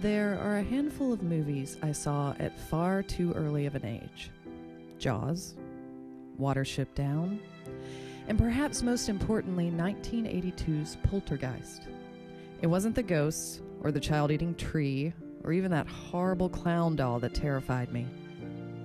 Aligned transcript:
There 0.00 0.38
are 0.40 0.56
a 0.56 0.62
handful 0.62 1.12
of 1.12 1.22
movies 1.22 1.76
I 1.82 1.92
saw 1.92 2.34
at 2.38 2.58
far 2.58 3.02
too 3.02 3.34
early 3.34 3.66
of 3.66 3.74
an 3.74 3.84
age 3.84 4.30
Jaws, 4.98 5.56
Watership 6.40 6.94
Down, 6.94 7.38
and 8.26 8.38
perhaps 8.38 8.82
most 8.82 9.10
importantly, 9.10 9.70
1982's 9.70 10.96
Poltergeist. 11.02 11.82
It 12.62 12.66
wasn't 12.66 12.94
the 12.94 13.02
ghosts, 13.02 13.60
or 13.82 13.92
the 13.92 14.00
child 14.00 14.30
eating 14.30 14.54
tree, 14.54 15.12
or 15.44 15.52
even 15.52 15.70
that 15.72 15.86
horrible 15.86 16.48
clown 16.48 16.96
doll 16.96 17.20
that 17.20 17.34
terrified 17.34 17.92
me. 17.92 18.06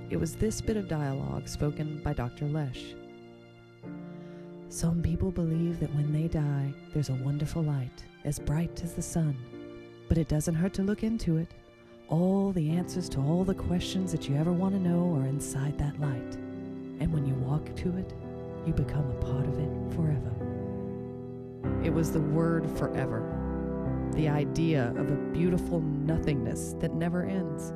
It 0.10 0.18
was 0.18 0.36
this 0.36 0.60
bit 0.60 0.76
of 0.76 0.90
dialogue 0.90 1.48
spoken 1.48 2.02
by 2.04 2.12
Dr. 2.12 2.46
Lesh. 2.48 2.94
Some 4.68 5.02
people 5.02 5.32
believe 5.32 5.80
that 5.80 5.96
when 5.96 6.12
they 6.12 6.28
die, 6.28 6.74
there's 6.94 7.10
a 7.10 7.16
wonderful 7.24 7.64
light, 7.64 8.04
as 8.26 8.38
bright 8.38 8.84
as 8.84 8.96
the 8.96 9.02
sun. 9.02 9.38
But 10.08 10.18
it 10.18 10.28
doesn't 10.28 10.56
hurt 10.56 10.74
to 10.74 10.84
look 10.84 11.04
into 11.04 11.38
it. 11.38 11.48
All 12.10 12.52
the 12.52 12.72
answers 12.72 13.10
to 13.10 13.20
all 13.20 13.44
the 13.44 13.56
questions 13.56 14.12
that 14.12 14.30
you 14.30 14.36
ever 14.36 14.52
want 14.52 14.76
to 14.76 14.80
know 14.80 15.16
are 15.16 15.26
inside 15.26 15.78
that 15.80 16.00
light. 16.00 16.36
And 17.00 17.12
when 17.12 17.26
you 17.26 17.34
walk 17.36 17.76
to 17.78 17.98
it, 17.98 18.14
you 18.66 18.74
become 18.74 19.10
a 19.10 19.26
part 19.26 19.48
of 19.48 19.58
it 19.60 19.96
forever. 19.96 20.32
It 21.84 21.94
was 21.94 22.12
the 22.12 22.22
word 22.22 22.70
forever, 22.78 23.24
the 24.14 24.30
idea 24.30 24.94
of 24.98 25.10
a 25.10 25.16
beautiful 25.34 25.82
nothingness 25.82 26.76
that 26.80 26.94
never 26.94 27.24
ends. 27.24 27.74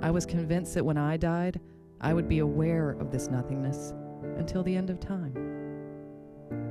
I 0.00 0.10
was 0.10 0.24
convinced 0.24 0.74
that 0.74 0.84
when 0.84 0.96
I 0.96 1.18
died, 1.18 1.60
I 2.00 2.14
would 2.14 2.28
be 2.28 2.38
aware 2.38 2.92
of 2.92 3.10
this 3.10 3.28
nothingness 3.28 3.92
until 4.38 4.62
the 4.62 4.74
end 4.74 4.88
of 4.88 5.00
time. 5.00 5.34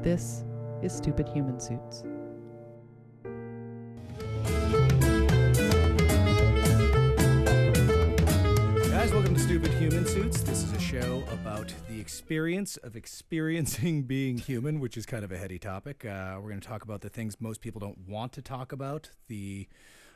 This 0.02 0.44
is 0.82 0.92
Stupid 0.92 1.30
Human 1.30 1.60
Suits. 1.60 2.04
Human 9.90 10.06
Suits. 10.06 10.42
This 10.44 10.62
is 10.62 10.72
a 10.72 10.80
show 10.80 11.24
about 11.32 11.74
the 11.90 12.00
experience 12.00 12.78
of 12.78 12.96
experiencing 12.96 14.04
being 14.08 14.38
human, 14.38 14.80
which 14.80 14.96
is 14.96 15.08
kind 15.08 15.24
of 15.24 15.32
a 15.32 15.38
heady 15.40 15.58
topic. 15.58 16.06
Uh, 16.06 16.36
we're 16.36 16.50
going 16.50 16.60
to 16.60 16.68
talk 16.68 16.84
about 16.84 17.02
the 17.02 17.10
things 17.10 17.42
most 17.42 17.60
people 17.60 17.80
don't 17.80 18.08
want 18.08 18.32
to 18.34 18.44
talk 18.44 18.72
about, 18.72 19.10
the 19.30 19.68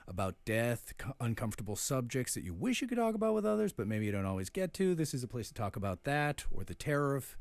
about 0.08 0.36
death, 0.46 0.94
co- 1.00 1.16
uncomfortable 1.20 1.76
subjects 1.76 2.36
that 2.36 2.44
you 2.44 2.54
wish 2.54 2.84
you 2.84 2.88
could 2.88 3.00
talk 3.00 3.16
about 3.16 3.34
with 3.34 3.48
others, 3.48 3.74
but 3.74 3.88
maybe 3.88 4.06
you 4.06 4.12
don't 4.12 4.28
always 4.28 4.52
get 4.52 4.76
to. 4.76 4.94
This 4.94 5.12
is 5.12 5.24
a 5.24 5.28
place 5.28 5.48
to 5.48 5.56
talk 5.56 5.76
about 5.76 6.04
that, 6.04 6.44
or 6.52 6.64
the 6.64 6.76
terror 6.76 7.16
of 7.16 7.36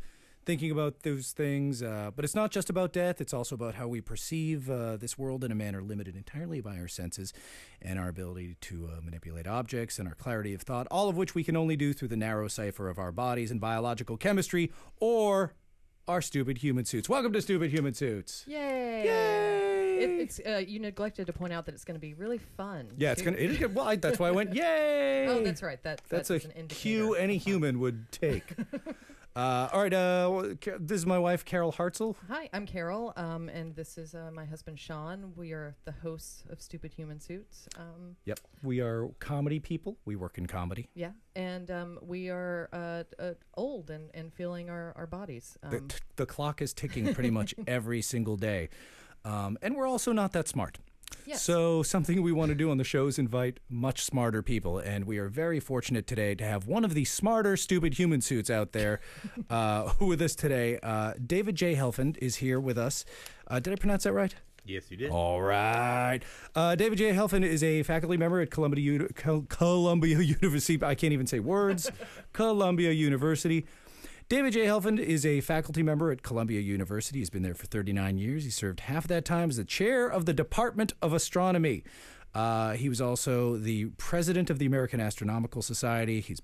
thinking 0.45 0.71
about 0.71 1.01
those 1.03 1.33
things. 1.33 1.83
Uh, 1.83 2.11
but 2.15 2.25
it's 2.25 2.35
not 2.35 2.51
just 2.51 2.69
about 2.71 2.93
death, 2.93 3.21
it's 3.21 3.35
also 3.35 3.55
about 3.55 3.75
how 3.75 3.89
we 3.89 4.01
perceive 4.01 4.69
uh, 4.71 4.97
this 4.97 5.17
world 5.17 5.45
in 5.45 5.53
a 5.53 5.55
manner 5.55 5.83
limited 5.83 6.17
entirely 6.17 6.61
by 6.61 6.77
our 6.79 6.89
senses 6.89 7.33
and 7.81 7.99
our 7.99 8.09
ability 8.09 8.57
to 8.61 8.89
uh, 8.93 9.01
manipulate 9.01 9.47
objects 9.47 9.99
and 9.99 10.09
our 10.09 10.15
clarity 10.15 10.55
of 10.55 10.63
thought, 10.63 10.87
all 10.91 11.09
of 11.09 11.17
which 11.17 11.35
we 11.35 11.45
can 11.45 11.57
only 11.57 11.77
do 11.77 11.93
through 11.93 12.09
the 12.09 12.17
narrow 12.17 12.49
cipher 12.49 12.89
of 12.89 12.99
our 12.99 13.13
bodies 13.13 13.51
and 13.51 13.61
biological 13.61 14.17
chemistry 14.17 14.71
or 15.01 15.55
our 16.09 16.21
stupid 16.21 16.59
human 16.59 16.85
suits. 16.85 17.09
Welcome 17.09 17.33
to 17.33 17.41
Stupid 17.41 17.71
Human 17.71 17.95
Suits. 17.95 18.45
Yay! 18.49 19.05
Yay! 19.05 19.99
It, 20.03 20.11
it's 20.21 20.41
uh, 20.41 20.63
you 20.67 20.81
neglected 20.81 21.29
to 21.29 21.33
point 21.33 21.53
out 21.53 21.65
that 21.67 21.75
it's 21.77 21.85
going 21.85 21.95
to 21.95 22.01
be 22.01 22.15
really 22.15 22.39
fun. 22.39 22.89
Yeah, 22.97 23.13
it's 23.13 23.23
gonna. 23.23 23.37
It 23.37 23.53
is 23.53 23.59
good. 23.59 23.73
Well, 23.73 23.87
I, 23.87 23.95
that's 23.95 24.19
why 24.19 24.29
I 24.29 24.31
went. 24.33 24.53
Yay! 24.55 25.29
Oh, 25.29 25.45
that's 25.45 25.63
right. 25.63 25.81
That, 25.85 26.03
That's 26.09 26.29
that 26.29 26.43
a 26.43 26.47
an 26.49 26.53
indicator. 26.53 26.81
cue 26.81 27.15
any 27.15 27.37
human 27.37 27.79
would 27.79 28.11
take. 28.11 28.53
uh, 29.35 29.69
all 29.73 29.81
right. 29.83 29.93
Uh, 29.95 30.43
this 30.79 30.99
is 30.99 31.07
my 31.07 31.19
wife, 31.19 31.45
Carol 31.45 31.73
Hartzell. 31.73 32.17
Hi, 32.29 32.51
I'm 32.53 32.67
Carol, 32.67 33.15
um, 33.17 33.49
and 33.49 33.75
this 33.75 33.97
is 33.97 34.15
uh, 34.15 34.31
my 34.35 34.45
husband 34.45 34.79
Sean. 34.79 35.33
We 35.37 35.53
are 35.53 35.75
the 35.85 35.93
hosts 35.93 36.45
of 36.51 36.61
Stupid 36.61 36.93
Human 36.93 37.19
Suits. 37.19 37.67
Um, 37.79 38.17
Yep. 38.27 38.41
We 38.63 38.81
are 38.81 39.09
comedy 39.21 39.59
people. 39.59 39.97
We 40.05 40.17
work 40.17 40.37
in 40.37 40.47
comedy. 40.47 40.89
yeah, 40.95 41.13
and 41.35 41.71
um, 41.71 41.99
we 42.03 42.29
are 42.29 42.69
uh, 42.75 43.05
uh, 43.19 43.33
old 43.57 43.91
and, 43.91 44.11
and 44.13 44.33
feeling 44.35 44.69
our, 44.69 44.93
our 44.97 45.07
bodies. 45.07 45.57
The, 45.63 45.79
Um, 45.79 45.89
t- 45.89 45.99
the 46.17 46.27
clock 46.27 46.61
is 46.61 46.75
ticking 46.75 47.15
pretty 47.15 47.31
much 47.31 47.55
every 47.67 48.03
single 48.03 48.37
day. 48.37 48.69
Um, 49.25 49.57
and 49.63 49.77
we're 49.77 49.87
also 49.87 50.13
not 50.13 50.33
that 50.33 50.47
smart. 50.49 50.79
Yes. 51.27 51.43
So, 51.43 51.83
something 51.83 52.23
we 52.23 52.33
want 52.33 52.51
to 52.51 52.55
do 52.55 52.71
on 52.71 52.79
the 52.79 52.85
show 52.85 53.07
is 53.07 53.19
invite 53.19 53.61
much 53.69 54.05
smarter 54.05 54.43
people. 54.43 54.79
And 54.79 55.05
we 55.07 55.19
are 55.19 55.29
very 55.29 55.61
fortunate 55.61 56.07
today 56.07 56.35
to 56.35 56.45
have 56.45 56.67
one 56.67 56.85
of 56.85 56.95
the 56.95 57.05
smarter, 57.05 57.57
stupid 57.57 57.95
human 57.95 58.21
suits 58.21 58.51
out 58.51 58.73
there 58.73 59.01
uh, 59.51 59.89
who 59.99 60.07
with 60.07 60.23
us 60.23 60.35
today. 60.35 60.79
Uh, 60.83 61.15
David 61.25 61.55
J. 61.57 61.75
Helfand 61.75 62.17
is 62.19 62.37
here 62.37 62.61
with 62.61 62.79
us. 62.79 63.05
Uh, 63.49 63.59
did 63.61 63.73
I 63.73 63.77
pronounce 63.77 64.05
that 64.05 64.13
right? 64.13 64.35
Yes, 64.65 64.91
you 64.93 64.97
did. 64.97 65.11
All 65.11 65.43
right. 65.43 66.21
Uh, 66.55 66.77
David 66.77 66.97
J. 66.99 67.13
Helfand 67.13 67.45
is 67.45 67.65
a 67.65 67.83
faculty 67.83 68.17
member 68.17 68.41
at 68.41 68.51
Columbia, 68.51 68.85
Uni- 68.85 69.09
Columbia 69.49 70.19
University. 70.21 70.79
I 70.85 70.95
can't 70.95 71.13
even 71.13 71.27
say 71.27 71.41
words. 71.41 71.91
Columbia 72.33 72.93
University. 72.93 73.67
David 74.33 74.55
J. 74.55 74.65
Helfand 74.65 74.99
is 74.99 75.27
a 75.27 75.43
faculty 75.43 75.83
member 75.83 76.11
at 76.11 76.23
Columbia 76.23 76.59
University. 76.59 77.19
He's 77.19 77.29
been 77.29 77.43
there 77.43 77.53
for 77.53 77.67
39 77.67 78.17
years. 78.17 78.45
He 78.45 78.51
served 78.51 78.81
half 78.81 79.05
of 79.05 79.09
that 79.09 79.27
time 79.27 79.51
as 79.51 79.59
the 79.59 79.65
chair 79.67 80.09
of 80.09 80.25
the 80.25 80.33
Department 80.33 80.95
of 81.03 81.13
Astronomy. 81.13 81.85
Uh, 82.35 82.73
he 82.73 82.89
was 82.89 82.99
also 82.99 83.59
the 83.59 83.91
president 83.99 84.49
of 84.49 84.59
the 84.59 84.65
American 84.65 85.01
Astronomical 85.01 85.61
Society. 85.61 86.23
He's 86.23 86.41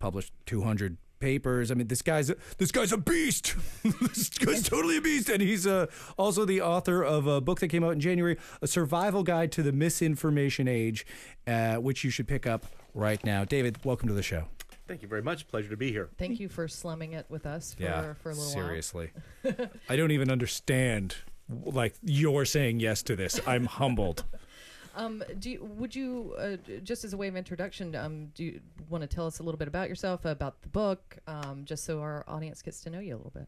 published 0.00 0.32
200 0.46 0.96
papers. 1.20 1.70
I 1.70 1.74
mean, 1.74 1.86
this 1.86 2.02
guy's 2.02 2.28
a, 2.28 2.34
this 2.56 2.72
guy's 2.72 2.90
a 2.90 2.98
beast. 2.98 3.54
this 3.84 4.30
guy's 4.30 4.68
totally 4.68 4.96
a 4.96 5.00
beast, 5.00 5.28
and 5.28 5.40
he's 5.40 5.64
uh, 5.64 5.86
also 6.16 6.44
the 6.44 6.60
author 6.60 7.04
of 7.04 7.28
a 7.28 7.40
book 7.40 7.60
that 7.60 7.68
came 7.68 7.84
out 7.84 7.92
in 7.92 8.00
January, 8.00 8.36
"A 8.62 8.66
Survival 8.66 9.22
Guide 9.22 9.52
to 9.52 9.62
the 9.62 9.70
Misinformation 9.70 10.66
Age," 10.66 11.06
uh, 11.46 11.76
which 11.76 12.02
you 12.02 12.10
should 12.10 12.26
pick 12.26 12.48
up 12.48 12.66
right 12.94 13.24
now. 13.24 13.44
David, 13.44 13.84
welcome 13.84 14.08
to 14.08 14.14
the 14.14 14.24
show. 14.24 14.48
Thank 14.88 15.02
you 15.02 15.08
very 15.08 15.22
much. 15.22 15.46
Pleasure 15.46 15.68
to 15.68 15.76
be 15.76 15.92
here. 15.92 16.08
Thank 16.18 16.40
you 16.40 16.48
for 16.48 16.66
slumming 16.66 17.12
it 17.12 17.26
with 17.28 17.46
us 17.46 17.74
for, 17.74 18.16
for 18.22 18.30
a 18.30 18.34
little 18.34 18.50
seriously. 18.50 19.10
I 19.88 19.96
don't 19.96 20.10
even 20.10 20.30
understand 20.30 21.16
like 21.64 21.94
you're 22.02 22.44
saying 22.44 22.80
yes 22.80 23.02
to 23.04 23.16
this. 23.16 23.40
I'm 23.46 23.66
humbled. 23.66 24.24
Um, 24.96 25.22
do 25.38 25.50
you, 25.50 25.64
would 25.76 25.94
you 25.94 26.34
uh, 26.36 26.56
just 26.82 27.04
as 27.04 27.12
a 27.12 27.16
way 27.16 27.28
of 27.28 27.36
introduction? 27.36 27.94
Um, 27.94 28.32
do 28.34 28.42
you 28.42 28.60
want 28.88 29.02
to 29.02 29.06
tell 29.06 29.28
us 29.28 29.38
a 29.38 29.44
little 29.44 29.58
bit 29.58 29.68
about 29.68 29.88
yourself, 29.88 30.24
about 30.24 30.60
the 30.60 30.68
book, 30.68 31.18
um, 31.28 31.64
just 31.64 31.84
so 31.84 32.00
our 32.00 32.24
audience 32.26 32.62
gets 32.62 32.80
to 32.80 32.90
know 32.90 32.98
you 32.98 33.14
a 33.14 33.16
little 33.16 33.30
bit? 33.32 33.46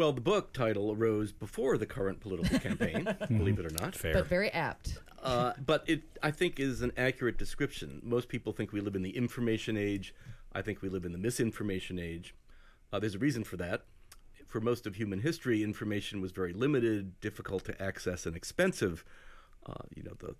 Well, 0.00 0.14
the 0.14 0.22
book 0.22 0.54
title 0.54 0.92
arose 0.92 1.30
before 1.30 1.76
the 1.76 1.84
current 1.84 2.20
political 2.20 2.58
campaign, 2.58 3.06
believe 3.28 3.58
it 3.58 3.66
or 3.66 3.84
not. 3.84 3.94
Fair. 3.94 4.14
But 4.14 4.28
very 4.28 4.50
apt. 4.50 4.98
Uh, 5.22 5.52
but 5.66 5.84
it, 5.86 6.04
I 6.22 6.30
think, 6.30 6.58
is 6.58 6.80
an 6.80 6.90
accurate 6.96 7.36
description. 7.36 8.00
Most 8.02 8.30
people 8.30 8.54
think 8.54 8.72
we 8.72 8.80
live 8.80 8.96
in 8.96 9.02
the 9.02 9.14
information 9.14 9.76
age. 9.76 10.14
I 10.54 10.62
think 10.62 10.80
we 10.80 10.88
live 10.88 11.04
in 11.04 11.12
the 11.12 11.18
misinformation 11.18 11.98
age. 11.98 12.34
Uh, 12.90 12.98
there's 12.98 13.14
a 13.14 13.18
reason 13.18 13.44
for 13.44 13.58
that. 13.58 13.82
For 14.46 14.58
most 14.58 14.86
of 14.86 14.94
human 14.94 15.20
history, 15.20 15.62
information 15.62 16.22
was 16.22 16.32
very 16.32 16.54
limited, 16.54 17.20
difficult 17.20 17.66
to 17.66 17.82
access, 17.82 18.24
and 18.24 18.34
expensive. 18.34 19.04
Uh, 19.66 19.84
you 19.94 20.02
know, 20.02 20.14
the 20.18 20.34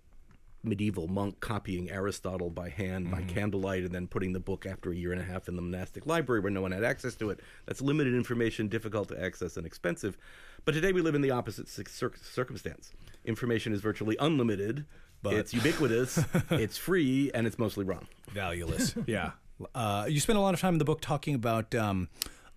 medieval 0.63 1.07
monk 1.07 1.39
copying 1.39 1.89
Aristotle 1.89 2.49
by 2.49 2.69
hand 2.69 3.09
by 3.09 3.23
candlelight 3.23 3.83
and 3.83 3.93
then 3.93 4.07
putting 4.07 4.33
the 4.33 4.39
book 4.39 4.65
after 4.65 4.91
a 4.91 4.95
year 4.95 5.11
and 5.11 5.19
a 5.21 5.23
half 5.23 5.47
in 5.47 5.55
the 5.55 5.61
monastic 5.61 6.05
library 6.05 6.39
where 6.41 6.51
no 6.51 6.61
one 6.61 6.71
had 6.71 6.83
access 6.83 7.15
to 7.15 7.29
it. 7.31 7.39
That's 7.65 7.81
limited 7.81 8.13
information, 8.13 8.67
difficult 8.67 9.09
to 9.09 9.21
access, 9.23 9.57
and 9.57 9.65
expensive. 9.65 10.17
But 10.65 10.73
today 10.73 10.91
we 10.91 11.01
live 11.01 11.15
in 11.15 11.21
the 11.21 11.31
opposite 11.31 11.67
cir- 11.67 12.11
circumstance. 12.21 12.91
Information 13.25 13.73
is 13.73 13.81
virtually 13.81 14.15
unlimited, 14.19 14.85
But- 15.23 15.33
it's 15.33 15.53
ubiquitous, 15.53 16.19
it's 16.51 16.77
free, 16.77 17.31
and 17.33 17.47
it's 17.47 17.57
mostly 17.57 17.83
wrong. 17.85 18.07
Valueless. 18.31 18.95
yeah. 19.07 19.31
Uh, 19.75 20.05
you 20.09 20.19
spend 20.19 20.37
a 20.37 20.41
lot 20.41 20.53
of 20.53 20.59
time 20.59 20.75
in 20.75 20.79
the 20.79 20.85
book 20.85 21.01
talking 21.01 21.35
about. 21.35 21.73
Um, 21.75 22.09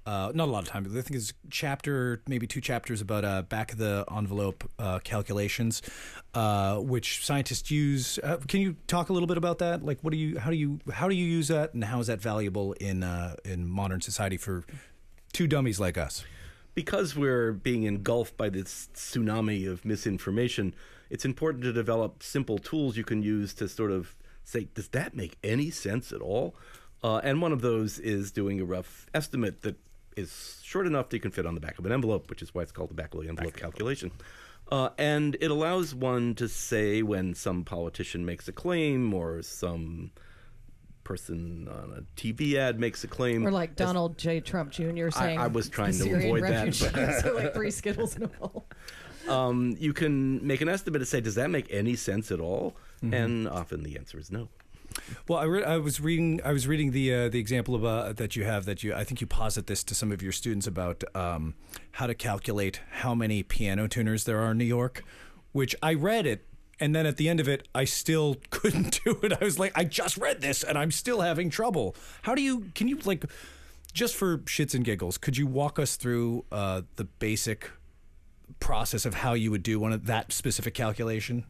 uh, 0.07 0.33
not 0.35 0.49
a 0.49 0.51
lot 0.51 0.63
of 0.63 0.69
time, 0.69 0.83
but 0.85 0.93
I 0.93 1.01
think 1.01 1.17
it's 1.17 1.33
chapter, 1.51 2.23
maybe 2.29 2.47
two 2.47 2.61
chapters 2.61 3.01
about 3.01 3.25
uh, 3.25 3.43
back 3.43 3.73
of 3.73 3.79
the 3.79 4.05
envelope 4.15 4.69
uh, 4.79 4.99
calculations, 4.99 5.81
uh, 6.35 6.77
which 6.77 7.25
scientists 7.25 7.71
use. 7.71 8.19
Uh, 8.23 8.37
can 8.47 8.61
you 8.61 8.77
talk 8.87 9.09
a 9.09 9.13
little 9.15 9.27
bit 9.27 9.39
about 9.39 9.59
that? 9.59 9.85
Like, 9.85 9.99
what 10.03 10.11
do 10.13 10.19
you, 10.19 10.39
how 10.39 10.51
do 10.51 10.57
you, 10.57 10.79
how 10.93 11.09
do 11.09 11.15
you 11.15 11.25
use 11.25 11.49
that, 11.49 11.73
and 11.73 11.85
how 11.85 12.01
is 12.01 12.09
that 12.09 12.21
valuable 12.21 12.75
in 12.75 13.03
uh, 13.03 13.37
in 13.45 13.67
modern 13.67 14.03
society 14.03 14.37
for 14.37 14.65
two 15.33 15.47
dummies 15.47 15.81
like 15.81 15.97
us? 15.97 16.25
because 16.75 17.15
we're 17.15 17.53
being 17.53 17.85
engulfed 17.85 18.37
by 18.37 18.49
this 18.49 18.89
tsunami 18.95 19.71
of 19.71 19.85
misinformation, 19.85 20.75
it's 21.09 21.25
important 21.25 21.63
to 21.63 21.73
develop 21.73 22.21
simple 22.21 22.59
tools 22.59 22.97
you 22.97 23.05
can 23.05 23.23
use 23.23 23.55
to 23.55 23.69
sort 23.69 23.93
of 23.93 24.17
say, 24.43 24.67
does 24.75 24.89
that 24.89 25.15
make 25.15 25.37
any 25.45 25.71
sense 25.71 26.13
at 26.13 26.21
all? 26.21 26.57
And 27.01 27.41
one 27.41 27.53
of 27.53 27.61
those 27.61 28.01
is 28.01 28.33
doing 28.33 28.61
a 28.61 28.65
rough 28.65 29.07
estimate 29.15 29.63
that 29.63 29.77
is 30.17 30.61
short 30.63 30.87
enough 30.87 31.09
that 31.09 31.17
you 31.17 31.21
can 31.21 31.31
fit 31.31 31.47
on 31.47 31.55
the 31.55 31.61
back 31.61 31.79
of 31.79 31.87
an 31.87 31.93
envelope, 31.93 32.31
which 32.31 32.43
is 32.43 32.55
why 32.55 32.63
it's 32.63 32.73
called 32.73 32.91
the 32.91 32.95
back 32.95 33.15
of 33.15 33.23
the 33.23 33.29
envelope 33.29 33.57
calculation. 33.57 34.11
Uh, 34.71 34.89
and 34.97 35.37
it 35.41 35.51
allows 35.51 35.95
one 35.95 36.35
to 36.35 36.49
say 36.49 37.03
when 37.03 37.35
some 37.35 37.65
politician 37.65 38.25
makes 38.25 38.49
a 38.49 38.53
claim 38.53 39.13
or 39.13 39.43
some 39.43 40.11
person 41.05 41.69
on 41.69 41.93
a 41.99 42.21
TV 42.21 42.55
ad 42.55 42.81
makes 42.81 43.05
a 43.05 43.07
claim. 43.07 43.47
Or 43.47 43.51
like 43.51 43.77
Donald 43.77 44.17
J. 44.17 44.41
Trump 44.41 44.73
Jr. 44.73 45.11
saying, 45.11 45.39
I 45.39 45.49
was 45.49 45.69
trying 45.69 45.93
to 45.93 45.99
Syrian 45.99 46.29
avoid 46.31 46.43
that, 46.45 46.67
refugees 46.67 46.93
but- 47.23 47.35
like 47.35 47.55
three 47.55 47.71
Skittles 47.71 48.17
in 48.17 48.23
a 48.23 48.29
bowl. 48.29 48.67
um, 49.29 49.77
you 49.79 49.93
can 49.93 50.45
make 50.47 50.63
an 50.63 50.69
estimate 50.69 51.03
and 51.03 51.09
say, 51.09 51.21
does 51.21 51.35
that 51.35 51.51
make 51.51 51.67
any 51.71 51.95
sense 51.95 52.31
at 52.33 52.41
all? 52.41 52.77
And 53.13 53.47
often 53.51 53.83
the 53.83 53.99
answer 53.99 54.19
is 54.19 54.33
no. 54.33 54.49
Well, 55.29 55.39
I, 55.39 55.45
re- 55.45 55.65
I 55.65 55.77
was 55.79 56.01
reading. 56.01 56.41
I 56.45 56.53
was 56.53 56.67
reading 56.67 56.91
the 56.93 57.13
uh, 57.13 57.29
the 57.29 57.39
example 57.39 57.75
of, 57.75 57.85
uh, 57.85 58.13
that 58.13 58.37
you 58.37 58.45
have. 58.45 58.65
That 58.65 58.83
you, 58.83 58.95
I 58.95 59.05
think 59.05 59.21
you 59.21 59.27
posit 59.27 59.67
this 59.67 59.85
to 59.85 59.95
some 59.95 60.13
of 60.13 60.23
your 60.23 60.33
students 60.33 60.67
about 60.67 61.05
um, 61.15 61.55
how 61.93 62.07
to 62.07 62.15
calculate 62.15 62.81
how 62.91 63.15
many 63.15 63.43
piano 63.43 63.89
tuners 63.89 64.25
there 64.25 64.41
are 64.41 64.53
in 64.53 64.59
New 64.59 64.65
York. 64.65 65.05
Which 65.53 65.75
I 65.83 65.95
read 65.95 66.27
it, 66.27 66.47
and 66.81 66.95
then 66.95 67.07
at 67.07 67.17
the 67.17 67.29
end 67.29 67.41
of 67.41 67.49
it, 67.49 67.69
I 67.75 67.85
still 67.85 68.37
couldn't 68.51 69.01
do 69.05 69.19
it. 69.23 69.33
I 69.33 69.45
was 69.45 69.59
like, 69.59 69.73
I 69.77 69.85
just 69.85 70.17
read 70.17 70.41
this, 70.41 70.63
and 70.63 70.77
I'm 70.77 70.91
still 70.91 71.21
having 71.21 71.51
trouble. 71.51 71.95
How 72.23 72.35
do 72.35 72.43
you? 72.43 72.71
Can 72.75 72.89
you 72.89 72.99
like, 73.05 73.25
just 73.93 74.15
for 74.15 74.39
shits 74.39 74.75
and 74.75 74.85
giggles, 74.85 75.19
could 75.19 75.37
you 75.37 75.47
walk 75.47 75.79
us 75.79 75.97
through 75.97 76.45
uh, 76.51 76.83
the 76.97 77.05
basic 77.05 77.71
process 78.61 79.05
of 79.07 79.15
how 79.15 79.33
you 79.35 79.51
would 79.51 79.63
do 79.63 79.79
one 79.79 79.93
of 79.93 80.07
that 80.07 80.33
specific 80.33 80.75
calculation? 80.75 81.45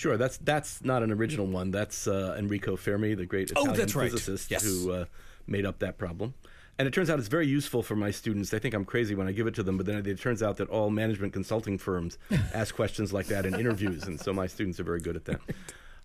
Sure, 0.00 0.16
that's 0.16 0.38
that's 0.38 0.82
not 0.82 1.02
an 1.02 1.12
original 1.12 1.46
one. 1.46 1.70
That's 1.70 2.06
uh, 2.06 2.34
Enrico 2.38 2.74
Fermi, 2.76 3.12
the 3.14 3.26
great 3.26 3.50
Oh, 3.54 3.60
Italian 3.60 3.76
that's 3.80 3.94
right. 3.94 4.10
physicist 4.10 4.50
Yes. 4.50 4.62
who 4.64 4.92
uh, 4.92 5.04
made 5.46 5.66
up 5.66 5.78
that 5.80 5.98
problem. 5.98 6.32
And 6.78 6.88
it 6.88 6.94
turns 6.94 7.10
out 7.10 7.18
it's 7.18 7.28
very 7.28 7.46
useful 7.46 7.82
for 7.82 7.94
my 7.94 8.10
students. 8.10 8.48
They 8.48 8.58
think 8.58 8.72
I'm 8.74 8.86
crazy 8.86 9.14
when 9.14 9.28
I 9.28 9.32
give 9.32 9.46
it 9.46 9.54
to 9.56 9.62
them, 9.62 9.76
but 9.76 9.84
then 9.84 10.06
it 10.06 10.18
turns 10.18 10.42
out 10.42 10.56
that 10.56 10.70
all 10.70 10.88
management 10.88 11.34
consulting 11.34 11.76
firms 11.76 12.16
ask 12.54 12.74
questions 12.74 13.12
like 13.12 13.26
that 13.26 13.44
in 13.44 13.54
interviews, 13.54 14.04
and 14.04 14.18
so 14.18 14.32
my 14.32 14.46
students 14.46 14.80
are 14.80 14.84
very 14.84 15.00
good 15.00 15.16
at 15.16 15.26
that. 15.26 15.40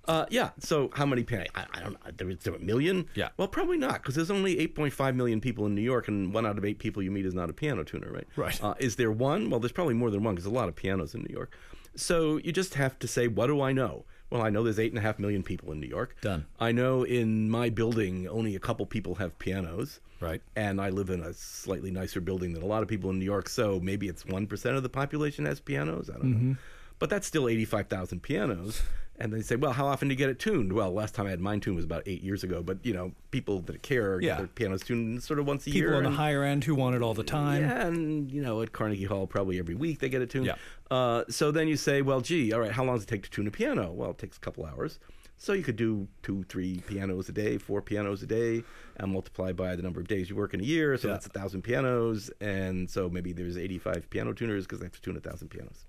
Uh, 0.08 0.24
yeah. 0.30 0.52
So 0.60 0.92
how 0.94 1.04
many 1.08 1.24
piano? 1.24 1.46
I, 1.56 1.66
I 1.74 1.80
don't 1.80 1.94
know. 1.94 2.12
There, 2.16 2.30
is 2.30 2.38
there 2.44 2.54
a 2.54 2.60
million? 2.60 3.08
Yeah. 3.16 3.30
Well, 3.38 3.48
probably 3.48 3.78
not, 3.78 3.94
because 3.94 4.14
there's 4.14 4.30
only 4.30 4.56
8.5 4.68 5.16
million 5.16 5.42
people 5.42 5.66
in 5.66 5.74
New 5.74 5.82
York, 5.82 6.08
and 6.08 6.32
one 6.32 6.46
out 6.46 6.60
of 6.60 6.64
eight 6.64 6.78
people 6.78 7.02
you 7.02 7.10
meet 7.10 7.26
is 7.26 7.34
not 7.34 7.50
a 7.50 7.54
piano 7.54 7.84
tuner, 7.84 8.12
right? 8.12 8.28
Right. 8.36 8.64
Uh, 8.64 8.76
is 8.78 8.98
there 8.98 9.12
one? 9.12 9.50
Well, 9.50 9.60
there's 9.60 9.72
probably 9.72 9.96
more 9.96 10.12
than 10.12 10.22
one, 10.22 10.36
because 10.36 10.44
there's 10.46 10.54
a 10.54 10.56
lot 10.60 10.70
of 10.70 10.76
pianos 10.76 11.16
in 11.16 11.22
New 11.22 11.34
York. 11.34 11.58
So 11.96 12.38
you 12.38 12.52
just 12.52 12.74
have 12.76 12.98
to 13.00 13.08
say, 13.08 13.28
what 13.28 13.48
do 13.48 13.62
I 13.62 13.72
know? 13.72 14.06
Well, 14.30 14.42
I 14.42 14.50
know 14.50 14.64
there's 14.64 14.80
eight 14.80 14.92
and 14.92 14.98
a 15.00 15.02
half 15.02 15.20
million 15.20 15.44
people 15.44 15.72
in 15.72 15.80
New 15.80 15.88
York. 15.88 16.16
Done. 16.22 16.46
I 16.60 16.72
know 16.72 17.04
in 17.04 17.50
my 17.50 17.70
building 17.70 18.28
only 18.28 18.56
a 18.56 18.60
couple 18.60 18.86
people 18.86 19.16
have 19.16 19.38
pianos. 19.40 20.00
Right. 20.20 20.42
And 20.56 20.80
I 20.82 20.90
live 20.90 21.10
in 21.10 21.22
a 21.22 21.34
slightly 21.34 21.92
nicer 21.92 22.22
building 22.22 22.54
than 22.54 22.64
a 22.64 22.66
lot 22.66 22.82
of 22.82 22.88
people 22.90 23.10
in 23.12 23.20
New 23.20 23.26
York, 23.26 23.50
so 23.50 23.80
maybe 23.82 24.08
it's 24.08 24.24
1% 24.24 24.76
of 24.78 24.82
the 24.82 24.90
population 24.90 25.46
has 25.46 25.60
pianos. 25.60 26.10
I 26.10 26.14
don't 26.14 26.24
Mm-hmm. 26.34 26.50
know. 26.52 26.58
But 27.00 27.10
that's 27.10 27.28
still 27.28 27.48
85,000 27.50 28.22
pianos. 28.22 28.82
And 29.18 29.32
they 29.32 29.42
say, 29.42 29.56
well, 29.56 29.72
how 29.72 29.88
often 29.88 30.10
do 30.10 30.14
you 30.14 30.18
get 30.18 30.30
it 30.30 30.40
tuned? 30.40 30.74
Well, 30.74 30.92
last 30.92 31.16
time 31.16 31.26
I 31.26 31.30
had 31.30 31.40
mine 31.40 31.62
tuned 31.62 31.78
was 31.78 31.86
about 31.86 32.04
eight 32.06 32.22
years 32.22 32.44
ago. 32.44 32.62
But, 32.62 32.86
you 32.86 32.94
know, 32.94 33.14
people 33.32 33.62
that 33.62 33.82
care 33.82 34.20
Yeah. 34.22 34.32
get 34.32 34.38
their 34.40 34.48
pianos 34.48 34.82
tuned 34.82 35.24
sort 35.24 35.40
of 35.40 35.48
once 35.48 35.64
a 35.64 35.66
People 35.66 35.78
year. 35.78 35.88
People 35.92 35.98
on 36.00 36.04
the 36.04 36.10
and- 36.10 36.18
higher 36.18 36.44
end 36.44 36.66
who 36.66 36.76
want 36.76 36.98
it 36.98 37.02
all 37.02 37.14
the 37.14 37.24
time. 37.24 37.62
yeah, 37.62 37.88
and 37.88 38.30
you 38.30 38.42
know, 38.42 38.62
at 38.62 38.74
Carnegie 38.74 39.06
Hall, 39.06 39.26
probably 39.26 39.58
every 39.58 39.76
week 39.76 40.00
they 40.00 40.10
get 40.10 40.22
it 40.22 40.30
tuned. 40.30 40.48
Yeah. 40.48 40.56
Uh, 40.92 41.24
so 41.30 41.50
then 41.52 41.70
you 41.70 41.78
say, 41.78 42.02
well, 42.02 42.20
gee, 42.20 42.52
all 42.52 42.60
right, 42.60 42.72
how 42.74 42.84
long 42.84 42.96
does 42.98 43.04
it 43.04 43.08
take 43.08 43.24
to 43.24 43.30
tune 43.30 43.48
a 43.48 43.52
piano? 43.52 43.90
Well, 43.94 44.12
it 44.12 44.18
takes 44.18 44.36
a 44.36 44.40
couple 44.42 44.66
hours. 44.66 45.00
So 45.38 45.54
you 45.54 45.64
could 45.64 45.76
do 45.78 46.08
two, 46.22 46.44
three 46.50 46.80
pianos 46.86 47.28
a 47.30 47.34
day, 47.34 47.58
four 47.58 47.82
pianos 47.82 48.22
a 48.22 48.26
day, 48.28 48.64
and 48.98 49.12
multiply 49.14 49.54
by 49.54 49.76
the 49.78 49.82
number 49.84 50.02
of 50.02 50.08
days 50.10 50.30
you 50.30 50.36
work 50.36 50.54
in 50.54 50.60
a 50.60 50.64
year. 50.64 50.98
So 50.98 51.08
Yeah. 51.08 51.14
that's 51.14 51.26
a 51.26 51.30
thousand 51.30 51.62
pianos, 51.62 52.32
and 52.42 52.90
so 52.90 53.10
maybe 53.10 53.32
there's 53.32 53.58
85 53.58 54.10
piano 54.10 54.34
tuners 54.34 54.66
because 54.66 54.80
they 54.80 54.86
have 54.86 54.94
to 54.94 55.02
tune 55.02 55.16
a 55.16 55.22
thousand 55.22 55.50
pianos. 55.50 55.86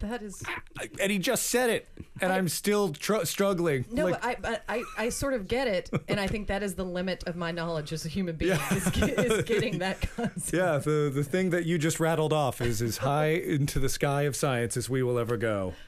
That 0.00 0.22
is 0.22 0.42
And 0.98 1.12
he 1.12 1.18
just 1.18 1.46
said 1.50 1.68
it, 1.68 1.86
and 2.22 2.32
I'm 2.32 2.48
still 2.48 2.88
tr- 2.94 3.24
struggling. 3.24 3.84
no, 3.92 4.06
Like, 4.06 4.24
I, 4.24 4.58
I 4.66 4.82
I 4.96 5.08
sort 5.10 5.34
of 5.34 5.46
get 5.46 5.68
it, 5.68 5.90
and 6.08 6.18
I 6.18 6.26
think 6.26 6.46
that 6.48 6.62
is 6.62 6.74
the 6.74 6.84
limit 6.86 7.22
of 7.26 7.36
my 7.36 7.50
knowledge 7.50 7.92
as 7.92 8.06
a 8.06 8.08
human 8.08 8.36
being 8.36 8.58
is, 8.70 8.86
is 8.96 9.42
getting 9.42 9.80
that 9.80 10.00
concept. 10.16 10.54
yeah, 10.54 10.78
the 10.78 11.10
the 11.14 11.22
thing 11.22 11.50
that 11.50 11.66
you 11.66 11.76
just 11.76 12.00
rattled 12.00 12.32
off 12.32 12.62
is 12.62 12.80
as 12.80 12.96
high 12.98 13.32
into 13.32 13.78
the 13.78 13.90
sky 13.90 14.22
of 14.22 14.34
science 14.34 14.74
as 14.78 14.88
we 14.88 15.02
will 15.02 15.18
ever 15.18 15.36
go. 15.36 15.74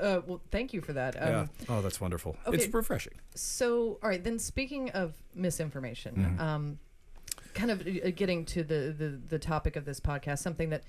Uh, 0.00 0.22
well, 0.26 0.40
thank 0.50 0.72
you 0.72 0.80
for 0.80 0.94
that. 0.94 1.14
Um, 1.22 1.28
yeah. 1.28 1.46
Oh, 1.68 1.82
that's 1.82 2.00
wonderful. 2.00 2.34
okay. 2.46 2.56
It's 2.56 2.72
refreshing. 2.72 3.12
So, 3.34 3.98
all 4.02 4.08
right. 4.08 4.22
Then, 4.24 4.38
speaking 4.38 4.90
of 4.90 5.12
misinformation, 5.34 6.14
Mm-hmm. 6.16 6.40
um, 6.40 6.78
kind 7.54 7.70
of 7.70 7.80
uh, 7.86 8.10
getting 8.14 8.44
to 8.46 8.62
the, 8.64 8.94
the 8.96 9.20
the 9.28 9.38
topic 9.38 9.76
of 9.76 9.84
this 9.84 10.00
podcast, 10.00 10.38
something 10.38 10.70
that 10.70 10.84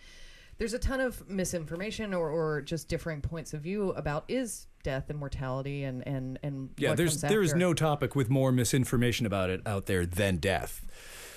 there's 0.61 0.75
a 0.75 0.79
ton 0.79 0.99
of 0.99 1.27
misinformation 1.27 2.13
or, 2.13 2.29
or 2.29 2.61
just 2.61 2.87
differing 2.87 3.19
points 3.19 3.51
of 3.51 3.61
view 3.61 3.89
about 3.93 4.23
is 4.27 4.67
death 4.83 5.09
and 5.09 5.17
mortality 5.17 5.83
and 5.83 6.07
and 6.07 6.37
and 6.43 6.69
Yeah, 6.77 6.89
what 6.89 6.97
there's 6.97 7.13
comes 7.19 7.21
there 7.21 7.41
is 7.41 7.49
after. 7.49 7.57
no 7.59 7.73
topic 7.73 8.15
with 8.15 8.29
more 8.29 8.51
misinformation 8.51 9.25
about 9.25 9.49
it 9.49 9.61
out 9.65 9.87
there 9.87 10.05
than 10.05 10.37
death. 10.37 10.85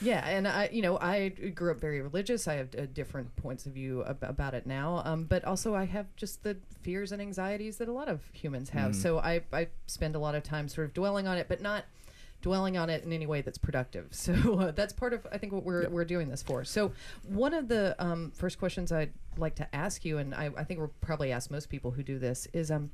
Yeah, 0.03 0.23
and 0.29 0.47
I, 0.47 0.69
you 0.71 0.83
know, 0.83 0.99
I 0.99 1.31
grew 1.31 1.71
up 1.71 1.81
very 1.81 2.03
religious. 2.03 2.47
I 2.47 2.57
have 2.57 2.75
uh, 2.75 2.85
different 2.93 3.35
points 3.37 3.65
of 3.65 3.73
view 3.73 4.05
ab- 4.05 4.19
about 4.23 4.53
it 4.53 4.67
now, 4.67 5.01
um, 5.07 5.25
but 5.25 5.43
also 5.47 5.75
I 5.75 5.85
have 5.87 6.15
just 6.17 6.43
the 6.43 6.59
fears 6.83 7.11
and 7.11 7.23
anxieties 7.23 7.79
that 7.79 7.89
a 7.89 7.93
lot 7.93 8.09
of 8.09 8.21
humans 8.35 8.69
have. 8.71 8.91
Mm-hmm. 8.91 9.01
So 9.01 9.21
I, 9.21 9.41
I 9.55 9.69
spend 9.87 10.17
a 10.17 10.19
lot 10.19 10.35
of 10.35 10.43
time 10.43 10.69
sort 10.69 10.87
of 10.87 10.93
dwelling 10.93 11.27
on 11.27 11.39
it, 11.39 11.47
but 11.49 11.63
not 11.63 11.85
dwelling 12.45 12.77
on 12.77 12.91
it 12.91 13.03
in 13.03 13.11
any 13.11 13.27
way 13.27 13.41
that's 13.41 13.57
productive. 13.57 14.09
So 14.11 14.35
uh, 14.61 14.71
that's 14.73 14.93
part 14.93 15.15
of 15.15 15.27
I 15.33 15.39
think 15.39 15.53
what 15.53 15.65
we're 15.65 15.89
we're 15.89 16.05
doing 16.05 16.29
this 16.29 16.43
for. 16.43 16.63
So 16.63 16.93
one 17.27 17.55
of 17.55 17.69
the 17.69 17.97
um, 17.99 18.33
first 18.33 18.59
questions 18.59 18.93
I'd 18.93 19.15
like 19.39 19.55
to 19.57 19.75
ask 19.75 20.05
you, 20.05 20.19
and 20.19 20.35
I, 20.35 20.51
I 20.57 20.63
think 20.63 20.79
we'll 20.79 20.93
probably 21.01 21.33
ask 21.33 21.51
most 21.51 21.71
people 21.71 21.91
who 21.91 22.05
do 22.05 22.19
this, 22.21 22.47
is 22.53 22.71
um. 22.71 22.91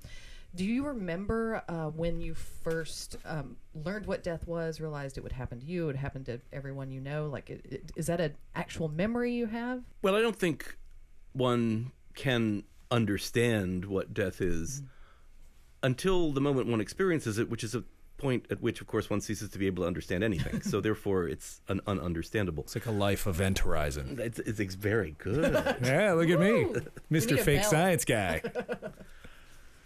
Do 0.52 0.64
you 0.64 0.84
remember 0.84 1.62
uh, 1.68 1.90
when 1.90 2.20
you 2.20 2.34
first 2.34 3.16
um, 3.24 3.56
learned 3.72 4.06
what 4.06 4.24
death 4.24 4.48
was, 4.48 4.80
realized 4.80 5.16
it 5.16 5.20
would 5.20 5.30
happen 5.30 5.60
to 5.60 5.64
you, 5.64 5.88
it 5.90 5.94
happened 5.94 6.26
to 6.26 6.40
everyone 6.52 6.90
you 6.90 7.00
know? 7.00 7.28
Like, 7.28 7.50
it, 7.50 7.66
it, 7.70 7.92
is 7.94 8.08
that 8.08 8.20
an 8.20 8.34
actual 8.56 8.88
memory 8.88 9.32
you 9.32 9.46
have? 9.46 9.84
Well, 10.02 10.16
I 10.16 10.20
don't 10.20 10.34
think 10.34 10.76
one 11.34 11.92
can 12.16 12.64
understand 12.90 13.84
what 13.84 14.12
death 14.12 14.40
is 14.40 14.82
until 15.84 16.32
the 16.32 16.40
moment 16.40 16.66
one 16.66 16.80
experiences 16.80 17.38
it, 17.38 17.48
which 17.48 17.62
is 17.62 17.76
a 17.76 17.84
point 18.20 18.46
at 18.50 18.60
which, 18.60 18.80
of 18.80 18.86
course, 18.86 19.08
one 19.10 19.20
ceases 19.20 19.50
to 19.50 19.58
be 19.58 19.66
able 19.66 19.82
to 19.82 19.86
understand 19.86 20.22
anything. 20.22 20.62
so, 20.62 20.80
therefore, 20.88 21.26
it's 21.28 21.60
an 21.68 21.80
ununderstandable. 21.86 22.60
It's 22.60 22.74
like 22.74 22.86
a 22.86 22.90
life 22.90 23.26
event 23.26 23.60
horizon. 23.60 24.18
It's, 24.22 24.38
it's, 24.40 24.60
it's 24.60 24.74
very 24.74 25.12
good. 25.18 25.54
Yeah, 25.82 26.12
look 26.12 26.28
at 26.28 26.38
me, 26.40 26.66
Mr. 27.10 27.38
Fake 27.40 27.62
bell. 27.62 27.70
Science 27.70 28.04
Guy. 28.16 28.42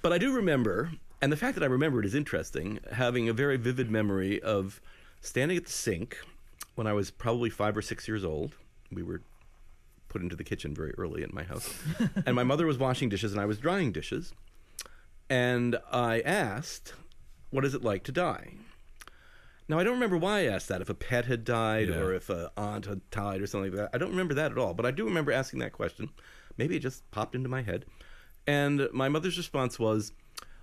But 0.03 0.13
I 0.13 0.19
do 0.19 0.33
remember, 0.33 0.91
and 1.23 1.31
the 1.33 1.37
fact 1.37 1.55
that 1.55 1.63
I 1.63 1.67
remember 1.69 2.01
it 2.01 2.07
is 2.07 2.15
interesting, 2.15 2.81
having 2.93 3.29
a 3.29 3.33
very 3.33 3.57
vivid 3.57 3.91
memory 3.91 4.43
of 4.43 4.81
standing 5.21 5.57
at 5.57 5.65
the 5.67 5.73
sink 5.73 6.19
when 6.75 6.87
I 6.87 6.93
was 6.93 7.11
probably 7.11 7.49
five 7.51 7.77
or 7.77 7.83
six 7.83 8.07
years 8.09 8.25
old. 8.25 8.57
We 8.93 9.03
were 9.03 9.23
put 10.09 10.23
into 10.23 10.37
the 10.37 10.45
kitchen 10.45 10.75
very 10.75 10.93
early 10.99 11.23
in 11.23 11.31
my 11.33 11.43
house. 11.45 11.73
and 12.27 12.37
my 12.37 12.45
mother 12.45 12.67
was 12.67 12.79
washing 12.79 13.09
dishes 13.09 13.33
and 13.33 13.41
I 13.41 13.47
was 13.47 13.59
drying 13.59 13.93
dishes. 13.93 14.33
And 15.31 15.77
I 15.91 16.21
asked, 16.21 16.95
What 17.55 17.65
is 17.65 17.73
it 17.73 17.85
like 17.85 18.03
to 18.05 18.13
die? 18.13 18.55
Now, 19.69 19.79
I 19.79 19.85
don't 19.85 19.95
remember 19.95 20.17
why 20.19 20.41
I 20.41 20.45
asked 20.47 20.67
that, 20.69 20.83
if 20.83 20.91
a 20.91 20.95
pet 20.95 21.27
had 21.27 21.45
died 21.45 21.89
Yeah. 21.89 22.01
or 22.01 22.13
if 22.13 22.29
an 22.29 22.49
aunt 22.57 22.87
had 22.87 23.09
died 23.11 23.41
or 23.41 23.47
something 23.47 23.71
like 23.71 23.79
that. 23.81 23.91
I 23.95 23.99
don't 23.99 24.11
remember 24.11 24.35
that 24.35 24.51
at 24.51 24.59
all, 24.59 24.75
but 24.75 24.85
I 24.85 24.91
do 24.91 25.05
remember 25.05 25.31
asking 25.31 25.61
that 25.61 25.73
question. 25.73 26.11
Maybe 26.59 26.75
it 26.75 26.81
just 26.81 27.09
popped 27.13 27.37
into 27.37 27.49
my 27.49 27.63
head. 27.63 27.85
And 28.45 28.89
my 28.93 29.09
mother's 29.09 29.37
response 29.39 29.79
was, 29.79 30.11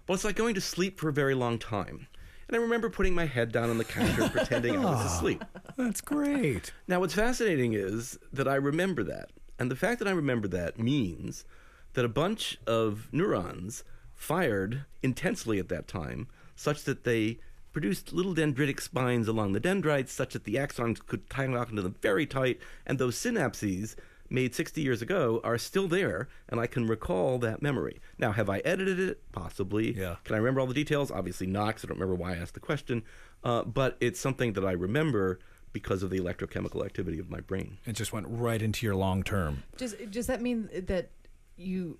Well, 0.06 0.16
it's 0.16 0.26
like 0.26 0.36
going 0.36 0.54
to 0.56 0.62
sleep 0.62 1.00
for 1.00 1.08
a 1.08 1.14
very 1.14 1.34
long 1.34 1.60
time. 1.60 2.08
And 2.50 2.58
I 2.58 2.60
remember 2.60 2.90
putting 2.90 3.16
my 3.16 3.26
head 3.26 3.54
down 3.54 3.70
on 3.70 3.78
the 3.78 3.86
counter 3.86 4.24
and 4.24 4.32
pretending 4.34 4.76
I 4.78 4.84
was 4.84 5.06
asleep. 5.14 5.46
That's 5.78 6.02
great. 6.02 6.74
Now, 6.90 7.00
what's 7.00 7.14
fascinating 7.14 7.72
is 7.72 8.20
that 8.34 8.50
I 8.50 8.56
remember 8.56 9.02
that. 9.06 9.30
And 9.58 9.72
the 9.72 9.78
fact 9.78 10.00
that 10.00 10.10
I 10.10 10.12
remember 10.12 10.50
that 10.50 10.78
means 10.78 11.46
that 11.94 12.04
a 12.04 12.10
bunch 12.10 12.58
of 12.68 13.08
neurons 13.14 13.86
fired 14.14 14.84
intensely 15.02 15.58
at 15.58 15.70
that 15.70 15.88
time, 15.88 16.28
such 16.62 16.84
that 16.84 17.04
they 17.04 17.40
produced 17.74 18.14
little 18.14 18.36
dendritic 18.36 18.82
spines 18.82 19.28
along 19.28 19.54
the 19.54 19.60
dendrites, 19.60 20.12
such 20.12 20.34
that 20.34 20.44
the 20.44 20.56
axons 20.56 21.04
could 21.06 21.30
tie 21.30 21.46
lock 21.46 21.70
into 21.70 21.82
them 21.82 21.96
very 22.02 22.26
tight. 22.26 22.60
And 22.86 23.00
those 23.00 23.16
synapses 23.16 23.96
made 24.30 24.54
60 24.54 24.82
years 24.82 25.02
ago 25.02 25.42
are 25.44 25.58
still 25.58 25.88
there, 25.88 26.28
and 26.50 26.60
I 26.60 26.68
can 26.68 26.86
recall 26.88 27.38
that 27.40 27.62
memory. 27.62 28.00
Now, 28.18 28.32
have 28.34 28.50
I 28.50 28.60
edited 28.60 29.00
it? 29.00 29.22
Possibly. 29.32 29.94
Yeah. 29.98 30.18
Can 30.24 30.36
I 30.36 30.38
remember 30.38 30.62
all 30.62 30.68
the 30.68 30.74
details? 30.74 31.12
Obviously 31.12 31.48
not, 31.48 31.76
'cause 31.76 31.86
I 31.86 31.88
don't 31.88 32.00
remember 32.00 32.16
why 32.16 32.34
I 32.34 32.38
asked 32.38 32.54
the 32.54 32.60
question. 32.60 33.04
Uh, 33.44 33.64
but 33.64 33.98
it's 34.00 34.20
something 34.20 34.54
that 34.54 34.66
I 34.66 34.72
remember 34.74 35.40
because 35.74 36.04
of 36.04 36.10
the 36.10 36.20
electrochemical 36.20 36.86
activity 36.86 37.18
of 37.20 37.30
my 37.30 37.40
brain. 37.40 37.78
It 37.86 37.94
just 37.94 38.12
went 38.14 38.28
right 38.30 38.62
into 38.62 38.86
your 38.86 38.96
long 38.96 39.24
term. 39.24 39.64
Does 39.78 39.94
does 40.10 40.28
that 40.28 40.42
mean 40.42 40.70
that 40.74 41.10
you? 41.56 41.98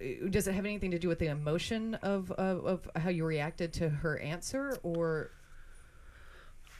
Uh, 0.00 0.28
Does 0.30 0.48
it 0.48 0.54
have 0.54 0.64
anything 0.64 0.90
to 0.90 0.98
do 0.98 1.08
with 1.08 1.18
the 1.18 1.28
emotion 1.28 1.94
of 1.96 2.30
of, 2.32 2.66
of 2.66 2.90
how 2.96 3.10
you 3.10 3.24
reacted 3.24 3.72
to 3.74 3.88
her 3.88 4.18
answer, 4.18 4.78
or 4.82 5.30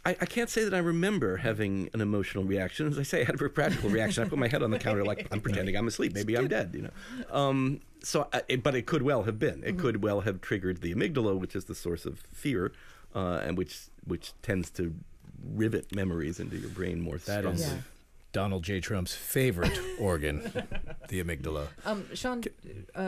I, 0.07 0.11
I 0.21 0.27
can't 0.27 0.51
say 0.51 0.65
that 0.65 0.75
I 0.75 0.79
remember 0.79 1.39
having 1.39 1.89
an 1.95 2.01
emotional 2.01 2.45
reaction. 2.45 2.87
As 2.87 2.99
I 2.99 3.03
say, 3.03 3.23
I 3.23 3.25
had 3.25 3.37
a 3.37 3.39
very 3.39 3.51
practical 3.51 3.89
reaction. 3.89 4.25
I 4.25 4.29
put 4.29 4.39
my 4.39 4.49
head 4.49 4.63
on 4.63 4.71
the 4.71 4.79
counter 4.79 5.05
like 5.05 5.27
I'm 5.33 5.41
pretending 5.41 5.77
I'm 5.77 5.89
asleep. 5.89 6.15
Maybe 6.15 6.37
I'm 6.37 6.49
dead. 6.49 6.73
You 6.75 6.83
know. 6.83 6.91
Um, 7.31 7.81
so, 8.03 8.29
I, 8.33 8.43
it, 8.49 8.63
but 8.63 8.75
it 8.75 8.85
could 8.87 9.03
well 9.03 9.23
have 9.23 9.39
been. 9.39 9.63
It 9.65 9.79
could 9.79 10.03
well 10.03 10.21
have 10.21 10.41
triggered 10.43 10.83
the 10.83 10.95
amygdala, 10.95 11.39
which 11.39 11.57
is 11.57 11.65
the 11.65 11.75
source 11.75 12.05
of 12.05 12.21
fear, 12.33 12.73
uh, 13.15 13.41
and 13.43 13.57
which 13.57 13.89
which 14.07 14.33
tends 14.43 14.71
to 14.71 14.95
rivet 15.55 15.95
memories 15.95 16.39
into 16.39 16.57
your 16.57 16.71
brain 16.71 17.01
more 17.01 17.19
strongly. 17.19 17.53
is 17.53 17.73
Yeah. 17.73 17.79
Donald 18.35 18.63
J. 18.65 18.81
Trump's 18.81 19.15
favorite 19.15 19.79
organ, 19.99 20.43
the 21.09 21.23
amygdala. 21.25 21.69
Um, 21.87 22.05
Sean, 22.15 22.43
uh, 22.95 23.01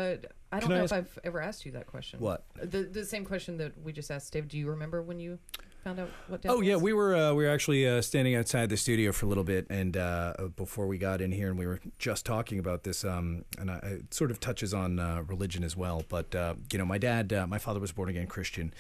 I 0.52 0.60
don't 0.60 0.60
Can 0.60 0.68
know 0.70 0.84
ask- 0.84 0.92
if 0.92 0.98
I've 0.98 1.18
ever 1.24 1.40
asked 1.42 1.66
you 1.66 1.72
that 1.72 1.86
question. 1.86 2.20
What? 2.20 2.44
The 2.54 2.84
the 2.84 3.04
same 3.04 3.26
question 3.26 3.58
that 3.58 3.72
we 3.82 3.92
just 3.92 4.10
asked 4.10 4.32
Dave. 4.32 4.48
Do 4.48 4.56
you 4.56 4.70
remember 4.70 5.02
when 5.02 5.18
you 5.18 5.38
found 5.82 5.98
out 5.98 6.08
what 6.28 6.40
death 6.42 6.52
Oh 6.52 6.60
yeah, 6.60 6.76
we 6.76 6.92
were 6.92 7.14
uh, 7.16 7.34
we 7.34 7.44
were 7.44 7.50
actually 7.50 7.86
uh, 7.86 8.00
standing 8.00 8.36
outside 8.36 8.68
the 8.70 8.76
studio 8.76 9.10
for 9.10 9.26
a 9.26 9.28
little 9.28 9.44
bit, 9.44 9.66
and 9.68 9.96
uh, 9.96 10.34
before 10.54 10.86
we 10.86 10.96
got 10.96 11.20
in 11.20 11.32
here, 11.32 11.48
and 11.50 11.58
we 11.58 11.66
were 11.66 11.80
just 11.98 12.24
talking 12.24 12.60
about 12.60 12.84
this, 12.84 13.04
um, 13.04 13.44
and 13.58 13.70
I, 13.70 13.76
it 13.78 14.14
sort 14.14 14.30
of 14.30 14.38
touches 14.38 14.72
on 14.72 14.98
uh, 15.00 15.22
religion 15.26 15.64
as 15.64 15.76
well. 15.76 16.04
But 16.08 16.32
uh, 16.34 16.54
you 16.72 16.78
know, 16.78 16.86
my 16.86 16.98
dad, 16.98 17.32
uh, 17.32 17.46
my 17.48 17.58
father 17.58 17.80
was 17.80 17.90
born 17.90 18.08
again 18.08 18.28
Christian, 18.28 18.72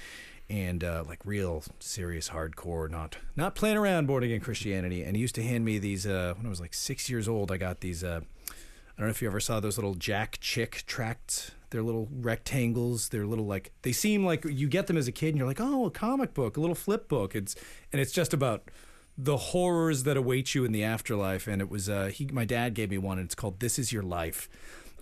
and 0.48 0.84
uh, 0.84 1.04
like 1.06 1.18
real 1.24 1.64
serious 1.78 2.30
hardcore, 2.30 2.90
not 2.90 3.16
not 3.34 3.54
playing 3.54 3.76
around 3.76 4.06
born 4.06 4.22
again 4.22 4.40
Christianity. 4.40 5.02
And 5.02 5.16
he 5.16 5.22
used 5.22 5.34
to 5.36 5.42
hand 5.42 5.64
me 5.64 5.78
these 5.78 6.06
uh, 6.06 6.34
when 6.36 6.46
I 6.46 6.48
was 6.48 6.60
like 6.60 6.74
six 6.74 7.10
years 7.10 7.28
old. 7.28 7.50
I 7.50 7.56
got 7.56 7.80
these. 7.80 8.04
Uh, 8.04 8.20
I 8.50 9.00
don't 9.00 9.08
know 9.08 9.10
if 9.10 9.20
you 9.20 9.28
ever 9.28 9.40
saw 9.40 9.60
those 9.60 9.76
little 9.76 9.94
Jack 9.94 10.38
Chick 10.40 10.84
tracts. 10.86 11.50
They're 11.70 11.82
little 11.82 12.08
rectangles. 12.10 13.08
They're 13.08 13.26
little 13.26 13.46
like 13.46 13.72
they 13.82 13.92
seem 13.92 14.24
like 14.24 14.44
you 14.44 14.68
get 14.68 14.86
them 14.86 14.96
as 14.96 15.08
a 15.08 15.12
kid 15.12 15.30
and 15.30 15.38
you're 15.38 15.46
like, 15.46 15.60
oh, 15.60 15.86
a 15.86 15.90
comic 15.90 16.32
book, 16.32 16.56
a 16.56 16.60
little 16.60 16.76
flip 16.76 17.08
book. 17.08 17.34
It's 17.34 17.56
and 17.92 18.00
it's 18.00 18.12
just 18.12 18.32
about 18.32 18.70
the 19.18 19.36
horrors 19.36 20.04
that 20.04 20.16
await 20.16 20.54
you 20.54 20.64
in 20.64 20.72
the 20.72 20.84
afterlife. 20.84 21.46
And 21.46 21.60
it 21.60 21.70
was 21.70 21.88
uh, 21.88 22.06
he, 22.06 22.26
my 22.26 22.44
dad 22.44 22.74
gave 22.74 22.90
me 22.90 22.98
one, 22.98 23.18
and 23.18 23.26
it's 23.26 23.34
called 23.34 23.60
"This 23.60 23.78
Is 23.78 23.92
Your 23.92 24.02
Life," 24.02 24.48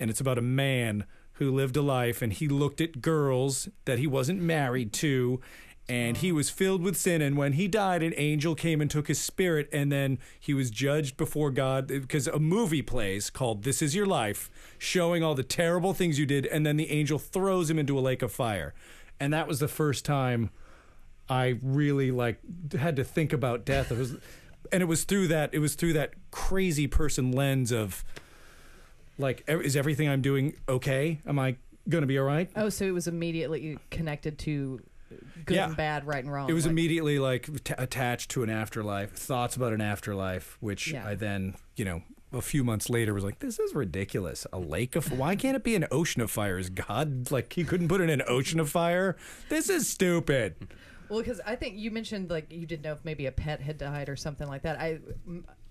and 0.00 0.10
it's 0.10 0.20
about 0.20 0.38
a 0.38 0.42
man 0.42 1.04
who 1.34 1.50
lived 1.50 1.76
a 1.76 1.82
life 1.82 2.22
and 2.22 2.32
he 2.32 2.48
looked 2.48 2.80
at 2.80 3.00
girls 3.00 3.68
that 3.84 3.98
he 3.98 4.06
wasn't 4.06 4.40
married 4.40 4.92
to 4.92 5.40
and 5.86 6.18
he 6.18 6.32
was 6.32 6.48
filled 6.48 6.82
with 6.82 6.96
sin 6.96 7.20
and 7.20 7.36
when 7.36 7.54
he 7.54 7.68
died 7.68 8.02
an 8.02 8.14
angel 8.16 8.54
came 8.54 8.80
and 8.80 8.90
took 8.90 9.08
his 9.08 9.20
spirit 9.20 9.68
and 9.70 9.92
then 9.92 10.18
he 10.40 10.54
was 10.54 10.70
judged 10.70 11.16
before 11.16 11.50
god 11.50 11.88
because 11.88 12.26
a 12.26 12.38
movie 12.38 12.80
plays 12.80 13.28
called 13.28 13.64
this 13.64 13.82
is 13.82 13.94
your 13.94 14.06
life 14.06 14.50
showing 14.78 15.22
all 15.22 15.34
the 15.34 15.42
terrible 15.42 15.94
things 15.94 16.18
you 16.18 16.26
did 16.26 16.46
and 16.46 16.64
then 16.64 16.76
the 16.76 16.90
angel 16.90 17.18
throws 17.18 17.70
him 17.70 17.78
into 17.78 17.98
a 17.98 18.00
lake 18.00 18.22
of 18.22 18.30
fire. 18.30 18.74
And 19.18 19.32
that 19.32 19.48
was 19.48 19.60
the 19.60 19.68
first 19.68 20.04
time 20.04 20.50
i 21.26 21.58
really 21.62 22.10
like 22.10 22.38
had 22.78 22.96
to 22.96 23.04
think 23.04 23.32
about 23.32 23.64
death. 23.64 23.90
It 23.90 23.96
was 23.96 24.16
and 24.70 24.82
it 24.82 24.86
was 24.86 25.04
through 25.04 25.28
that 25.28 25.54
it 25.54 25.58
was 25.58 25.74
through 25.74 25.94
that 25.94 26.12
crazy 26.30 26.86
person 26.86 27.32
lens 27.32 27.72
of 27.72 28.04
like 29.18 29.44
is 29.48 29.76
everything 29.76 30.08
i'm 30.08 30.22
doing 30.22 30.54
okay 30.68 31.20
am 31.26 31.38
i 31.38 31.56
gonna 31.88 32.06
be 32.06 32.18
all 32.18 32.24
right 32.24 32.50
Oh, 32.56 32.68
so 32.68 32.84
it 32.84 32.92
was 32.92 33.06
immediately 33.06 33.78
connected 33.90 34.38
to 34.40 34.80
good 35.44 35.54
Yeah. 35.56 35.66
and 35.66 35.76
bad, 35.76 36.06
right 36.06 36.24
and 36.24 36.32
wrong. 36.32 36.48
It 36.50 36.54
was 36.54 36.64
like- 36.64 36.70
immediately 36.72 37.18
like 37.18 37.62
t- 37.62 37.74
attached 37.78 38.30
to 38.32 38.42
an 38.42 38.50
afterlife, 38.50 39.12
thoughts 39.12 39.54
about 39.54 39.72
an 39.72 39.80
afterlife, 39.80 40.56
which 40.60 40.90
Yeah. 40.92 41.06
I 41.06 41.14
then, 41.14 41.54
you 41.76 41.84
know, 41.84 42.02
a 42.32 42.40
few 42.42 42.64
months 42.64 42.90
later 42.90 43.14
was 43.14 43.22
like, 43.22 43.38
this 43.38 43.58
is 43.60 43.74
ridiculous. 43.74 44.44
A 44.52 44.58
lake 44.58 44.96
of 44.96 45.12
why 45.16 45.36
can't 45.36 45.54
it 45.56 45.62
be 45.62 45.76
an 45.76 45.86
ocean 45.92 46.20
of 46.22 46.30
fire? 46.32 46.58
Is 46.58 46.68
God 46.70 47.30
like 47.30 47.52
he 47.52 47.62
couldn't 47.62 47.86
put 47.88 48.00
it 48.00 48.04
in 48.04 48.20
an 48.20 48.26
ocean 48.26 48.58
of 48.58 48.70
fire? 48.70 49.16
This 49.50 49.68
is 49.68 49.88
stupid. 49.88 50.56
Well, 51.08 51.20
because 51.20 51.40
I 51.46 51.54
think 51.54 51.76
you 51.76 51.90
mentioned 51.92 52.30
like 52.30 52.50
you 52.50 52.66
didn't 52.66 52.82
know 52.82 52.92
if 52.92 53.04
maybe 53.04 53.26
a 53.26 53.32
pet 53.32 53.60
had 53.60 53.78
died 53.78 54.08
or 54.08 54.16
something 54.16 54.48
like 54.48 54.62
that. 54.62 54.80
I 54.80 54.98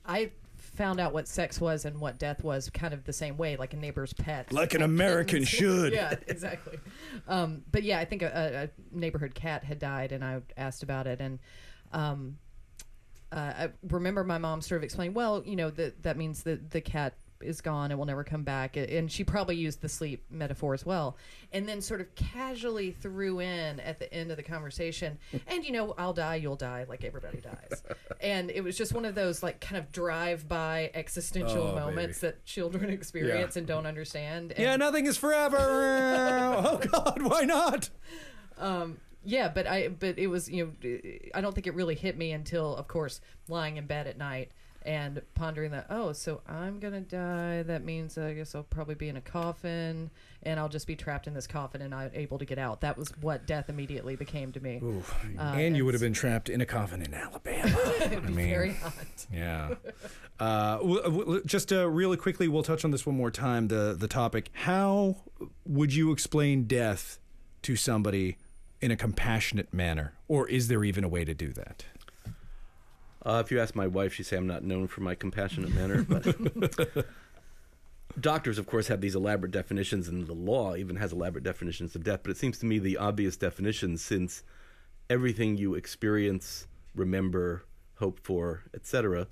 I 0.06 0.32
found 0.74 1.00
out 1.00 1.14
what 1.14 1.28
sex 1.28 1.62
was 1.62 1.86
and 1.86 2.00
what 2.00 2.18
death 2.18 2.44
was 2.44 2.70
kind 2.70 2.94
of 2.94 3.04
the 3.04 3.14
same 3.14 3.38
way, 3.38 3.56
like 3.58 3.74
a 3.74 3.78
neighbor's 3.78 4.14
pet, 4.14 4.52
Like 4.52 4.74
an 4.74 4.82
American 4.82 5.44
should. 5.46 5.94
yeah, 5.94 6.16
exactly. 6.28 6.80
Um, 7.28 7.64
but 7.72 7.84
yeah, 7.84 8.00
I 8.00 8.06
think 8.06 8.22
a, 8.24 8.70
a 8.70 8.98
neighborhood 8.98 9.36
cat 9.36 9.64
had 9.64 9.80
died, 9.80 10.12
and 10.12 10.24
I 10.24 10.42
asked 10.58 10.82
about 10.84 11.06
it, 11.08 11.22
and 11.22 11.40
um, 11.92 12.38
uh, 13.32 13.36
I 13.36 13.70
remember 13.88 14.24
my 14.24 14.38
mom 14.38 14.62
sort 14.62 14.78
of 14.80 14.84
explained, 14.84 15.16
well, 15.16 15.44
you 15.46 15.56
know, 15.56 15.70
that 15.72 16.04
that 16.04 16.18
means 16.18 16.44
that 16.44 16.72
the 16.72 16.82
cat 16.82 17.14
is 17.44 17.62
gone 17.62 17.92
and 17.92 18.00
will 18.00 18.06
never 18.06 18.24
come 18.24 18.44
back, 18.44 18.76
and 18.78 19.12
she 19.12 19.24
probably 19.24 19.56
used 19.56 19.82
the 19.82 19.90
sleep 19.90 20.24
metaphor 20.30 20.74
as 20.74 20.86
well, 20.86 21.18
and 21.52 21.68
then 21.68 21.82
sort 21.82 22.02
of 22.02 22.14
casually 22.16 22.92
threw 22.92 23.40
in 23.40 23.80
at 23.82 24.00
the 24.00 24.12
end 24.14 24.32
of 24.32 24.38
the 24.38 24.44
conversation, 24.44 25.18
and 25.48 25.64
you 25.66 25.72
know, 25.72 25.94
I'll 25.98 26.14
die, 26.14 26.36
you'll 26.36 26.56
die, 26.56 26.86
like 26.90 27.04
everybody 27.04 27.40
dies, 27.40 27.84
and 28.22 28.50
it 28.52 28.64
was 28.64 28.78
just 28.78 28.94
one 28.94 29.06
of 29.06 29.16
those 29.16 29.44
like 29.44 29.60
kind 29.62 29.78
of 29.78 29.92
drive-by 29.92 30.92
existential 30.94 31.64
Oh, 31.68 31.76
moments 31.76 32.22
baby. 32.22 32.32
that 32.32 32.46
children 32.46 32.90
experience 32.90 33.56
and 33.56 33.68
don't 33.68 33.86
understand. 33.86 34.52
And, 34.54 34.60
Yeah, 34.60 34.76
nothing 34.76 35.06
is 35.06 35.18
forever. 35.18 35.58
oh 36.66 36.80
God, 36.92 37.22
why 37.22 37.42
not? 37.44 37.90
Um, 38.58 38.98
yeah, 39.26 39.50
but 39.50 39.68
I 39.68 39.88
but 39.88 40.18
it 40.20 40.28
was 40.28 40.50
you 40.50 40.66
know 40.84 41.00
I 41.34 41.42
don't 41.42 41.54
think 41.56 41.68
it 41.68 41.74
really 41.76 41.96
hit 41.96 42.18
me 42.18 42.32
until 42.34 42.76
of 42.76 42.88
course 42.88 43.22
lying 43.48 43.78
in 43.78 43.86
bed 43.86 44.06
at 44.08 44.18
night 44.18 44.52
and 44.86 45.22
pondering 45.36 45.72
that 45.72 45.86
oh 45.90 46.14
so 46.14 46.42
I'm 46.48 46.80
gonna 46.80 47.02
die 47.02 47.64
that 47.64 47.84
means 47.84 48.18
I 48.18 48.34
guess 48.34 48.56
I'll 48.56 48.64
probably 48.64 48.96
be 48.96 49.10
in 49.10 49.18
a 49.18 49.22
coffin 49.22 50.10
and 50.46 50.60
I'll 50.60 50.70
just 50.70 50.88
be 50.88 50.96
trapped 50.96 51.28
in 51.28 51.34
this 51.34 51.48
coffin 51.48 51.82
and 51.82 51.92
not 51.92 52.12
able 52.14 52.38
to 52.38 52.46
get 52.46 52.58
out. 52.58 52.82
That 52.82 52.98
was 52.98 53.10
what 53.22 53.46
death 53.46 53.70
immediately 53.70 54.16
became 54.16 54.52
to 54.52 54.60
me. 54.60 54.82
Uh, 55.38 55.42
and 55.42 55.76
you 55.76 55.86
would 55.86 55.94
have 55.94 56.02
been 56.02 56.14
trapped 56.14 56.50
in 56.50 56.62
a 56.62 56.66
coffin 56.66 57.02
in 57.02 57.14
Alabama. 57.14 57.78
It'd 58.02 58.26
I 58.26 58.30
mean, 58.30 58.50
very 58.50 58.74
hot. 58.74 59.26
Yeah. 59.32 59.76
Uh, 60.40 60.78
w- 60.78 61.02
w- 61.02 61.44
just 61.46 61.72
uh, 61.72 61.90
really 61.90 62.18
quickly, 62.18 62.48
we'll 62.48 62.64
touch 62.64 62.84
on 62.84 62.92
this 62.92 63.06
one 63.06 63.16
more 63.16 63.32
time. 63.32 63.68
The 63.70 63.96
the 63.98 64.08
topic: 64.08 64.50
How 64.54 65.18
would 65.66 65.94
you 65.94 66.12
explain 66.12 66.66
death 66.66 67.20
to 67.64 67.76
somebody 67.76 68.38
in 68.82 68.92
a 68.92 68.98
compassionate 68.98 69.74
manner, 69.74 70.14
or 70.28 70.48
is 70.50 70.68
there 70.68 70.84
even 70.84 71.04
a 71.04 71.08
way 71.08 71.24
to 71.24 71.34
do 71.34 71.54
that? 71.54 71.86
Uh, 73.26 73.42
if 73.44 73.52
you 73.52 73.60
ask 73.60 73.76
my 73.76 73.88
wife, 73.88 74.14
she'd 74.14 74.26
say 74.26 74.38
I'm 74.38 74.48
not 74.48 74.64
known 74.64 74.88
for 74.88 75.02
my 75.02 75.16
compassionate 75.16 75.74
manner. 75.74 76.04
But 76.04 77.06
doctors, 78.20 78.58
of 78.58 78.68
course, 78.68 78.88
have 78.88 79.02
these 79.02 79.16
elaborate 79.16 79.52
definitions, 79.52 80.08
and 80.08 80.28
the 80.28 80.34
law 80.34 80.76
even 80.76 80.98
has 80.98 81.14
elaborate 81.14 81.44
definitions 81.44 81.96
of 81.96 82.04
death. 82.04 82.22
But 82.24 82.32
it 82.32 82.38
seems 82.38 82.58
to 82.60 82.66
me 82.66 82.80
the 82.80 82.98
obvious 82.98 83.38
definition, 83.38 83.98
since 83.98 84.44
everything 85.10 85.58
you 85.58 85.74
experience, 85.76 86.68
remember, 86.96 87.64
hope 87.96 88.20
for, 88.20 88.64
etc., 88.74 89.28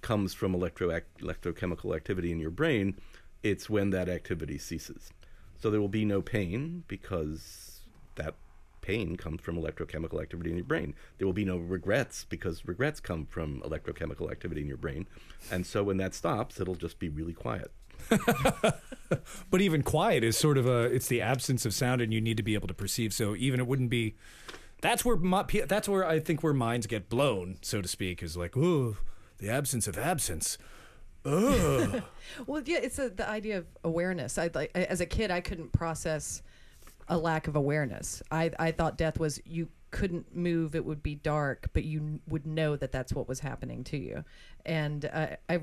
comes 0.00 0.34
from 0.34 0.54
electro 0.54 0.88
electrochemical 1.20 1.94
activity 1.94 2.32
in 2.32 2.40
your 2.40 2.50
brain, 2.50 2.96
it's 3.44 3.70
when 3.70 3.90
that 3.90 4.08
activity 4.08 4.58
ceases. 4.58 5.12
So 5.60 5.70
there 5.70 5.80
will 5.80 5.88
be 5.88 6.04
no 6.04 6.22
pain 6.22 6.82
because 6.88 7.80
that 8.16 8.34
pain 8.82 9.16
comes 9.16 9.40
from 9.40 9.56
electrochemical 9.56 10.20
activity 10.20 10.50
in 10.50 10.56
your 10.56 10.66
brain. 10.66 10.94
There 11.16 11.26
will 11.26 11.32
be 11.32 11.44
no 11.44 11.56
regrets 11.56 12.26
because 12.28 12.66
regrets 12.66 13.00
come 13.00 13.24
from 13.24 13.62
electrochemical 13.62 14.30
activity 14.30 14.60
in 14.60 14.68
your 14.68 14.76
brain. 14.76 15.06
And 15.50 15.66
so 15.66 15.82
when 15.82 15.96
that 15.96 16.14
stops, 16.14 16.60
it'll 16.60 16.74
just 16.74 16.98
be 16.98 17.08
really 17.08 17.32
quiet. 17.32 17.72
But 19.50 19.60
even 19.60 19.82
quiet 19.82 20.24
is 20.24 20.36
sort 20.36 20.58
of 20.58 20.66
a 20.66 20.82
it's 20.84 21.08
the 21.08 21.20
absence 21.20 21.66
of 21.66 21.74
sound, 21.74 22.00
and 22.00 22.12
you 22.12 22.20
need 22.20 22.36
to 22.36 22.42
be 22.42 22.54
able 22.54 22.68
to 22.68 22.74
perceive. 22.74 23.12
So 23.12 23.36
even 23.36 23.60
it 23.60 23.66
wouldn't 23.66 23.90
be. 23.90 24.16
That's 24.80 25.04
where 25.04 25.16
my, 25.16 25.44
that's 25.66 25.88
where 25.88 26.06
I 26.06 26.18
think 26.18 26.42
where 26.42 26.52
minds 26.52 26.86
get 26.86 27.08
blown, 27.08 27.58
so 27.62 27.80
to 27.80 27.88
speak, 27.88 28.22
is 28.22 28.36
like, 28.36 28.56
ooh, 28.56 28.96
the 29.38 29.48
absence 29.48 29.86
of 29.86 29.98
absence. 29.98 30.58
Ugh. 31.24 32.02
Well, 32.46 32.62
yeah, 32.64 32.78
it's 32.78 32.98
a, 32.98 33.10
the 33.10 33.28
idea 33.28 33.58
of 33.58 33.66
awareness. 33.84 34.38
I 34.38 34.50
like 34.54 34.70
as 34.74 35.00
a 35.00 35.06
kid, 35.06 35.30
I 35.30 35.40
couldn't 35.40 35.72
process 35.72 36.42
a 37.12 37.18
lack 37.18 37.46
of 37.46 37.56
awareness. 37.56 38.22
I 38.30 38.50
I 38.58 38.72
thought 38.72 38.96
death 38.96 39.20
was 39.20 39.40
you 39.44 39.68
couldn't 39.90 40.34
move; 40.34 40.74
it 40.74 40.84
would 40.84 41.02
be 41.02 41.14
dark, 41.14 41.68
but 41.74 41.84
you 41.84 42.20
would 42.26 42.46
know 42.46 42.74
that 42.76 42.90
that's 42.90 43.12
what 43.12 43.28
was 43.28 43.40
happening 43.40 43.84
to 43.84 43.98
you. 43.98 44.24
And 44.64 45.04
uh, 45.04 45.36
I 45.48 45.60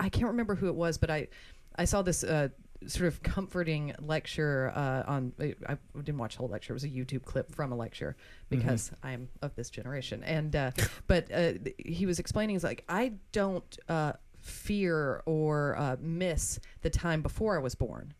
I 0.00 0.08
can't 0.08 0.26
remember 0.26 0.56
who 0.56 0.66
it 0.66 0.74
was, 0.74 0.98
but 0.98 1.10
I 1.10 1.28
I 1.76 1.84
saw 1.84 2.02
this. 2.02 2.22
Uh, 2.22 2.48
sort 2.86 3.06
of 3.06 3.22
comforting 3.22 3.94
lecture 4.00 4.70
uh, 4.76 5.02
on 5.06 5.32
I 5.66 5.78
didn't 5.96 6.18
watch 6.18 6.34
the 6.34 6.40
whole 6.40 6.48
lecture 6.48 6.74
it 6.74 6.74
was 6.74 6.84
a 6.84 6.90
youtube 6.90 7.24
clip 7.24 7.50
from 7.54 7.72
a 7.72 7.74
lecture 7.74 8.16
because 8.50 8.92
i'm 9.02 9.30
of 9.40 9.56
this 9.56 9.70
generation 9.70 10.22
and 10.22 10.54
uh, 10.54 10.70
but 11.06 11.32
uh, 11.32 11.54
he 11.78 12.04
was 12.04 12.18
explaining 12.18 12.54
he's 12.54 12.62
like 12.62 12.84
i 12.86 13.14
don't 13.32 13.78
uh, 13.88 14.12
fear 14.42 15.22
or 15.24 15.74
uh, 15.78 15.96
miss 16.00 16.60
the 16.82 16.90
time 16.90 17.22
before 17.22 17.56
i 17.56 17.58
was 17.58 17.74
born 17.74 18.12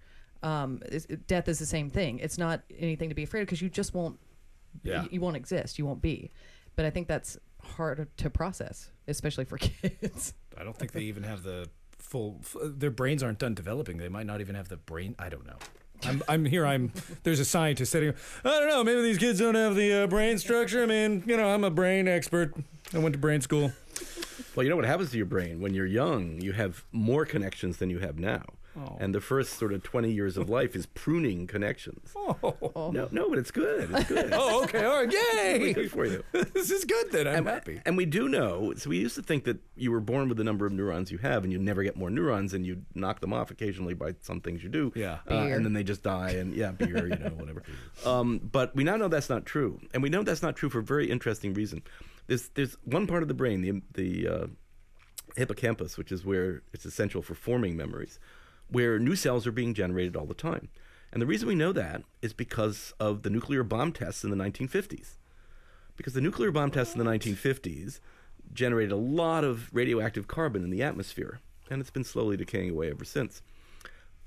um, 0.47 0.81
it's- 0.87 1.07
death 1.27 1.49
is 1.49 1.59
the 1.59 1.67
same 1.67 1.89
thing 1.91 2.19
it's 2.21 2.39
not 2.39 2.63
anything 2.79 3.09
to 3.09 3.15
be 3.15 3.23
afraid 3.25 3.41
of 3.43 3.47
because 3.47 3.63
you 3.63 3.69
just 3.69 3.95
won't 3.95 4.19
Yeah. 4.83 5.03
you, 5.05 5.09
you 5.13 5.21
won't 5.21 5.37
exist 5.37 5.79
you 5.79 5.85
won't 5.87 6.03
be 6.03 6.31
but 6.77 6.85
i 6.85 6.91
think 6.91 7.09
that's 7.09 7.39
hard 7.63 8.07
to 8.19 8.31
process 8.31 8.91
especially 9.09 9.45
for 9.45 9.59
kids 9.71 10.35
I 10.59 10.65
don't 10.65 10.77
think 10.77 10.93
they 10.93 11.03
even 11.03 11.23
have 11.25 11.43
the 11.43 11.69
full. 11.99 12.41
Their 12.65 12.91
brains 12.91 13.23
aren't 13.23 13.39
done 13.39 13.53
developing. 13.53 13.99
They 13.99 14.09
might 14.09 14.25
not 14.25 14.41
even 14.41 14.55
have 14.55 14.69
the 14.71 14.79
brain. 14.79 15.15
I 15.19 15.29
don't 15.29 15.45
know. 15.47 15.59
I'm, 16.05 16.23
I'm 16.31 16.45
here. 16.47 16.65
I'm 16.65 16.93
there's 17.25 17.41
a 17.41 17.45
scientist 17.45 17.93
sitting. 17.93 18.15
I 18.43 18.49
don't 18.61 18.69
know. 18.69 18.83
Maybe 18.83 19.03
these 19.03 19.19
kids 19.19 19.39
don't 19.39 19.55
have 19.55 19.75
the 19.77 19.93
uh, 19.93 20.07
brain 20.07 20.39
structure. 20.39 20.83
I 20.83 20.87
mean, 20.87 21.23
you 21.27 21.37
know, 21.37 21.47
I'm 21.53 21.63
a 21.63 21.71
brain 21.71 22.09
expert. 22.09 22.55
I 22.95 22.99
went 22.99 23.13
to 23.13 23.19
brain 23.19 23.43
school. 23.43 23.71
Well, 24.55 24.65
you 24.65 24.71
know 24.71 24.77
what 24.77 24.87
happens 24.87 25.11
to 25.11 25.19
your 25.19 25.27
brain 25.27 25.61
when 25.61 25.75
you're 25.75 25.85
young? 25.85 26.41
You 26.41 26.53
have 26.53 26.85
more 26.91 27.27
connections 27.27 27.77
than 27.77 27.91
you 27.91 27.99
have 27.99 28.19
now. 28.19 28.45
And 28.99 29.15
the 29.15 29.21
first 29.21 29.55
sort 29.55 29.73
of 29.73 29.83
20 29.83 30.11
years 30.13 30.37
of 30.37 30.49
life 30.49 30.77
is 30.77 30.87
pruning 30.87 31.47
connections. 31.47 32.13
Oh, 32.43 32.91
No, 32.93 33.09
no, 33.11 33.29
but 33.31 33.39
it's 33.39 33.51
good. 33.51 33.91
It's 33.93 34.09
good. 34.09 34.31
oh 34.35 34.65
okay. 34.65 34.85
All 34.85 35.05
right. 35.05 35.09
Really 35.13 35.67
Yay! 35.69 35.73
good 35.73 35.91
for 35.91 36.05
you. 36.07 36.23
this 36.33 36.71
is 36.71 36.85
good 36.85 37.13
then. 37.13 37.27
I'm 37.29 37.37
And, 37.39 37.47
happy. 37.49 37.81
and 37.87 37.97
we 37.97 38.05
do 38.05 38.29
know. 38.29 38.75
So 38.77 38.91
we 38.91 38.99
used 38.99 39.15
to 39.17 39.23
think 39.23 39.45
that 39.45 39.59
you 39.77 39.91
were 39.93 40.01
born 40.01 40.29
with 40.29 40.37
the 40.39 40.45
number 40.45 40.67
of 40.67 40.73
neurons 40.73 41.11
you 41.13 41.19
have, 41.19 41.45
and 41.45 41.53
you 41.53 41.59
never 41.59 41.83
get 41.83 41.97
more 41.97 42.11
neurons, 42.11 42.53
and 42.53 42.67
you 42.67 42.83
knock 42.95 43.21
them 43.21 43.33
off 43.33 43.51
occasionally 43.51 43.95
by 43.95 44.15
some 44.21 44.41
things 44.41 44.63
you 44.63 44.69
do. 44.69 44.93
Yeah. 44.95 45.19
uh, 45.31 45.35
and 45.35 45.65
then 45.65 45.73
they 45.73 45.85
just 45.85 46.03
die, 46.03 46.31
and 46.31 46.55
yeah, 46.55 46.73
beer, 46.73 47.07
you 47.07 47.17
know, 47.17 47.31
whatever. 47.31 47.63
Um, 48.05 48.39
but 48.39 48.75
we 48.75 48.85
now 48.85 48.97
know 48.97 49.09
that's 49.09 49.31
not 49.31 49.47
true, 49.47 49.81
and 49.95 50.03
we 50.03 50.09
know 50.09 50.23
that's 50.23 50.43
not 50.43 50.57
true 50.57 50.69
for 50.69 50.81
a 50.81 50.85
very 50.85 51.11
interesting 51.11 51.55
reason. 51.55 51.83
There's 52.27 52.49
there's 52.51 52.77
one 52.85 53.07
part 53.07 53.23
of 53.23 53.29
the 53.29 53.35
brain, 53.35 53.61
the 53.63 53.83
the 53.95 54.29
uh, 54.29 54.47
hippocampus, 55.37 55.97
which 55.99 56.13
is 56.13 56.25
where 56.25 56.63
it's 56.73 56.85
essential 56.85 57.23
for 57.23 57.35
forming 57.35 57.77
memories, 57.77 58.19
where 58.69 58.99
new 58.99 59.17
cells 59.17 59.47
are 59.47 59.53
being 59.53 59.75
generated 59.75 60.17
all 60.17 60.27
the 60.27 60.35
time. 60.35 60.69
And 61.13 61.23
the 61.23 61.27
reason 61.27 61.49
we 61.49 61.55
know 61.55 61.73
that 61.73 62.03
is 62.21 62.33
because 62.33 62.93
of 63.01 63.23
the 63.23 63.31
nuclear 63.31 63.63
bomb 63.63 63.93
tests 63.93 64.25
in 64.25 64.31
the 64.31 64.37
1950s. 64.37 65.17
Because 65.97 66.13
the 66.13 66.21
nuclear 66.21 66.51
bomb 66.51 66.71
tests 66.71 66.95
in 66.95 67.03
the 67.03 67.11
1950s 67.11 68.01
generated 68.53 68.93
a 68.93 68.97
lot 68.97 69.45
of 69.45 69.73
radioactive 69.73 70.29
carbon 70.29 70.63
in 70.63 70.71
the 70.71 70.83
atmosphere, 70.83 71.41
and 71.71 71.81
it's 71.81 71.91
been 71.91 72.05
slowly 72.05 72.37
decaying 72.37 72.71
away 72.71 72.91
ever 72.91 73.05
since. 73.05 73.43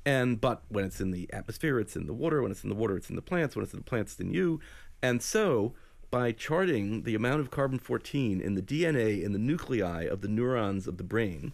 And 0.05 0.39
but 0.39 0.63
when 0.69 0.85
it's 0.85 1.01
in 1.01 1.11
the 1.11 1.31
atmosphere, 1.33 1.79
it's 1.79 1.95
in 1.95 2.07
the 2.07 2.13
water. 2.13 2.41
When 2.41 2.51
it's 2.51 2.63
in 2.63 2.69
the 2.69 2.75
water, 2.75 2.97
it's 2.97 3.09
in 3.09 3.15
the 3.15 3.21
plants. 3.21 3.55
When 3.55 3.63
it's 3.63 3.73
in 3.73 3.79
the 3.79 3.85
plants, 3.85 4.13
it's 4.13 4.21
in 4.21 4.31
you. 4.31 4.59
And 5.01 5.21
so, 5.21 5.73
by 6.09 6.31
charting 6.31 7.03
the 7.03 7.15
amount 7.15 7.41
of 7.41 7.51
carbon 7.51 7.79
14 7.79 8.41
in 8.41 8.55
the 8.55 8.61
DNA 8.61 9.21
in 9.21 9.33
the 9.33 9.39
nuclei 9.39 10.03
of 10.03 10.21
the 10.21 10.27
neurons 10.27 10.87
of 10.87 10.97
the 10.97 11.03
brain, 11.03 11.53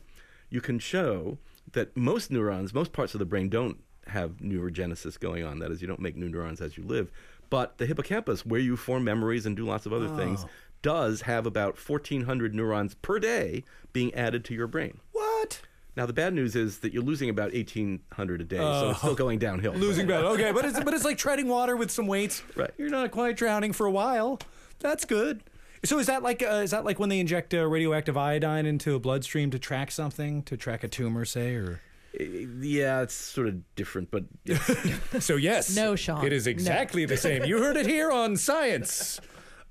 you 0.50 0.62
can 0.62 0.80
show 0.80 1.38
that 1.74 1.95
most 1.95 2.31
neurons, 2.31 2.74
most 2.74 2.93
parts 2.93 3.13
of 3.13 3.19
the 3.19 3.25
brain 3.25 3.50
don't 3.50 3.77
have 4.07 4.38
neurogenesis 4.38 5.19
going 5.19 5.43
on. 5.43 5.60
That 5.60 5.72
is, 5.72 5.81
you 5.81 5.88
don't 5.88 6.00
make 6.00 6.15
new 6.15 6.29
neurons 6.29 6.62
as 6.62 6.77
you 6.77 6.84
live. 6.84 7.12
But 7.50 7.77
the 7.77 7.86
hippocampus, 7.86 8.45
where 8.45 8.60
you 8.60 8.75
form 8.77 9.03
memories 9.03 9.45
and 9.45 9.55
do 9.55 9.65
lots 9.65 9.86
of 9.86 9.93
other 9.93 10.10
things, 10.15 10.43
oh. 10.45 10.50
does 10.81 11.22
have 11.22 11.45
about 11.45 11.77
1,400 11.77 12.55
neurons 12.55 12.95
per 12.95 13.19
day 13.19 13.63
being 13.93 14.13
added 14.13 14.43
to 14.45 14.53
your 14.53 14.67
brain. 14.67 15.00
What? 15.12 15.62
Now 15.95 16.05
the 16.05 16.13
bad 16.13 16.34
news 16.34 16.55
is 16.55 16.79
that 16.79 16.93
you're 16.93 17.03
losing 17.03 17.29
about 17.29 17.53
1,800 17.53 18.41
a 18.41 18.43
day, 18.43 18.57
so 18.57 18.89
it's 18.89 19.00
still 19.00 19.12
oh. 19.12 19.15
going 19.15 19.39
downhill. 19.39 19.74
Losing 19.74 20.07
bad. 20.07 20.25
Okay, 20.25 20.51
but 20.51 20.65
it's 20.65 20.84
but 20.84 20.93
it's 20.93 21.05
like 21.05 21.17
treading 21.17 21.48
water 21.48 21.77
with 21.77 21.89
some 21.89 22.07
weights. 22.07 22.43
Right. 22.55 22.72
You're 22.77 22.89
not 22.89 23.12
quite 23.12 23.38
drowning 23.38 23.72
for 23.72 23.86
a 23.86 23.91
while. 23.91 24.39
That's 24.79 25.05
good. 25.05 25.41
So 25.86 26.00
is 26.00 26.08
that 26.08 26.24
like 26.24 26.44
uh, 26.44 26.62
is 26.63 26.72
that 26.72 26.84
like 26.86 27.00
when 27.00 27.10
they 27.10 27.20
inject 27.20 27.54
uh, 27.54 27.65
radioactive 27.68 28.18
iodine 28.18 28.65
into 28.65 28.96
a 28.96 29.00
bloodstream 29.00 29.51
to 29.51 29.60
track 29.60 29.92
something, 29.92 30.44
to 30.44 30.58
track 30.58 30.84
a 30.84 30.88
tumor, 30.88 31.25
say, 31.25 31.56
or? 31.56 31.82
Yeah, 32.18 33.01
it's 33.01 33.13
sort 33.13 33.48
of 33.48 33.75
different, 33.75 34.10
but 34.10 34.24
So 35.22 35.36
yes, 35.36 35.75
No, 35.75 35.96
Sean. 35.98 36.25
it 36.25 36.32
is 36.32 36.46
No. 36.46 36.51
exactly 36.51 37.06
the 37.06 37.18
same. 37.18 37.44
You 37.44 37.60
heard 37.60 37.75
it 37.77 37.86
here 37.86 38.10
on 38.12 38.38
Science. 38.38 39.20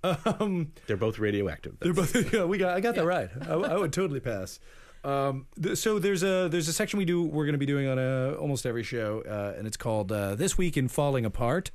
Um, 0.03 0.73
they're 0.87 0.99
both 0.99 1.19
radioactive. 1.19 1.79
they're 1.81 1.95
both. 1.95 2.15
Yeah, 2.35 2.45
we 2.45 2.59
got. 2.59 2.77
I 2.77 2.81
got 2.81 2.95
that 2.97 3.07
right. 3.07 3.31
I, 3.49 3.55
I 3.55 3.77
would 3.79 3.93
totally 3.93 4.21
pass. 4.21 4.61
Um, 5.03 5.47
th- 5.63 5.77
so 5.79 5.99
there's 5.99 6.23
a 6.23 6.49
there's 6.51 6.69
a 6.69 6.73
section 6.73 6.99
we 6.99 7.05
do 7.07 7.23
we're 7.23 7.45
going 7.45 7.53
to 7.55 7.59
be 7.59 7.67
doing 7.67 7.87
on 7.89 7.99
uh 7.99 8.37
almost 8.39 8.67
every 8.67 8.83
show, 8.83 9.23
uh, 9.27 9.55
and 9.59 9.67
it's 9.67 9.77
called 9.79 10.13
uh, 10.13 10.35
"This 10.35 10.59
Week 10.59 10.77
in 10.77 10.89
Falling 10.89 11.25
Apart." 11.25 11.71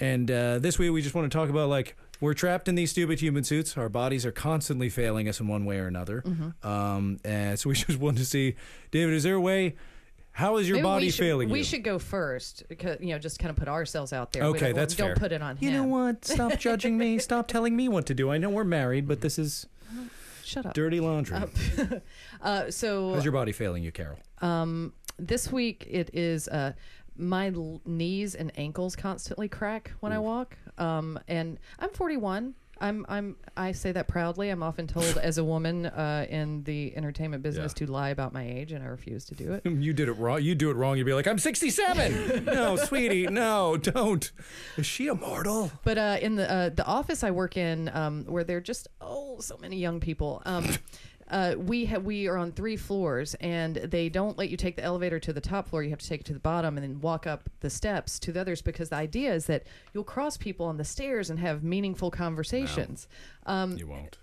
And 0.00 0.30
uh, 0.30 0.58
this 0.60 0.78
week 0.78 0.92
we 0.92 1.02
just 1.02 1.14
want 1.16 1.30
to 1.30 1.36
talk 1.36 1.48
about 1.50 1.68
like 1.68 1.96
we're 2.20 2.34
trapped 2.34 2.68
in 2.68 2.74
these 2.74 2.90
stupid 2.90 3.20
human 3.20 3.44
suits. 3.44 3.76
Our 3.76 3.88
bodies 3.88 4.26
are 4.26 4.32
constantly 4.32 4.88
failing 4.88 5.28
us 5.28 5.40
in 5.40 5.46
one 5.48 5.64
way 5.64 5.78
or 5.78 5.86
another. 5.86 6.24
Um, 6.62 7.18
and 7.24 7.58
so 7.58 7.68
we 7.68 7.74
just 7.86 7.98
want 7.98 8.18
to 8.18 8.24
see, 8.24 8.56
David, 8.90 9.14
is 9.14 9.22
there 9.22 9.34
a 9.34 9.40
way? 9.40 9.76
How 10.32 10.56
is 10.58 10.68
your 10.68 10.76
Maybe 10.76 10.82
body 10.84 11.06
we 11.06 11.10
should, 11.10 11.18
failing 11.24 11.48
We 11.50 11.58
you? 11.58 11.64
should 11.64 11.82
go 11.82 11.98
first 11.98 12.62
because 12.68 13.00
you 13.00 13.08
know 13.08 13.18
just 13.18 13.40
kind 13.40 13.50
of 13.50 13.56
put 13.56 13.66
ourselves 13.66 14.12
out 14.12 14.32
there. 14.32 14.44
We 14.44 14.50
Okay, 14.50 14.66
don't, 14.66 14.74
that's 14.76 14.94
don't 14.94 15.08
fair. 15.08 15.16
put 15.16 15.32
it 15.32 15.42
on 15.42 15.56
him. 15.56 15.64
You 15.64 15.72
know 15.72 15.84
what? 15.84 16.24
Stop 16.24 16.58
judging 16.60 16.96
me. 16.96 17.18
Stop 17.18 17.48
telling 17.48 17.74
me 17.74 17.88
what 17.88 18.06
to 18.06 18.14
do. 18.14 18.30
I 18.30 18.38
know 18.38 18.48
we're 18.50 18.62
married, 18.62 19.08
but 19.08 19.20
this 19.20 19.36
is 19.36 19.66
Shut 20.44 20.64
up. 20.66 20.74
dirty 20.74 21.00
laundry. 21.00 21.38
Uh, 22.40 22.70
so 22.70 23.14
How's 23.14 23.24
your 23.24 23.32
body 23.32 23.50
failing 23.50 23.82
you, 23.82 23.90
Carol? 23.90 24.16
Um, 24.40 24.92
this 25.18 25.50
week 25.50 25.84
it 25.90 26.10
is 26.12 26.46
uh, 26.46 26.72
my 27.16 27.48
l- 27.48 27.80
knees 27.84 28.36
and 28.36 28.52
ankles 28.56 28.94
constantly 28.94 29.48
crack 29.48 29.90
when 29.98 30.12
I 30.12 30.20
walk. 30.20 30.56
Um, 30.78 31.18
and 31.28 31.58
I'm 31.78 31.90
41. 31.90 32.54
I'm 32.80 33.04
I'm 33.08 33.36
I 33.56 33.72
say 33.72 33.92
that 33.92 34.08
proudly. 34.08 34.50
I'm 34.50 34.62
often 34.62 34.86
told 34.86 35.18
as 35.22 35.38
a 35.38 35.44
woman 35.44 35.86
uh, 35.86 36.26
in 36.28 36.62
the 36.64 36.96
entertainment 36.96 37.42
business 37.42 37.72
to 37.74 37.86
lie 37.86 38.10
about 38.10 38.32
my 38.32 38.48
age, 38.48 38.72
and 38.72 38.84
I 38.84 38.86
refuse 38.86 39.24
to 39.26 39.34
do 39.34 39.52
it. 39.52 39.62
You 39.88 39.92
did 39.92 40.08
it 40.08 40.12
wrong. 40.12 40.42
You 40.42 40.54
do 40.54 40.70
it 40.70 40.74
wrong. 40.74 40.98
You'd 40.98 41.06
be 41.06 41.12
like, 41.14 41.26
I'm 41.26 41.38
67. 41.38 42.44
no, 42.46 42.76
sweetie, 42.76 43.26
no, 43.28 43.76
don't. 43.76 44.30
Is 44.76 44.86
she 44.86 45.06
immortal? 45.06 45.70
But 45.84 45.98
uh, 45.98 46.18
in 46.20 46.36
the 46.36 46.50
uh, 46.50 46.68
the 46.70 46.84
office 46.84 47.22
I 47.22 47.30
work 47.30 47.56
in, 47.56 47.88
um, 47.94 48.24
where 48.26 48.44
there 48.44 48.58
are 48.58 48.60
just 48.60 48.88
oh 49.00 49.38
so 49.40 49.56
many 49.58 49.76
young 49.76 50.00
people, 50.00 50.42
um, 50.44 50.68
uh, 51.30 51.54
we 51.58 51.84
ha- 51.86 51.98
we 51.98 52.26
are 52.26 52.36
on 52.36 52.52
three 52.52 52.76
floors, 52.76 53.34
and 53.40 53.76
they 53.76 54.08
don't 54.08 54.38
let 54.38 54.48
you 54.50 54.56
take 54.56 54.76
the 54.76 54.82
elevator 54.82 55.18
to 55.20 55.32
the 55.32 55.40
top 55.40 55.68
floor. 55.68 55.82
You 55.82 55.90
have 55.90 55.98
to 55.98 56.08
take 56.08 56.20
it 56.22 56.26
to 56.26 56.32
the 56.32 56.38
bottom 56.40 56.76
and 56.76 56.84
then 56.84 57.00
walk 57.00 57.26
up 57.26 57.48
the 57.60 57.70
steps 57.70 58.18
to 58.20 58.32
the 58.32 58.40
others 58.40 58.62
because 58.62 58.88
the 58.88 58.96
idea 58.96 59.34
is 59.34 59.46
that 59.46 59.64
you'll 59.92 60.04
cross 60.04 60.36
people 60.36 60.66
on 60.66 60.76
the 60.76 60.84
stairs 60.84 61.30
and 61.30 61.38
have 61.38 61.62
meaningful 61.62 62.10
conversations. 62.10 63.08
Um, 63.46 63.76
You 63.76 63.86
won't. 63.88 64.18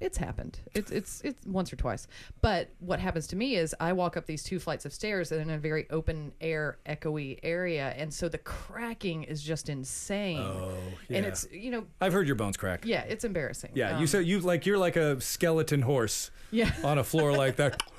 It's 0.00 0.16
happened. 0.18 0.58
It's 0.74 0.90
it's 0.90 1.20
it's 1.22 1.46
once 1.46 1.72
or 1.72 1.76
twice. 1.76 2.06
But 2.40 2.70
what 2.80 3.00
happens 3.00 3.26
to 3.28 3.36
me 3.36 3.56
is 3.56 3.74
I 3.80 3.92
walk 3.92 4.16
up 4.16 4.26
these 4.26 4.42
two 4.42 4.58
flights 4.58 4.84
of 4.84 4.92
stairs 4.92 5.32
in 5.32 5.50
a 5.50 5.58
very 5.58 5.86
open 5.90 6.32
air, 6.40 6.78
echoey 6.86 7.38
area, 7.42 7.94
and 7.96 8.12
so 8.12 8.28
the 8.28 8.38
cracking 8.38 9.24
is 9.24 9.42
just 9.42 9.68
insane. 9.68 10.38
Oh, 10.40 10.72
yeah. 11.08 11.16
and 11.18 11.26
it's 11.26 11.46
you 11.52 11.70
know 11.70 11.86
I've 12.00 12.12
heard 12.12 12.26
your 12.26 12.36
bones 12.36 12.56
crack. 12.56 12.84
yeah, 12.84 13.02
it's 13.02 13.24
embarrassing. 13.24 13.72
Yeah, 13.74 13.92
you 13.96 14.00
Um, 14.02 14.06
said 14.06 14.26
you 14.26 14.40
like 14.40 14.66
you're 14.66 14.78
like 14.78 14.96
a 14.96 15.20
skeleton 15.20 15.82
horse 15.82 16.30
yeah. 16.50 16.72
on 16.84 16.98
a 16.98 17.04
floor 17.04 17.32
like 17.36 17.56
that. 17.56 17.82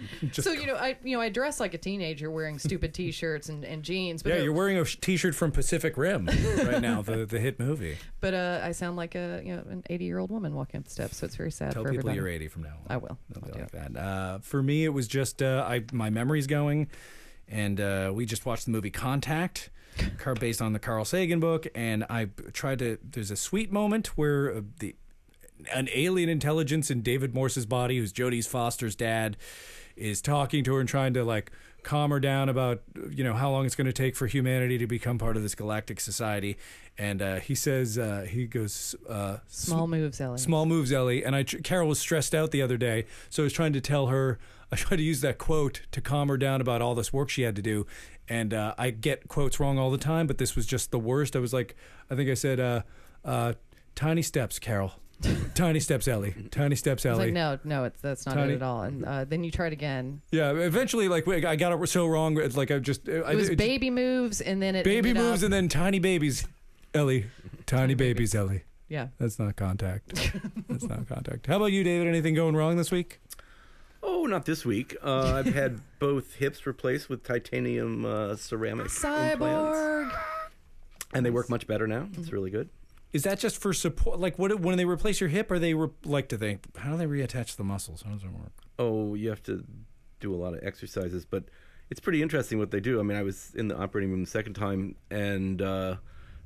So 0.32 0.52
you 0.52 0.66
know 0.66 0.76
I 0.76 0.96
you 1.02 1.16
know 1.16 1.20
I 1.20 1.28
dress 1.28 1.60
like 1.60 1.74
a 1.74 1.78
teenager 1.78 2.30
wearing 2.30 2.58
stupid 2.58 2.94
t-shirts 2.94 3.48
and, 3.48 3.64
and 3.64 3.82
jeans, 3.82 4.22
but 4.22 4.30
yeah, 4.30 4.40
uh, 4.40 4.42
you're 4.42 4.52
wearing 4.52 4.78
a 4.78 4.84
sh- 4.84 4.98
t-shirt 5.00 5.34
from 5.34 5.52
Pacific 5.52 5.96
Rim 5.96 6.26
right 6.26 6.80
now, 6.80 7.02
the 7.02 7.26
the 7.26 7.38
hit 7.38 7.58
movie. 7.58 7.96
but 8.20 8.34
uh, 8.34 8.60
I 8.62 8.72
sound 8.72 8.96
like 8.96 9.14
a 9.14 9.42
you 9.44 9.54
know 9.56 9.62
an 9.68 9.82
80 9.90 10.04
year 10.04 10.18
old 10.18 10.30
woman 10.30 10.54
walking 10.54 10.78
up 10.78 10.84
the 10.84 10.90
steps, 10.90 11.18
so 11.18 11.26
it's 11.26 11.36
very 11.36 11.50
sad 11.50 11.72
Tell 11.72 11.82
for 11.82 11.90
people 11.90 12.10
everybody. 12.10 12.16
you're 12.16 12.28
80 12.28 12.48
from 12.48 12.62
now 12.62 12.68
on. 12.70 12.86
I 12.88 12.96
will. 12.96 13.18
I'll 13.34 13.42
do 13.42 13.52
like 13.52 13.62
it. 13.62 13.72
that. 13.72 13.96
Uh, 13.96 14.38
for 14.38 14.62
me, 14.62 14.84
it 14.84 14.90
was 14.90 15.08
just 15.08 15.42
uh, 15.42 15.64
I 15.68 15.84
my 15.92 16.10
memory's 16.10 16.46
going, 16.46 16.88
and 17.48 17.80
uh, 17.80 18.12
we 18.14 18.26
just 18.26 18.46
watched 18.46 18.64
the 18.64 18.70
movie 18.70 18.90
Contact, 18.90 19.70
car 20.18 20.34
based 20.34 20.62
on 20.62 20.72
the 20.72 20.78
Carl 20.78 21.04
Sagan 21.04 21.40
book, 21.40 21.66
and 21.74 22.04
I 22.08 22.28
tried 22.52 22.78
to. 22.80 22.98
There's 23.02 23.30
a 23.30 23.36
sweet 23.36 23.72
moment 23.72 24.16
where 24.16 24.54
uh, 24.54 24.60
the 24.78 24.94
an 25.72 25.88
alien 25.94 26.28
intelligence 26.28 26.90
in 26.90 27.02
David 27.02 27.34
Morse's 27.34 27.66
body, 27.66 27.98
who's 27.98 28.12
Jodie 28.12 28.44
Foster's 28.46 28.96
dad, 28.96 29.36
is 29.96 30.22
talking 30.22 30.64
to 30.64 30.74
her 30.74 30.80
and 30.80 30.88
trying 30.88 31.14
to 31.14 31.24
like 31.24 31.50
calm 31.82 32.10
her 32.10 32.20
down 32.20 32.48
about 32.48 32.80
you 33.10 33.24
know 33.24 33.34
how 33.34 33.50
long 33.50 33.66
it's 33.66 33.74
going 33.74 33.86
to 33.86 33.92
take 33.92 34.14
for 34.14 34.26
humanity 34.26 34.78
to 34.78 34.86
become 34.86 35.18
part 35.18 35.36
of 35.36 35.42
this 35.42 35.54
galactic 35.54 36.00
society. 36.00 36.56
And 36.98 37.22
uh, 37.22 37.36
he 37.36 37.54
says 37.54 37.98
uh, 37.98 38.26
he 38.28 38.46
goes 38.46 38.94
uh, 39.08 39.38
Small 39.48 39.86
moves, 39.88 40.20
Ellie. 40.20 40.38
Small 40.38 40.66
moves, 40.66 40.92
Ellie. 40.92 41.24
And 41.24 41.34
I, 41.34 41.44
Carol 41.44 41.88
was 41.88 41.98
stressed 41.98 42.34
out 42.34 42.50
the 42.50 42.62
other 42.62 42.76
day, 42.76 43.06
so 43.30 43.42
I 43.42 43.44
was 43.44 43.52
trying 43.52 43.72
to 43.72 43.80
tell 43.80 44.06
her. 44.08 44.38
I 44.70 44.76
tried 44.76 44.96
to 44.96 45.02
use 45.02 45.20
that 45.20 45.36
quote 45.36 45.82
to 45.90 46.00
calm 46.00 46.28
her 46.28 46.38
down 46.38 46.62
about 46.62 46.80
all 46.80 46.94
this 46.94 47.12
work 47.12 47.28
she 47.28 47.42
had 47.42 47.54
to 47.56 47.62
do, 47.62 47.86
and 48.26 48.54
uh, 48.54 48.74
I 48.78 48.88
get 48.90 49.28
quotes 49.28 49.60
wrong 49.60 49.78
all 49.78 49.90
the 49.90 49.98
time, 49.98 50.26
but 50.26 50.38
this 50.38 50.56
was 50.56 50.64
just 50.64 50.90
the 50.90 50.98
worst. 50.98 51.36
I 51.36 51.40
was 51.40 51.52
like, 51.52 51.76
I 52.10 52.14
think 52.14 52.30
I 52.30 52.34
said, 52.34 52.58
uh, 52.58 52.82
uh, 53.22 53.52
"Tiny 53.94 54.22
steps, 54.22 54.58
Carol. 54.58 54.92
Tiny 55.54 55.80
steps, 55.80 56.08
Ellie. 56.08 56.34
Tiny 56.50 56.76
steps, 56.76 57.04
Ellie." 57.06 57.26
like, 57.26 57.32
no, 57.32 57.58
no, 57.64 57.84
it's 57.84 58.00
that's 58.00 58.26
not 58.26 58.34
Tiny- 58.34 58.52
it 58.54 58.56
at 58.56 58.62
all. 58.62 58.82
And 58.82 59.04
uh, 59.04 59.24
then 59.24 59.44
you 59.44 59.50
tried 59.50 59.72
again. 59.72 60.22
Yeah. 60.30 60.50
Eventually, 60.52 61.08
like 61.08 61.26
I 61.28 61.56
got 61.56 61.72
it 61.72 61.86
so 61.88 62.06
wrong. 62.06 62.38
It's 62.40 62.56
like 62.56 62.70
I 62.70 62.78
just 62.78 63.08
I, 63.08 63.12
It 63.32 63.36
was 63.36 63.48
it- 63.50 63.58
baby 63.58 63.90
moves, 63.90 64.40
and 64.40 64.60
then 64.62 64.74
it 64.74 64.84
baby 64.84 65.10
ended 65.10 65.16
moves, 65.22 65.42
up- 65.42 65.46
and 65.46 65.52
then 65.52 65.68
tiny 65.68 65.98
babies, 65.98 66.46
Ellie. 66.94 67.26
Tiny 67.66 67.94
babies, 67.94 68.34
Ellie. 68.34 68.64
yeah. 68.88 69.08
That's 69.18 69.38
not 69.38 69.56
contact. 69.56 70.14
That's 70.68 70.84
not 70.84 71.08
contact. 71.08 71.46
How 71.46 71.56
about 71.56 71.72
you, 71.72 71.84
David? 71.84 72.08
Anything 72.08 72.34
going 72.34 72.56
wrong 72.56 72.76
this 72.76 72.90
week? 72.90 73.20
Oh, 74.02 74.26
not 74.26 74.46
this 74.46 74.64
week. 74.64 74.96
Uh, 75.02 75.34
I've 75.46 75.54
had 75.54 75.80
both 76.00 76.34
hips 76.34 76.66
replaced 76.66 77.08
with 77.08 77.22
titanium 77.22 78.04
uh, 78.04 78.34
ceramic 78.36 78.86
implants, 78.86 80.14
and 81.14 81.24
they 81.24 81.30
work 81.30 81.48
much 81.48 81.66
better 81.68 81.86
now. 81.86 82.08
It's 82.18 82.32
really 82.32 82.50
good. 82.50 82.68
Is 83.12 83.24
that 83.24 83.38
just 83.38 83.58
for 83.58 83.72
support? 83.72 84.18
Like, 84.18 84.38
what 84.38 84.58
when 84.60 84.76
they 84.78 84.84
replace 84.86 85.20
your 85.20 85.28
hip, 85.28 85.50
or 85.50 85.58
they 85.58 85.74
re- 85.74 85.90
like 86.04 86.28
to 86.30 86.36
they? 86.36 86.58
How 86.78 86.92
do 86.92 86.96
they 86.96 87.04
reattach 87.06 87.56
the 87.56 87.64
muscles? 87.64 88.02
How 88.02 88.12
does 88.12 88.22
it 88.22 88.30
work? 88.32 88.52
Oh, 88.78 89.14
you 89.14 89.28
have 89.28 89.42
to 89.44 89.64
do 90.20 90.34
a 90.34 90.36
lot 90.36 90.54
of 90.54 90.60
exercises, 90.62 91.26
but 91.26 91.44
it's 91.90 92.00
pretty 92.00 92.22
interesting 92.22 92.58
what 92.58 92.70
they 92.70 92.80
do. 92.80 93.00
I 93.00 93.02
mean, 93.02 93.18
I 93.18 93.22
was 93.22 93.52
in 93.54 93.68
the 93.68 93.76
operating 93.76 94.10
room 94.10 94.24
the 94.24 94.30
second 94.30 94.54
time, 94.54 94.96
and 95.10 95.60
uh, 95.60 95.96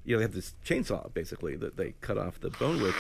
you 0.05 0.15
know 0.15 0.19
they 0.19 0.25
have 0.25 0.35
this 0.35 0.55
chainsaw 0.65 1.13
basically 1.15 1.55
that 1.57 1.77
they 1.77 1.95
cut 2.01 2.19
off 2.19 2.41
the 2.41 2.51
bone 2.51 2.83
with, 2.83 2.97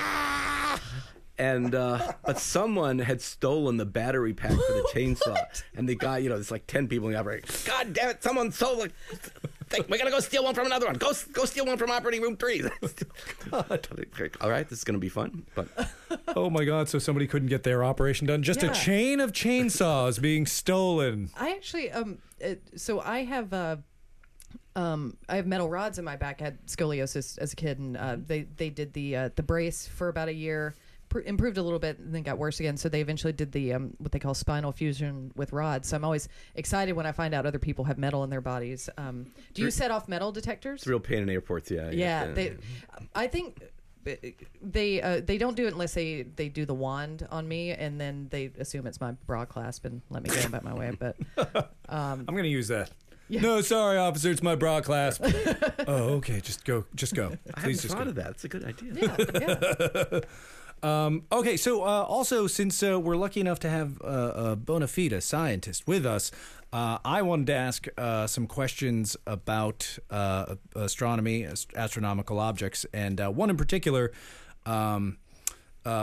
and 1.36 1.74
uh, 1.74 2.12
but 2.24 2.38
someone 2.38 3.00
had 3.00 3.20
stolen 3.20 3.78
the 3.78 3.86
battery 3.86 4.32
pack 4.32 4.52
for 4.52 4.56
the 4.74 4.88
chainsaw, 4.94 5.36
and 5.74 5.88
the 5.88 5.96
guy, 5.96 6.18
you 6.18 6.28
know, 6.28 6.36
there's 6.36 6.52
like 6.52 6.68
ten 6.68 6.86
people 6.86 7.08
in 7.08 7.14
the 7.14 7.18
operation. 7.18 7.48
God 7.66 7.92
damn 7.92 8.10
it! 8.10 8.22
Someone 8.22 8.52
stole 8.52 8.76
the. 8.76 8.92
Thing. 9.76 9.86
We're 9.88 9.98
gonna 9.98 10.10
go 10.10 10.20
steal 10.20 10.44
one 10.44 10.54
from 10.54 10.66
another 10.66 10.86
one. 10.86 10.96
Go, 10.96 11.12
go 11.32 11.44
steal 11.44 11.66
one 11.66 11.78
from 11.78 11.90
operating 11.90 12.22
room 12.22 12.36
three. 12.36 12.62
All 13.52 14.50
right, 14.50 14.68
this 14.68 14.78
is 14.78 14.84
gonna 14.84 14.98
be 14.98 15.08
fun. 15.08 15.46
But 15.54 15.68
Oh 16.36 16.50
my 16.50 16.64
God! 16.64 16.88
So 16.88 16.98
somebody 16.98 17.26
couldn't 17.26 17.48
get 17.48 17.62
their 17.62 17.84
operation 17.84 18.26
done. 18.26 18.42
Just 18.42 18.62
a 18.62 18.68
chain 18.70 19.20
of 19.20 19.32
chainsaws 19.32 20.20
being 20.20 20.46
stolen. 20.46 21.30
I 21.36 21.50
actually 21.52 21.90
um 21.90 22.18
it, 22.38 22.62
so 22.76 23.00
I 23.00 23.24
have 23.24 23.52
uh 23.52 23.76
um 24.74 25.16
I 25.28 25.36
have 25.36 25.46
metal 25.46 25.68
rods 25.68 25.98
in 25.98 26.04
my 26.04 26.16
back. 26.16 26.40
I 26.40 26.44
had 26.44 26.66
scoliosis 26.66 27.38
as 27.38 27.52
a 27.52 27.56
kid 27.56 27.78
and 27.78 27.96
uh, 27.96 28.16
they 28.18 28.42
they 28.42 28.70
did 28.70 28.92
the 28.92 29.16
uh, 29.16 29.30
the 29.34 29.42
brace 29.42 29.86
for 29.86 30.08
about 30.08 30.28
a 30.28 30.34
year. 30.34 30.74
Pr- 31.16 31.28
improved 31.28 31.58
a 31.58 31.62
little 31.62 31.78
bit 31.78 31.98
and 31.98 32.14
then 32.14 32.22
got 32.22 32.38
worse 32.38 32.60
again 32.60 32.76
so 32.76 32.88
they 32.88 33.00
eventually 33.00 33.32
did 33.32 33.52
the 33.52 33.72
um, 33.72 33.94
what 33.98 34.12
they 34.12 34.18
call 34.18 34.34
spinal 34.34 34.72
fusion 34.72 35.32
with 35.34 35.52
rods 35.52 35.88
so 35.88 35.96
i'm 35.96 36.04
always 36.04 36.28
excited 36.54 36.92
when 36.92 37.06
i 37.06 37.12
find 37.12 37.34
out 37.34 37.46
other 37.46 37.58
people 37.58 37.84
have 37.84 37.98
metal 37.98 38.24
in 38.24 38.30
their 38.30 38.40
bodies 38.40 38.88
um, 38.98 39.26
do 39.54 39.62
you 39.62 39.70
set 39.70 39.90
off 39.90 40.08
metal 40.08 40.32
detectors 40.32 40.80
it's 40.80 40.86
a 40.86 40.90
real 40.90 41.00
pain 41.00 41.22
in 41.22 41.30
airports. 41.30 41.70
Yeah. 41.70 41.90
yeah, 41.90 42.26
they. 42.26 42.56
I 43.14 43.26
think 43.26 43.62
they 44.62 45.02
uh, 45.02 45.20
they 45.24 45.38
don't 45.38 45.56
do 45.56 45.66
it 45.66 45.72
unless 45.72 45.94
they 45.94 46.22
they 46.22 46.48
do 46.48 46.64
the 46.64 46.74
wand 46.74 47.26
on 47.30 47.48
me, 47.48 47.72
and 47.72 48.00
then 48.00 48.28
they 48.30 48.50
assume 48.58 48.86
it's 48.86 49.00
my 49.00 49.12
bra 49.26 49.44
clasp 49.44 49.84
and 49.84 50.02
let 50.10 50.22
me 50.22 50.30
go 50.30 50.46
about 50.46 50.64
my 50.64 50.74
way. 50.74 50.96
But 50.98 51.16
I'm 51.88 52.24
gonna 52.24 52.44
use 52.44 52.68
that. 52.68 52.90
No, 53.28 53.60
sorry, 53.60 53.98
officer. 53.98 54.30
It's 54.30 54.42
my 54.42 54.54
bra 54.54 54.80
clasp. 54.80 55.24
oh, 55.88 56.14
okay. 56.18 56.40
Just 56.40 56.64
go. 56.64 56.84
Just 56.94 57.14
go. 57.14 57.24
I 57.24 57.28
haven't 57.28 57.62
Please 57.62 57.82
just 57.82 57.94
thought 57.94 58.04
go. 58.04 58.10
of 58.10 58.14
that. 58.16 58.30
It's 58.30 58.44
a 58.44 58.48
good 58.48 58.64
idea. 58.64 58.92
yeah, 58.94 60.06
yeah. 60.12 60.20
Um, 60.82 61.24
okay, 61.32 61.56
so 61.56 61.82
uh, 61.82 62.02
also 62.02 62.46
since 62.46 62.82
uh, 62.82 63.00
we're 63.00 63.16
lucky 63.16 63.40
enough 63.40 63.58
to 63.60 63.70
have 63.70 64.00
uh, 64.02 64.32
a 64.36 64.56
bona 64.56 64.86
fide 64.86 65.22
scientist 65.22 65.86
with 65.86 66.04
us, 66.04 66.30
uh, 66.72 66.98
I 67.04 67.22
wanted 67.22 67.46
to 67.48 67.54
ask 67.54 67.86
uh, 67.96 68.26
some 68.26 68.46
questions 68.46 69.16
about 69.26 69.98
uh, 70.10 70.56
astronomy, 70.74 71.44
ast- 71.44 71.72
astronomical 71.74 72.38
objects, 72.38 72.84
and 72.92 73.18
one 73.34 73.50
in 73.50 73.56
particular, 73.56 74.12
um, 74.64 75.18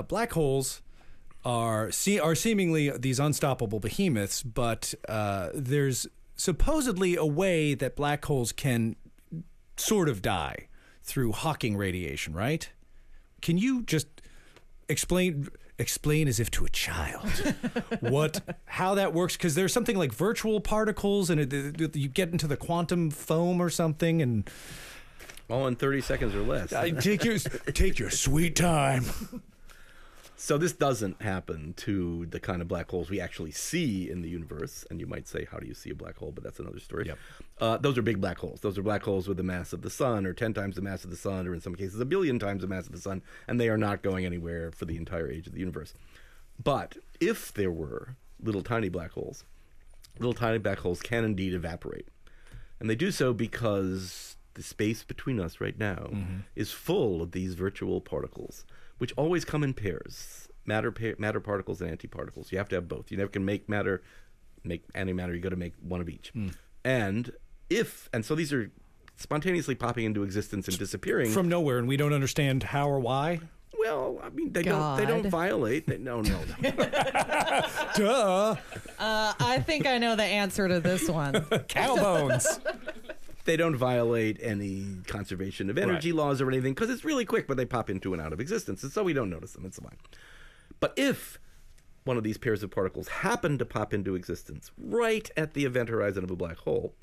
black 0.07 0.33
holes. 0.33 0.81
Are 1.45 1.91
see 1.91 2.21
are 2.21 2.36
seemingly 2.36 2.89
these 2.97 3.19
unstoppable 3.19 3.81
behemoths, 3.81 4.41
but 4.41 4.93
there's 5.53 6.07
supposedly 6.38 7.17
a 7.17 7.25
way 7.25 7.73
that 7.73 7.97
black 7.97 8.23
holes 8.23 8.53
can 8.53 8.95
sort 9.75 10.07
of 10.07 10.21
die 10.21 10.67
through 11.03 11.33
Hawking 11.33 11.75
radiation, 11.75 12.33
right? 12.33 12.69
Can 13.41 13.57
you 13.57 13.83
just 13.83 14.12
explain 14.89 15.47
explain 15.79 16.27
as 16.27 16.39
if 16.39 16.51
to 16.51 16.65
a 16.65 16.69
child 16.69 17.27
what 18.01 18.41
how 18.65 18.93
that 18.95 19.11
works 19.13 19.35
because 19.35 19.55
there's 19.55 19.73
something 19.73 19.97
like 19.97 20.13
virtual 20.13 20.59
particles 20.61 21.29
and 21.31 21.39
it, 21.41 21.51
it- 21.53 21.95
you 21.95 22.07
get 22.07 22.29
into 22.29 22.45
the 22.47 22.55
quantum 22.57 23.09
foam 23.09 23.59
or 23.61 23.69
something 23.69 24.21
and 24.21 24.47
All 25.49 25.65
in 25.67 25.75
30 25.75 26.01
seconds 26.01 26.35
or 26.35 26.41
less. 26.41 26.69
take 27.03 27.23
your 27.23 27.37
take 27.39 27.97
your 27.99 28.09
sweet 28.11 28.55
time 28.55 29.05
So 30.43 30.58
this 30.58 30.73
doesn't 30.73 31.21
happen 31.21 31.73
to 31.77 32.25
the 32.25 32.38
kind 32.38 32.62
of 32.62 32.67
black 32.67 32.91
holes 32.91 33.10
we 33.10 33.21
actually 33.21 33.51
see 33.51 34.10
in 34.10 34.21
the 34.21 34.27
universe. 34.27 34.84
And 34.89 34.99
you 34.99 35.08
might 35.08 35.25
say, 35.25 35.47
how 35.49 35.58
do 35.58 35.65
you 35.65 35.73
see 35.73 35.89
a 35.89 35.95
black 35.95 36.17
hole? 36.17 36.34
But 36.34 36.43
that's 36.43 36.60
another 36.60 36.82
story. 36.82 37.06
Yep. 37.08 37.17
Uh, 37.62 37.77
those 37.77 37.97
are 37.97 38.01
big 38.01 38.19
black 38.19 38.39
holes. 38.39 38.60
Those 38.60 38.77
are 38.77 38.84
black 38.84 39.03
holes 39.03 39.25
with 39.25 39.38
the 39.38 39.43
mass 39.43 39.71
of 39.71 39.84
the 39.84 39.89
sun, 39.89 40.25
or 40.25 40.34
10 40.34 40.53
times 40.53 40.75
the 40.75 40.82
mass 40.82 41.06
of 41.06 41.12
the 41.12 41.15
sun, 41.15 41.47
or 41.47 41.53
in 41.53 41.62
some 41.62 41.75
cases, 41.75 41.97
a 41.97 42.03
billion 42.03 42.39
times 42.39 42.60
the 42.60 42.67
mass 42.67 42.88
of 42.88 42.91
the 42.91 42.99
sun. 42.99 43.21
And 43.47 43.58
they 43.58 43.69
are 43.69 43.77
not 43.77 44.03
going 44.03 44.25
anywhere 44.25 44.69
for 44.69 44.84
the 44.84 44.97
entire 44.97 45.32
age 45.32 45.47
of 45.47 45.53
the 45.53 45.62
universe. 45.62 45.93
But 46.62 46.97
if 47.21 47.53
there 47.53 47.71
were 47.71 48.17
little 48.41 48.63
tiny 48.63 48.89
black 48.89 49.12
holes, 49.12 49.45
little 50.19 50.34
tiny 50.34 50.58
black 50.58 50.79
holes 50.79 51.01
can 51.01 51.23
indeed 51.23 51.53
evaporate. 51.53 52.10
And 52.82 52.89
they 52.89 52.95
do 52.95 53.12
so 53.12 53.32
because 53.32 54.36
the 54.56 54.62
space 54.62 55.03
between 55.03 55.39
us 55.39 55.62
right 55.62 55.79
now 55.79 56.10
is 56.53 56.73
full 56.73 57.21
of 57.21 57.32
these 57.32 57.53
virtual 57.53 58.01
particles, 58.01 58.65
which 59.03 59.11
always 59.17 59.43
come 59.43 59.65
in 59.65 59.73
pairs 59.73 60.47
matter, 60.65 60.89
pa- 60.89 61.17
matter 61.17 61.41
particles 61.41 61.81
and 61.81 61.91
antiparticles. 61.91 62.53
You 62.53 62.57
have 62.57 62.69
to 62.69 62.75
have 62.75 62.87
both. 62.87 63.11
You 63.11 63.17
never 63.17 63.29
can 63.29 63.43
make 63.43 63.67
matter, 63.67 64.01
make 64.63 64.89
antimatter. 64.93 65.33
You 65.35 65.41
got 65.41 65.49
to 65.49 65.57
make 65.57 65.73
one 65.81 65.99
of 65.99 66.07
each. 66.07 66.31
And 66.85 67.33
if, 67.69 68.07
and 68.13 68.23
so 68.23 68.33
these 68.33 68.53
are 68.53 68.71
spontaneously 69.17 69.75
popping 69.75 70.05
into 70.05 70.23
existence 70.23 70.69
and 70.69 70.79
disappearing. 70.79 71.31
from 71.31 71.49
nowhere 71.49 71.79
and 71.79 71.85
we 71.89 71.97
don't 71.97 72.13
understand 72.13 72.63
how 72.63 72.89
or 72.89 73.01
why 73.01 73.41
well, 73.83 74.19
I 74.23 74.29
mean, 74.29 74.53
they 74.53 74.63
don't. 74.63 74.97
They 74.97 75.05
don't 75.05 75.27
violate. 75.27 75.87
They, 75.87 75.97
no, 75.97 76.21
no, 76.21 76.39
no. 76.61 76.71
duh 77.97 78.55
Uh, 78.99 79.33
I 79.39 79.61
think 79.65 79.85
I 79.85 79.97
know 79.97 80.15
the 80.15 80.23
answer 80.23 80.69
to 80.69 80.79
this 80.79 81.09
one. 81.09 81.41
cow 81.67 81.95
bones 81.97 82.47
they 83.45 83.58
don't 83.58 83.75
violate 83.75 84.38
any 84.41 84.97
conservation 85.08 85.69
of 85.69 85.77
energy 85.77 86.12
laws 86.12 86.41
or 86.41 86.49
anything 86.49 86.73
because 86.73 86.89
it's 86.89 87.03
really 87.03 87.25
quick, 87.25 87.47
but 87.47 87.58
they 87.58 87.65
pop 87.65 87.89
into 87.89 88.13
and 88.13 88.21
out 88.21 88.34
of 88.34 88.39
existence, 88.39 88.84
and 88.84 88.91
so 88.91 89.03
we 89.03 89.13
don't 89.13 89.29
notice 89.29 89.53
them. 89.53 89.65
It's 89.65 89.79
fine. 89.79 89.97
But 90.79 90.93
if 90.95 91.39
one 92.03 92.17
of 92.17 92.23
these 92.23 92.38
pairs 92.38 92.63
of 92.63 92.71
particles 92.71 93.08
happen 93.08 93.58
to 93.58 93.65
pop 93.65 93.93
into 93.93 94.15
existence 94.15 94.71
right 94.77 95.29
at 95.38 95.53
the 95.53 95.65
event 95.65 95.89
horizon 95.89 96.23
of 96.23 96.32
a 96.32 96.36
black 96.36 96.58
hole, 96.58 96.93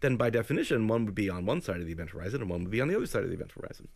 then 0.00 0.16
by 0.16 0.30
definition, 0.30 0.88
one 0.88 1.04
would 1.04 1.14
be 1.14 1.30
on 1.30 1.46
one 1.46 1.60
side 1.60 1.80
of 1.80 1.86
the 1.86 1.92
event 1.92 2.10
horizon 2.10 2.40
and 2.40 2.50
one 2.50 2.62
would 2.62 2.70
be 2.70 2.80
on 2.80 2.88
the 2.88 2.96
other 2.96 3.06
side 3.06 3.22
of 3.22 3.28
the 3.28 3.34
event 3.34 3.52
horizon. 3.52 3.88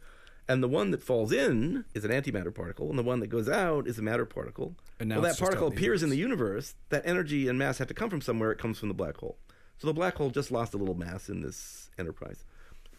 And 0.46 0.62
the 0.62 0.68
one 0.68 0.90
that 0.90 1.02
falls 1.02 1.32
in 1.32 1.86
is 1.94 2.04
an 2.04 2.10
antimatter 2.10 2.54
particle, 2.54 2.90
and 2.90 2.98
the 2.98 3.02
one 3.02 3.20
that 3.20 3.28
goes 3.28 3.48
out 3.48 3.86
is 3.88 3.98
a 3.98 4.02
matter 4.02 4.26
particle. 4.26 4.74
And 5.00 5.08
now 5.08 5.20
well, 5.20 5.32
that 5.32 5.38
particle 5.38 5.68
appears 5.68 6.02
in 6.02 6.10
the 6.10 6.18
universe. 6.18 6.74
That 6.90 7.02
energy 7.06 7.48
and 7.48 7.58
mass 7.58 7.78
have 7.78 7.88
to 7.88 7.94
come 7.94 8.10
from 8.10 8.20
somewhere. 8.20 8.52
It 8.52 8.58
comes 8.58 8.78
from 8.78 8.88
the 8.88 8.94
black 8.94 9.16
hole. 9.16 9.38
So 9.84 9.88
the 9.88 9.92
black 9.92 10.16
hole 10.16 10.30
just 10.30 10.50
lost 10.50 10.72
a 10.72 10.78
little 10.78 10.94
mass 10.94 11.28
in 11.28 11.42
this 11.42 11.90
enterprise. 11.98 12.46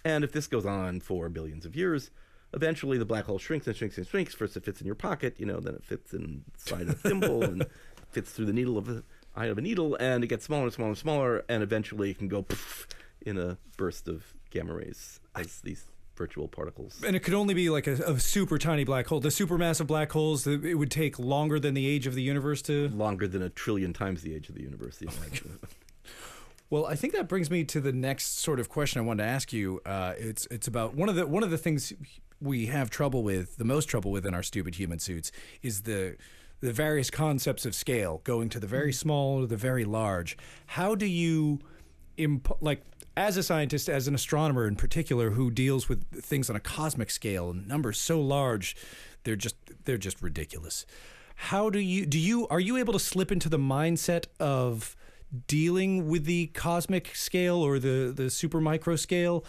And 0.04 0.24
if 0.24 0.32
this 0.32 0.45
goes 0.45 0.67
on 0.67 1.00
for 1.00 1.30
billions 1.30 1.65
of 1.65 1.76
years, 1.76 2.12
eventually 2.54 3.00
the 3.00 3.06
black 3.06 3.26
hole 3.26 3.39
shrinks 3.39 3.65
and 3.65 3.76
shrinks 3.76 3.98
and 3.98 4.06
shrinks. 4.06 4.36
First 4.36 4.56
it 4.56 4.63
fits 4.63 4.82
in 4.82 4.86
your 4.86 4.93
pocket, 4.93 5.39
you 5.39 5.48
know, 5.48 5.60
then 5.60 5.74
it 5.74 5.84
fits 5.84 6.13
inside 6.13 6.88
a 6.88 6.93
thimble 6.93 7.41
and 7.41 7.65
fits 8.12 8.34
through 8.34 8.45
the 8.45 8.54
needle 8.54 8.78
of 8.78 8.86
the 8.86 9.04
eye 9.36 9.48
of 9.48 9.58
a 9.58 9.62
needle, 9.62 9.95
and 9.95 10.24
it 10.24 10.28
gets 10.28 10.45
smaller 10.45 10.65
and 10.65 10.74
smaller 10.74 10.89
and 10.89 10.98
smaller, 11.00 11.45
and 11.50 11.63
eventually 11.63 12.12
it 12.12 12.19
can 12.19 12.28
go 12.28 12.43
poof 12.43 12.88
in 13.26 13.39
a 13.39 13.58
burst 13.78 14.08
of 14.08 14.36
gamma 14.52 14.76
rays 14.76 15.19
as 15.36 15.62
these 15.62 15.86
virtual 16.15 16.48
particles. 16.48 17.02
and 17.04 17.15
it 17.15 17.21
could 17.21 17.34
only 17.34 17.56
be 17.56 17.71
like 17.71 17.88
a, 17.88 17.93
a 17.93 18.19
super 18.19 18.58
tiny 18.58 18.86
black 18.86 19.06
hole 19.08 19.19
the 19.19 19.28
supermassive 19.28 19.86
black 19.86 20.13
holes 20.13 20.48
it 20.48 20.76
would 20.76 20.89
take 20.89 21.19
longer 21.19 21.60
than 21.60 21.74
the 21.74 21.86
age 21.86 22.08
of 22.08 22.15
the 22.15 22.21
universe 22.21 22.62
to 22.62 22.88
Longer 22.89 23.28
than 23.28 23.41
a 23.41 23.50
trillion 23.50 23.91
times 23.91 24.21
the 24.21 24.34
age 24.34 24.48
of 24.48 24.56
the 24.56 24.62
universe. 24.62 25.04
Oh. 25.06 25.12
Well, 26.69 26.86
I 26.86 26.95
think 26.95 27.13
that 27.13 27.28
brings 27.28 27.51
me 27.51 27.63
to 27.65 27.80
the 27.80 27.93
next 27.93 28.39
sort 28.39 28.60
of 28.60 28.69
question 28.69 28.99
I 28.99 29.06
wanted 29.06 29.23
to 29.23 29.30
ask 29.30 29.54
you. 29.54 29.82
Uh, 29.86 30.13
it's 30.17 30.47
it's 30.49 30.67
about 30.67 30.95
one 30.95 31.10
of 31.10 31.15
the 31.15 31.28
one 31.28 31.43
of 31.43 31.51
the 31.51 31.58
things 31.58 31.93
we 32.41 32.65
have 32.67 32.89
trouble 32.89 33.23
with, 33.23 33.58
the 33.58 33.63
most 33.63 33.86
trouble 33.86 34.12
with 34.12 34.25
in 34.25 34.34
our 34.34 34.43
stupid 34.43 34.75
human 34.75 34.99
suits, 34.99 35.32
is 35.62 35.84
the 35.84 36.17
the 36.62 36.73
various 36.73 37.12
concepts 37.12 37.65
of 37.65 37.75
scale, 37.75 38.21
going 38.23 38.49
to 38.49 38.60
the 38.60 38.67
very 38.67 38.91
small 38.91 39.41
to 39.41 39.47
the 39.47 39.58
very 39.58 39.86
large. 39.86 40.38
How 40.67 40.95
do 40.95 41.06
you, 41.06 41.60
imp- 42.17 42.58
like, 42.62 42.82
as 43.15 43.38
a 43.38 43.43
scientist, 43.43 43.88
as 43.88 44.08
an 44.08 44.15
astronomer 44.15 44.67
in 44.67 44.75
particular, 44.75 45.32
who 45.32 45.51
deals 45.51 45.88
with 45.88 46.04
things 46.21 46.49
on 46.49 46.56
a 46.56 46.60
cosmic 46.60 47.12
scale 47.12 47.51
and 47.51 47.67
numbers 47.67 47.99
so 47.99 48.19
large, 48.19 48.75
they're 49.23 49.36
just 49.36 49.56
they're 49.86 49.97
just 49.97 50.21
ridiculous. 50.21 50.86
How 51.36 51.69
do 51.69 51.80
you 51.80 52.06
do 52.06 52.17
you 52.17 52.47
are 52.47 52.60
you 52.60 52.78
able 52.78 52.93
to 52.93 52.99
slip 52.99 53.32
into 53.32 53.49
the 53.49 53.60
mindset 53.60 54.25
of 54.39 54.95
dealing 55.48 56.08
with 56.08 56.26
the 56.26 56.48
cosmic 56.48 57.15
scale 57.15 57.58
or 57.58 57.80
the 57.80 58.12
the 58.15 58.30
super 58.30 58.62
micro 58.62 58.95
scale 58.95 59.45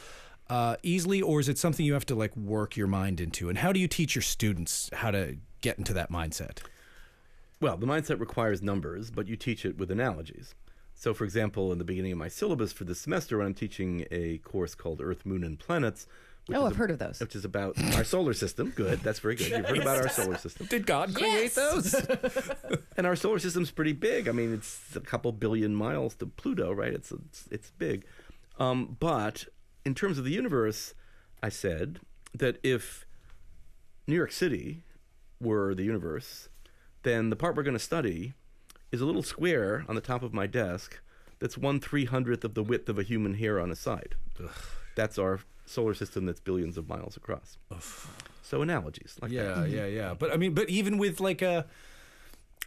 uh, 0.49 0.77
easily, 0.83 1.21
or 1.21 1.41
is 1.41 1.49
it 1.49 1.59
something 1.59 1.85
you 1.85 1.95
have 1.95 2.07
to 2.07 2.15
like 2.15 2.37
work 2.37 2.77
your 2.77 2.87
mind 2.87 3.21
into? 3.21 3.49
And 3.49 3.59
how 3.59 3.73
do 3.73 3.81
you 3.81 3.89
teach 3.89 4.15
your 4.15 4.23
students 4.23 4.91
how 4.93 5.11
to 5.11 5.37
get 5.61 5.79
into 5.79 5.93
that 5.95 6.11
mindset? 6.11 6.59
Well, 7.61 7.77
the 7.77 7.87
mindset 7.87 8.21
requires 8.21 8.63
numbers, 8.63 9.11
but 9.11 9.27
you 9.27 9.37
teach 9.37 9.65
it 9.65 9.79
with 9.79 9.91
analogies. 9.91 10.55
So, 10.95 11.13
for 11.13 11.25
example, 11.25 11.73
in 11.73 11.79
the 11.79 11.85
beginning 11.85 12.13
of 12.13 12.19
my 12.19 12.29
syllabus 12.29 12.73
for 12.73 12.85
this 12.85 13.01
semester, 13.01 13.39
when 13.39 13.47
I'm 13.47 13.55
teaching 13.55 14.07
a 14.11 14.39
course 14.39 14.75
called 14.75 15.01
Earth, 15.03 15.27
Moon, 15.27 15.45
and 15.45 15.59
Planets, 15.59 16.07
Oh, 16.53 16.67
I've 16.67 16.77
heard 16.77 16.93
of 16.93 16.99
those. 16.99 17.19
which 17.19 17.35
is 17.35 17.45
about 17.45 17.77
our 17.95 18.05
solar 18.05 18.33
system. 18.33 18.71
Good, 18.71 19.01
that's 19.01 19.19
very 19.19 19.35
good. 19.35 19.51
You've 19.51 19.67
heard 19.67 19.79
about 19.79 19.99
our 19.99 20.09
solar 20.09 20.37
system, 20.37 20.67
Did 20.67 20.87
God 20.87 21.15
create 21.15 21.55
those? 21.55 21.95
and 22.97 23.07
our 23.07 23.17
solar 23.17 23.39
system's 23.39 23.71
pretty 23.71 23.93
big. 23.93 24.29
I 24.29 24.33
mean, 24.33 24.53
it's 24.55 24.95
a 24.95 25.01
couple 25.01 25.33
billion 25.33 25.75
miles 25.75 26.15
to 26.17 26.27
Pluto, 26.27 26.73
right? 26.73 26.93
It's 26.93 27.11
it's, 27.11 27.49
it's 27.51 27.71
big, 27.73 28.05
um, 28.59 28.97
but 29.01 29.47
in 29.85 29.95
terms 29.95 30.19
of 30.19 30.25
the 30.25 30.31
universe, 30.31 30.95
I 31.43 31.49
said 31.49 31.99
that 32.35 32.59
if 32.63 33.07
New 34.07 34.15
York 34.15 34.33
City 34.33 34.85
were 35.41 35.75
the 35.75 35.85
universe, 35.85 36.49
then 37.03 37.31
the 37.31 37.37
part 37.37 37.57
we're 37.57 37.63
going 37.65 37.77
to 37.77 37.81
study 37.81 38.35
is 38.93 39.01
a 39.01 39.07
little 39.07 39.23
square 39.23 39.85
on 39.89 39.95
the 39.97 40.01
top 40.01 40.23
of 40.23 40.33
my 40.33 40.47
desk 40.47 41.01
that's 41.39 41.59
one 41.59 41.81
three 41.81 42.05
hundredth 42.05 42.45
of 42.45 42.55
the 42.55 42.63
width 42.63 42.89
of 42.89 42.99
a 42.99 43.03
human 43.03 43.35
hair 43.35 43.61
on 43.61 43.71
a 43.71 43.77
side. 43.77 44.15
That's 44.95 45.19
our 45.19 45.41
solar 45.67 45.95
system 45.95 46.25
that's 46.27 46.41
billions 46.41 46.79
of 46.79 46.89
miles 46.89 47.17
across. 47.17 47.59
So 48.43 48.63
analogies 48.63 49.17
like 49.21 49.31
Yeah, 49.33 49.55
that. 49.55 49.71
yeah, 49.71 49.87
yeah. 49.87 50.15
But 50.15 50.33
I 50.33 50.37
mean, 50.37 50.55
but 50.55 50.69
even 50.71 50.97
with 50.99 51.21
like 51.21 51.43
a, 51.43 51.67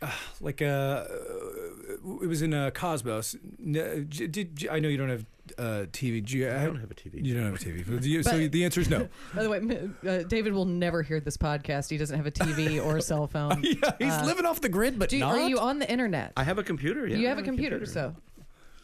uh, 0.01 0.11
like 0.41 0.61
a, 0.61 1.07
uh, 1.09 2.17
it 2.23 2.27
was 2.27 2.41
in 2.41 2.53
uh, 2.53 2.69
Cosmos. 2.71 3.35
N- 3.59 4.05
Did, 4.09 4.31
did 4.31 4.67
I 4.71 4.79
know 4.79 4.87
you 4.89 4.97
don't 4.97 5.09
have 5.09 5.25
uh, 5.57 5.63
TV? 5.91 6.23
Do 6.25 6.37
you, 6.37 6.49
I 6.49 6.65
don't 6.65 6.79
have 6.79 6.91
a 6.91 6.93
TV. 6.93 7.25
You 7.25 7.33
don't 7.33 7.43
have 7.45 7.55
a 7.55 7.57
TV. 7.57 7.83
But 7.87 8.01
do 8.03 8.09
you- 8.09 8.23
so 8.23 8.47
the 8.47 8.63
answer 8.65 8.79
is 8.81 8.89
no. 8.89 9.07
By 9.35 9.43
the 9.43 9.49
way, 9.49 9.89
uh, 10.07 10.23
David 10.23 10.53
will 10.53 10.65
never 10.65 11.01
hear 11.01 11.19
this 11.19 11.37
podcast. 11.37 11.89
He 11.89 11.97
doesn't 11.97 12.15
have 12.15 12.27
a 12.27 12.31
TV 12.31 12.83
or 12.85 12.97
a 12.97 13.01
cell 13.01 13.27
phone. 13.33 13.63
yeah, 13.63 13.91
he's 13.99 14.13
Uh, 14.13 14.23
living 14.25 14.45
off 14.45 14.61
the 14.61 14.69
grid, 14.69 14.99
but 14.99 15.09
Do 15.09 15.17
you, 15.17 15.23
not. 15.23 15.35
are 15.35 15.49
you 15.49 15.59
on 15.59 15.79
the 15.79 15.89
internet? 15.89 16.33
I 16.37 16.43
have 16.43 16.57
a 16.59 16.63
computer. 16.63 17.07
Yeah, 17.07 17.17
you 17.17 17.25
I 17.25 17.29
have 17.29 17.39
a 17.39 17.43
computer, 17.43 17.85
so. 17.85 18.15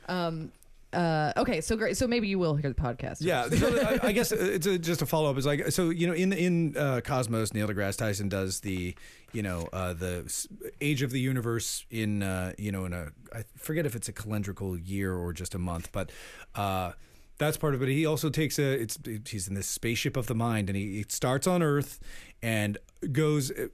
Um, 0.08 0.52
uh, 0.96 1.34
okay, 1.38 1.62
so 1.62 1.76
great. 1.76 1.98
So 1.98 2.08
maybe 2.08 2.28
you 2.28 2.40
will 2.40 2.56
hear 2.56 2.70
the 2.70 2.82
podcast. 2.82 3.18
Yeah, 3.20 3.50
so 3.50 4.00
I, 4.02 4.08
I 4.08 4.12
guess 4.12 4.32
it's 4.32 4.66
a, 4.66 4.78
just 4.78 5.02
a 5.02 5.06
follow 5.06 5.30
up. 5.30 5.38
Is 5.38 5.46
like 5.46 5.72
so 5.72 5.90
you 5.90 6.08
know 6.08 6.14
in 6.14 6.34
in 6.34 6.78
uh, 6.78 7.02
Cosmos, 7.04 7.54
Neil 7.54 7.68
deGrasse 7.68 7.98
Tyson 7.98 8.30
does 8.30 8.62
the 8.62 8.96
you 9.34 9.44
know 9.44 9.68
uh, 9.74 9.94
the 9.94 10.48
age 10.82 11.02
of 11.02 11.12
the 11.12 11.20
universe 11.20 11.86
in 11.92 12.24
uh, 12.24 12.54
you 12.58 12.72
know 12.72 12.86
in 12.86 12.94
a 12.94 13.10
I 13.34 13.44
forget 13.58 13.86
if 13.86 13.96
it's 13.96 14.08
a 14.08 14.14
calendrical 14.14 14.80
year 14.84 15.14
or 15.14 15.34
just 15.34 15.54
a 15.56 15.60
month, 15.60 15.92
but. 15.92 16.12
Uh, 16.54 16.94
that's 17.38 17.58
part 17.58 17.76
of 17.76 17.84
it. 17.84 17.90
He 17.90 18.06
also 18.06 18.30
takes 18.30 18.58
a. 18.58 18.64
It's 18.64 18.98
he's 19.30 19.50
in 19.50 19.56
this 19.56 19.68
spaceship 19.68 20.16
of 20.16 20.28
the 20.28 20.36
mind, 20.36 20.70
and 20.70 20.78
he, 20.78 20.96
he 20.96 21.06
starts 21.10 21.48
on 21.48 21.62
Earth, 21.62 22.00
and 22.42 22.78
goes, 23.12 23.52
uh, 23.52 23.68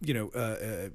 you 0.00 0.14
know, 0.14 0.30
uh, 0.32 0.38
uh, 0.38 0.88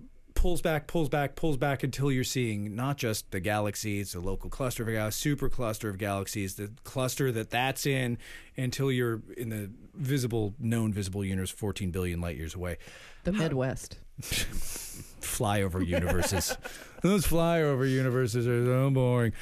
pulls 0.45 0.61
back, 0.61 0.85
pulls 0.85 1.09
back, 1.09 1.35
pulls 1.35 1.57
back 1.57 1.81
until 1.81 2.11
you're 2.11 2.23
seeing 2.23 2.75
not 2.75 2.97
just 2.97 3.31
the 3.31 3.39
galaxy, 3.39 3.99
it's 3.99 4.13
a 4.13 4.19
local 4.19 4.47
cluster 4.47 4.83
of 4.83 4.89
galaxies, 4.89 5.19
super 5.19 5.49
cluster 5.49 5.89
of 5.89 5.97
galaxies, 5.97 6.53
the 6.53 6.69
cluster 6.83 7.31
that 7.31 7.49
that's 7.49 7.87
in, 7.87 8.15
until 8.55 8.91
you're 8.91 9.23
in 9.37 9.49
the 9.49 9.71
visible, 9.95 10.53
known 10.59 10.93
visible 10.93 11.25
universe, 11.25 11.49
14 11.49 11.89
billion 11.89 12.21
light 12.21 12.37
years 12.37 12.53
away. 12.53 12.77
The 13.23 13.31
Midwest. 13.31 13.97
Flyover 14.21 15.83
universes. 15.83 16.55
Those 17.01 17.25
flyover 17.25 17.89
universes 17.89 18.47
are 18.47 18.63
so 18.63 18.91
boring. 18.91 19.33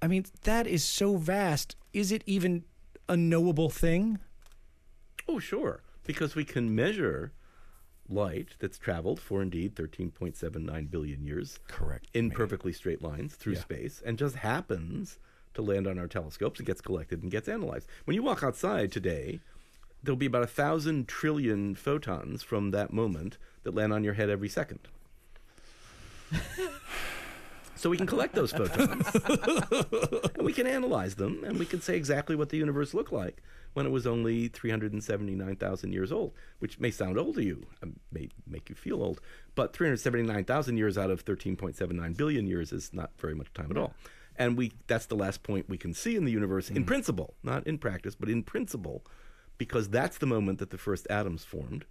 I 0.00 0.06
mean, 0.06 0.26
that 0.44 0.68
is 0.68 0.84
so 0.84 1.16
vast. 1.16 1.74
Is 1.92 2.12
it 2.12 2.22
even 2.26 2.62
a 3.08 3.16
knowable 3.16 3.70
thing? 3.70 4.20
Oh, 5.26 5.40
sure, 5.40 5.82
because 6.04 6.36
we 6.36 6.44
can 6.44 6.76
measure 6.76 7.32
light 8.12 8.56
that's 8.58 8.78
traveled 8.78 9.18
for 9.20 9.42
indeed 9.42 9.74
13.79 9.74 10.90
billion 10.90 11.24
years 11.24 11.58
Correct. 11.68 12.06
in 12.14 12.30
perfectly 12.30 12.72
straight 12.72 13.02
lines 13.02 13.34
through 13.34 13.54
Yeah. 13.54 13.60
space 13.60 14.02
and 14.04 14.18
just 14.18 14.36
happens 14.36 15.18
to 15.54 15.62
land 15.62 15.86
on 15.86 15.98
our 15.98 16.06
telescopes 16.08 16.60
and 16.60 16.66
gets 16.66 16.80
collected 16.80 17.22
and 17.22 17.30
gets 17.30 17.48
analyzed. 17.48 17.88
When 18.04 18.14
you 18.14 18.22
walk 18.22 18.42
outside 18.42 18.90
today, 18.92 19.40
there'll 20.02 20.16
be 20.16 20.26
about 20.26 20.42
a 20.42 20.46
thousand 20.46 21.08
trillion 21.08 21.74
photons 21.74 22.42
from 22.42 22.70
that 22.70 22.92
moment 22.92 23.38
that 23.62 23.74
land 23.74 23.92
on 23.92 24.02
your 24.04 24.14
head 24.14 24.30
every 24.30 24.48
second. 24.48 24.80
so 27.82 27.90
we 27.90 27.96
can 27.96 28.06
collect 28.06 28.32
those 28.36 28.52
photons 28.52 29.12
and 30.36 30.46
we 30.46 30.52
can 30.52 30.68
analyze 30.68 31.16
them 31.16 31.42
and 31.42 31.58
we 31.58 31.66
can 31.66 31.80
say 31.80 31.96
exactly 31.96 32.36
what 32.36 32.48
the 32.50 32.56
universe 32.56 32.94
looked 32.94 33.12
like 33.12 33.42
when 33.72 33.86
it 33.86 33.88
was 33.88 34.06
only 34.06 34.46
379,000 34.46 35.92
years 35.92 36.12
old, 36.12 36.32
which 36.60 36.78
may 36.78 36.92
sound 36.92 37.18
old 37.18 37.34
to 37.34 37.42
you, 37.42 37.66
um, 37.82 37.96
may 38.12 38.28
make 38.46 38.68
you 38.68 38.76
feel 38.76 39.02
old, 39.02 39.20
but 39.56 39.74
379,000 39.74 40.76
years 40.76 40.96
out 40.96 41.10
of 41.10 41.24
13.79 41.24 42.16
billion 42.16 42.46
years 42.46 42.70
is 42.70 42.92
not 42.92 43.10
very 43.18 43.34
much 43.34 43.52
time 43.52 43.72
at 43.72 43.76
all. 43.76 43.94
And 44.36 44.56
we 44.56 44.70
that's 44.86 45.06
the 45.06 45.16
last 45.16 45.42
point 45.42 45.68
we 45.68 45.76
can 45.76 45.92
see 45.92 46.14
in 46.14 46.24
the 46.24 46.30
universe 46.30 46.70
in 46.70 46.84
principle, 46.84 47.34
not 47.42 47.66
in 47.66 47.78
practice, 47.78 48.14
but 48.14 48.28
in 48.28 48.44
principle, 48.44 49.04
because 49.58 49.88
that's 49.88 50.18
the 50.18 50.26
moment 50.26 50.60
that 50.60 50.70
the 50.70 50.78
first 50.78 51.08
atoms 51.10 51.44
formed. 51.44 51.84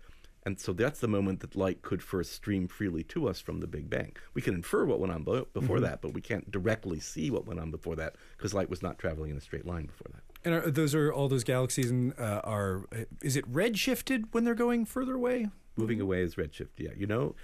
And 0.44 0.60
so 0.60 0.74
that's 0.74 1.00
the 1.00 1.08
moment 1.08 1.42
that 1.42 1.56
light 1.56 1.84
could 1.84 2.02
first 2.02 2.34
stream 2.34 2.68
freely 2.68 3.04
to 3.04 3.28
us 3.28 3.40
from 3.40 3.60
the 3.60 3.68
Big 3.68 3.90
Bang. 3.90 4.16
We 4.34 4.42
can 4.42 4.56
infer 4.56 4.86
what 4.86 5.00
went 5.00 5.14
on 5.14 5.24
before 5.54 5.80
that, 5.82 6.02
but 6.02 6.14
we 6.14 6.22
can't 6.22 6.50
directly 6.50 7.00
see 7.00 7.30
what 7.30 7.46
went 7.46 7.60
on 7.60 7.70
before 7.70 7.96
that 7.98 8.16
because 8.38 8.54
light 8.54 8.70
was 8.70 8.82
not 8.82 8.98
traveling 8.98 9.30
in 9.30 9.38
a 9.38 9.42
straight 9.42 9.68
line 9.68 9.86
before 9.86 10.08
that. 10.14 10.24
And 10.44 10.56
are, 10.56 10.72
those 10.72 10.96
are 10.96 11.14
all 11.14 11.28
those 11.28 11.44
galaxies, 11.44 11.92
and 11.92 12.20
uh, 12.20 12.42
are 12.44 12.86
is 13.22 13.36
it 13.36 13.52
redshifted 13.52 14.26
when 14.32 14.44
they're 14.44 14.56
going 14.56 14.86
further 14.86 15.14
away? 15.14 15.50
Moving 15.76 16.02
away 16.02 16.22
is 16.22 16.36
redshift. 16.36 16.70
Yeah, 16.78 16.90
you 16.98 17.06
know, 17.06 17.36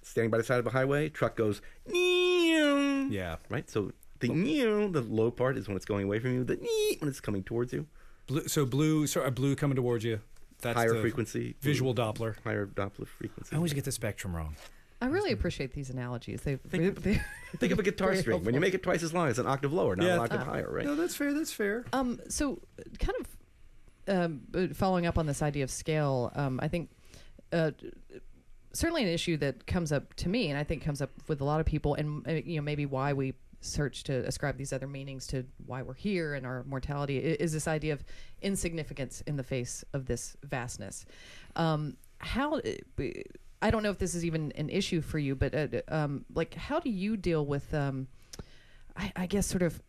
standing 0.00 0.30
by 0.30 0.38
the 0.38 0.44
side 0.44 0.58
of 0.58 0.66
a 0.66 0.70
highway, 0.70 1.10
truck 1.10 1.36
goes. 1.36 1.60
Yeah. 1.86 3.36
right. 3.50 3.68
So 3.68 3.92
the 4.20 4.28
the 4.28 5.02
low 5.02 5.30
part 5.30 5.58
is 5.58 5.68
when 5.68 5.76
it's 5.76 5.84
going 5.84 6.04
away 6.04 6.20
from 6.20 6.32
you. 6.32 6.44
The 6.44 6.56
when 7.00 7.10
it's 7.10 7.20
coming 7.20 7.42
towards 7.42 7.74
you. 7.74 7.86
Blue, 8.26 8.46
so 8.48 8.64
blue, 8.64 9.06
so 9.06 9.22
uh, 9.22 9.30
blue 9.30 9.54
coming 9.56 9.76
towards 9.76 10.04
you. 10.04 10.20
That's 10.62 10.76
higher 10.78 10.94
the 10.94 11.00
frequency, 11.00 11.54
visual 11.60 11.94
Doppler. 11.94 12.36
higher 12.44 12.66
Doppler 12.66 13.06
frequency. 13.06 13.52
I 13.54 13.56
always 13.56 13.72
get 13.74 13.84
the 13.84 13.92
spectrum 13.92 14.34
wrong. 14.34 14.56
I 15.00 15.06
really 15.06 15.32
appreciate 15.32 15.72
these 15.72 15.90
analogies. 15.90 16.42
They, 16.42 16.56
Think- 16.56 17.02
Think 17.58 17.72
of 17.72 17.78
a 17.80 17.82
guitar 17.82 18.08
Very 18.10 18.20
string. 18.22 18.44
When 18.44 18.54
you 18.54 18.60
make 18.60 18.72
it 18.74 18.82
twice 18.84 19.02
as 19.02 19.12
long, 19.12 19.28
it's 19.28 19.38
an 19.40 19.46
octave 19.48 19.72
lower, 19.72 19.96
not 19.96 20.06
Yeah. 20.06 20.14
an 20.14 20.20
octave 20.20 20.42
higher, 20.42 20.70
right? 20.70 20.84
No, 20.86 20.94
that's 20.94 21.16
fair. 21.16 21.34
That's 21.34 21.52
fair. 21.52 21.84
Um, 21.92 22.20
so, 22.28 22.60
uh, 22.78 22.82
kind 23.00 23.16
of 23.20 23.28
um, 24.16 24.40
uh, 24.54 24.74
following 24.74 25.06
up 25.06 25.18
on 25.18 25.26
this 25.26 25.42
idea 25.42 25.64
of 25.64 25.70
scale, 25.72 26.30
um, 26.36 26.60
I 26.62 26.68
think 26.68 26.90
uh, 27.52 27.72
certainly 28.72 29.02
an 29.02 29.08
issue 29.08 29.36
that 29.38 29.66
comes 29.66 29.90
up 29.92 30.14
to 30.14 30.28
me, 30.28 30.48
and 30.50 30.58
I 30.58 30.62
think 30.64 30.82
comes 30.84 31.02
up 31.02 31.10
with 31.26 31.40
a 31.40 31.44
lot 31.44 31.58
of 31.60 31.66
people, 31.66 31.94
and 31.94 32.26
uh, 32.28 32.32
you 32.32 32.56
know 32.56 32.62
maybe 32.62 32.86
why 32.86 33.12
we 33.12 33.34
search 33.62 34.04
to 34.04 34.26
ascribe 34.26 34.56
these 34.56 34.72
other 34.72 34.86
meanings 34.86 35.26
to 35.28 35.44
why 35.66 35.82
we're 35.82 35.94
here 35.94 36.34
and 36.34 36.44
our 36.44 36.64
mortality 36.64 37.18
is 37.18 37.52
this 37.52 37.66
idea 37.66 37.92
of 37.92 38.04
insignificance 38.42 39.22
in 39.26 39.36
the 39.36 39.42
face 39.42 39.84
of 39.92 40.06
this 40.06 40.36
vastness. 40.42 41.06
Um, 41.56 41.96
how 42.18 42.56
uh, 42.56 43.04
I 43.60 43.70
don't 43.70 43.82
know 43.82 43.90
if 43.90 43.98
this 43.98 44.14
is 44.14 44.24
even 44.24 44.52
an 44.56 44.68
issue 44.68 45.00
for 45.00 45.18
you, 45.18 45.34
but 45.34 45.54
uh, 45.54 45.68
um, 45.88 46.24
like 46.34 46.54
how 46.54 46.80
do 46.80 46.90
you 46.90 47.16
deal 47.16 47.46
with 47.46 47.72
um, 47.72 48.08
I, 48.96 49.12
I 49.16 49.26
guess 49.26 49.46
sort 49.46 49.62
of 49.62 49.80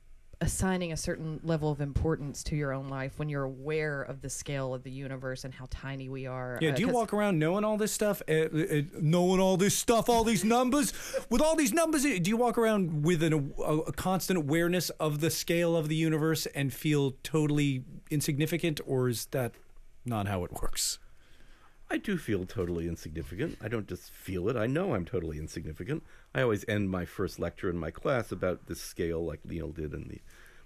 assigning 0.43 0.91
a 0.91 0.97
certain 0.97 1.39
level 1.41 1.71
of 1.71 1.79
importance 1.79 2.43
to 2.43 2.55
your 2.55 2.73
own 2.73 2.89
life 2.89 3.17
when 3.17 3.29
you're 3.29 3.43
aware 3.43 4.01
of 4.01 4.19
the 4.21 4.29
scale 4.29 4.73
of 4.73 4.83
the 4.83 4.91
universe 4.91 5.45
and 5.45 5.53
how 5.53 5.65
tiny 5.69 6.09
we 6.09 6.27
are. 6.27 6.59
Yeah, 6.61 6.71
Uh, 6.71 6.75
do 6.75 6.81
you 6.81 6.89
walk 6.89 7.13
around 7.13 7.39
knowing 7.39 7.63
all 7.63 7.77
this 7.77 7.93
stuff, 7.93 8.21
uh, 8.27 8.33
uh, 8.33 8.81
knowing 8.99 9.39
all 9.39 9.55
this 9.55 9.75
stuff, 9.77 10.09
all 10.09 10.25
these 10.25 10.43
numbers? 10.43 10.93
With 11.29 11.41
all 11.41 11.55
these 11.55 11.71
numbers, 11.73 12.03
do 12.03 12.29
you 12.29 12.35
walk 12.35 12.57
around 12.57 13.05
with 13.05 13.23
an, 13.23 13.53
a, 13.57 13.77
a 13.77 13.93
constant 13.93 14.37
awareness 14.37 14.89
of 14.91 15.21
the 15.21 15.29
scale 15.29 15.77
of 15.77 15.87
the 15.87 15.95
universe 15.95 16.45
and 16.47 16.73
feel 16.73 17.15
totally 17.23 17.85
insignificant, 18.11 18.81
or 18.85 19.07
is 19.07 19.27
that 19.27 19.53
not 20.05 20.27
how 20.27 20.43
it 20.43 20.51
works? 20.61 20.99
I 21.93 21.97
do 21.97 22.17
feel 22.17 22.47
totally 22.47 22.87
insignificant. 22.87 23.59
I 23.61 23.67
don't 23.67 23.87
just 23.87 24.11
feel 24.11 24.49
it. 24.49 24.55
I 24.55 24.65
know 24.65 24.95
I'm 24.95 25.05
totally 25.05 25.37
insignificant. 25.37 26.01
I 26.33 26.41
always 26.41 26.65
end 26.67 26.89
my 26.89 27.05
first 27.05 27.37
lecture 27.37 27.69
in 27.69 27.77
my 27.77 27.91
class 27.91 28.31
about 28.31 28.65
this 28.65 28.81
scale, 28.81 29.23
like 29.23 29.45
Neil 29.45 29.69
did 29.69 29.93
in 29.93 30.07
the 30.07 30.19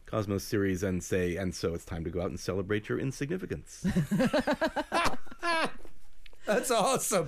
Cosmos 0.06 0.46
series, 0.46 0.84
and 0.84 1.04
say, 1.04 1.36
and 1.36 1.54
so 1.54 1.74
it's 1.74 1.84
time 1.84 2.06
to 2.06 2.10
go 2.10 2.22
out 2.22 2.30
and 2.30 2.40
celebrate 2.40 2.88
your 2.88 2.98
insignificance. 2.98 3.82
That's 6.46 6.72
awesome. 6.72 7.28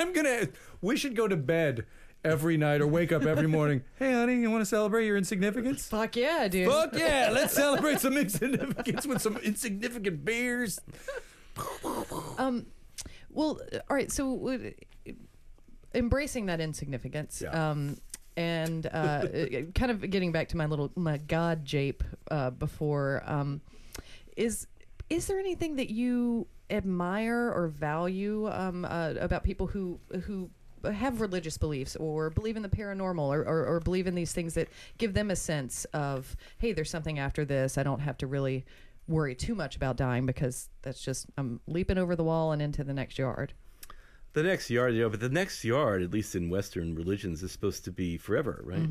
I'm 0.00 0.12
gonna. 0.12 0.48
We 0.80 0.96
should 0.96 1.14
go 1.14 1.28
to 1.28 1.36
bed 1.36 1.86
every 2.24 2.56
night 2.56 2.80
or 2.80 2.88
wake 2.88 3.12
up 3.12 3.22
every 3.22 3.46
morning. 3.46 3.84
Hey, 4.00 4.14
honey, 4.14 4.40
you 4.40 4.50
want 4.50 4.62
to 4.62 4.66
celebrate 4.66 5.06
your 5.06 5.16
insignificance? 5.16 5.86
Fuck 5.86 6.16
yeah, 6.16 6.48
dude. 6.48 6.68
Fuck 6.68 6.96
yeah! 6.96 7.30
Let's 7.32 7.54
celebrate 7.54 8.00
some 8.00 8.16
insignificance 8.16 9.06
with 9.06 9.22
some 9.22 9.36
insignificant 9.36 10.24
beers. 10.24 10.80
Um, 12.36 12.66
well, 13.32 13.60
uh, 13.72 13.78
all 13.90 13.96
right. 13.96 14.10
So, 14.10 14.48
uh, 14.48 15.10
embracing 15.94 16.46
that 16.46 16.60
insignificance, 16.60 17.42
Yeah. 17.44 17.70
um, 17.70 17.98
and 18.36 18.86
uh, 18.86 18.88
uh, 18.98 19.46
kind 19.74 19.90
of 19.90 20.08
getting 20.10 20.32
back 20.32 20.48
to 20.48 20.56
my 20.56 20.66
little 20.66 20.90
my 20.96 21.18
God 21.18 21.64
jape 21.64 22.02
uh, 22.30 22.50
before, 22.50 23.22
um, 23.26 23.60
is 24.36 24.66
is 25.10 25.26
there 25.26 25.38
anything 25.38 25.76
that 25.76 25.90
you 25.90 26.46
admire 26.70 27.52
or 27.54 27.68
value 27.68 28.48
um, 28.50 28.84
uh, 28.86 29.12
about 29.20 29.42
people 29.44 29.66
who 29.66 30.00
who 30.24 30.48
have 30.90 31.20
religious 31.20 31.58
beliefs 31.58 31.94
or 31.96 32.30
believe 32.30 32.56
in 32.56 32.62
the 32.62 32.68
paranormal 32.68 33.20
or, 33.28 33.42
or, 33.42 33.66
or 33.66 33.78
believe 33.80 34.06
in 34.08 34.14
these 34.16 34.32
things 34.32 34.54
that 34.54 34.66
give 34.98 35.14
them 35.14 35.30
a 35.30 35.36
sense 35.36 35.84
of 35.92 36.34
hey 36.58 36.72
there's 36.72 36.90
something 36.90 37.20
after 37.20 37.44
this 37.44 37.78
i 37.78 37.84
don't 37.84 38.00
have 38.00 38.18
to 38.18 38.26
really 38.26 38.64
worry 39.08 39.34
too 39.34 39.54
much 39.54 39.76
about 39.76 39.96
dying 39.96 40.26
because 40.26 40.68
that's 40.82 41.02
just 41.02 41.26
i'm 41.36 41.60
leaping 41.66 41.98
over 41.98 42.14
the 42.14 42.24
wall 42.24 42.52
and 42.52 42.62
into 42.62 42.84
the 42.84 42.94
next 42.94 43.18
yard 43.18 43.52
the 44.34 44.42
next 44.42 44.70
yard, 44.70 44.94
you 44.94 45.02
know, 45.02 45.10
but 45.10 45.20
the 45.20 45.28
next 45.28 45.62
yard, 45.64 46.02
at 46.02 46.10
least 46.10 46.34
in 46.34 46.48
Western 46.48 46.94
religions, 46.94 47.42
is 47.42 47.52
supposed 47.52 47.84
to 47.84 47.92
be 47.92 48.16
forever, 48.16 48.62
right? 48.64 48.88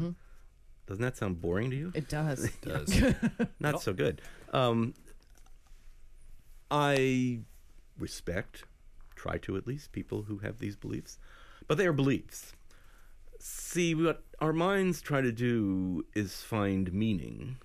Doesn't 0.86 1.02
that 1.02 1.18
sound 1.18 1.42
boring 1.42 1.70
to 1.72 1.76
you? 1.76 1.92
it 1.96 2.10
does 2.10 2.46
It 2.46 2.62
Does 2.62 3.02
not 3.60 3.82
so 3.82 3.94
good. 3.94 4.22
Um, 4.52 4.94
I 6.70 7.40
respect, 7.98 8.66
try 9.16 9.38
to 9.40 9.58
at 9.58 9.66
least, 9.66 9.92
people 9.92 10.24
who 10.24 10.40
have 10.40 10.60
these 10.60 10.76
beliefs, 10.76 11.18
but 11.68 11.78
they 11.78 11.88
are 11.88 11.94
beliefs. 11.94 12.54
See, 13.40 13.96
what 13.96 14.24
our 14.40 14.54
minds 14.54 15.02
try 15.02 15.22
to 15.22 15.32
do 15.32 16.06
is 16.14 16.42
find 16.44 16.94
meaning. 16.94 17.58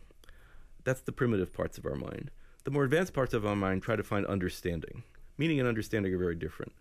That's 0.87 1.01
the 1.01 1.11
primitive 1.11 1.53
parts 1.53 1.79
of 1.79 1.85
our 1.85 1.97
mind. 1.97 2.31
The 2.63 2.71
more 2.71 2.85
advanced 2.85 3.13
parts 3.13 3.35
of 3.35 3.45
our 3.45 3.57
mind 3.57 3.83
try 3.83 3.97
to 3.97 4.05
find 4.05 4.25
understanding. 4.25 5.03
Meaning 5.37 5.59
and 5.59 5.69
understanding 5.69 6.15
are 6.15 6.19
very 6.19 6.37
different. 6.37 6.73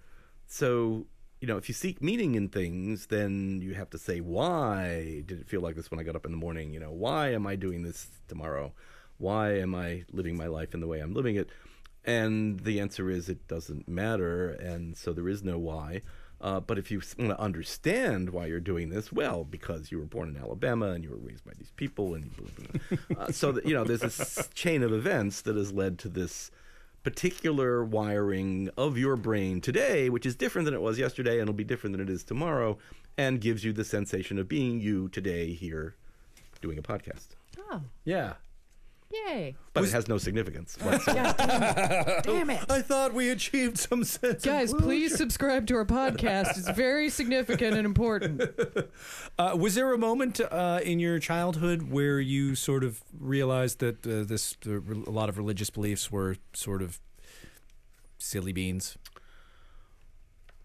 So, 0.45 1.07
you 1.41 1.47
know, 1.47 1.57
if 1.57 1.67
you 1.67 1.73
seek 1.73 2.03
meaning 2.03 2.35
in 2.35 2.49
things, 2.49 3.07
then 3.07 3.61
you 3.63 3.73
have 3.73 3.89
to 3.89 3.97
say, 3.97 4.19
why 4.19 5.23
did 5.25 5.41
it 5.41 5.49
feel 5.49 5.61
like 5.61 5.75
this 5.75 5.89
when 5.89 5.99
I 5.99 6.03
got 6.03 6.15
up 6.15 6.23
in 6.23 6.31
the 6.31 6.37
morning? 6.37 6.71
You 6.71 6.79
know, 6.79 6.91
why 6.91 7.33
am 7.33 7.47
I 7.47 7.55
doing 7.55 7.81
this 7.81 8.07
tomorrow? 8.27 8.73
Why 9.17 9.57
am 9.57 9.73
I 9.73 10.03
living 10.11 10.37
my 10.37 10.45
life 10.45 10.75
in 10.75 10.81
the 10.81 10.87
way 10.87 10.99
I'm 10.99 11.15
living 11.15 11.35
it? 11.35 11.49
And 12.03 12.59
the 12.59 12.79
answer 12.79 13.09
is 13.09 13.27
it 13.27 13.47
doesn't 13.47 13.87
matter. 13.87 14.49
And 14.49 14.95
so 14.95 15.13
there 15.13 15.27
is 15.27 15.43
no 15.43 15.57
why. 15.57 16.03
Uh, 16.45 16.59
but 16.59 16.77
if 16.77 16.91
you 16.91 17.01
want 17.17 17.31
to 17.31 17.39
understand 17.39 18.29
why 18.29 18.45
you're 18.45 18.59
doing 18.59 18.89
this, 18.89 19.11
well, 19.11 19.43
because 19.43 19.91
you 19.91 19.97
were 19.97 20.05
born 20.05 20.29
in 20.29 20.37
Alabama 20.37 20.91
and 20.91 21.03
you 21.03 21.09
were 21.09 21.17
raised 21.17 21.43
by 21.43 21.53
these 21.57 21.71
people 21.75 22.13
and 22.13 22.23
you 22.23 22.31
believe 22.37 22.91
in 23.09 23.17
uh, 23.17 23.31
so 23.31 23.51
that 23.51 23.65
you 23.65 23.73
know 23.73 23.83
there's 23.83 24.01
this 24.01 24.47
chain 24.53 24.83
of 24.83 24.93
events 24.93 25.41
that 25.41 25.55
has 25.55 25.73
led 25.73 25.97
to 25.97 26.07
this 26.07 26.51
particular 27.01 27.83
wiring 27.83 28.69
of 28.77 28.95
your 28.95 29.15
brain 29.15 29.59
today, 29.59 30.07
which 30.07 30.23
is 30.23 30.35
different 30.35 30.65
than 30.65 30.75
it 30.75 30.81
was 30.81 30.99
yesterday 30.99 31.39
and 31.39 31.41
it'll 31.41 31.53
be 31.55 31.63
different 31.63 31.97
than 31.97 32.07
it 32.07 32.11
is 32.11 32.23
tomorrow, 32.23 32.77
and 33.17 33.41
gives 33.41 33.63
you 33.63 33.73
the 33.73 33.83
sensation 33.83 34.37
of 34.37 34.47
being 34.47 34.79
you 34.79 35.09
today 35.09 35.51
here 35.51 35.95
doing 36.61 36.77
a 36.77 36.83
podcast. 36.83 37.29
Oh, 37.71 37.81
Yeah. 38.03 38.33
Yay. 39.11 39.55
But 39.73 39.83
it 39.85 39.91
has 39.91 40.07
no 40.07 40.17
significance. 40.17 40.77
whatsoever. 40.81 42.21
Damn 42.23 42.49
it. 42.49 42.63
I 42.69 42.81
thought 42.81 43.13
we 43.13 43.29
achieved 43.29 43.77
some 43.77 44.03
sense. 44.03 44.43
Guys, 44.43 44.73
of 44.73 44.79
please 44.79 45.15
subscribe 45.15 45.67
to 45.67 45.75
our 45.75 45.85
podcast. 45.85 46.57
It's 46.57 46.69
very 46.71 47.09
significant 47.09 47.75
and 47.77 47.85
important. 47.85 48.41
Uh, 49.37 49.53
was 49.59 49.75
there 49.75 49.91
a 49.91 49.97
moment 49.97 50.39
uh, 50.39 50.79
in 50.83 50.97
your 50.97 51.19
childhood 51.19 51.91
where 51.91 52.21
you 52.21 52.55
sort 52.55 52.85
of 52.85 53.03
realized 53.19 53.79
that 53.79 54.05
uh, 54.07 54.23
this 54.23 54.55
uh, 54.65 54.79
a 55.05 55.11
lot 55.11 55.27
of 55.27 55.37
religious 55.37 55.69
beliefs 55.69 56.09
were 56.09 56.37
sort 56.53 56.81
of 56.81 57.01
silly 58.17 58.53
beans? 58.53 58.97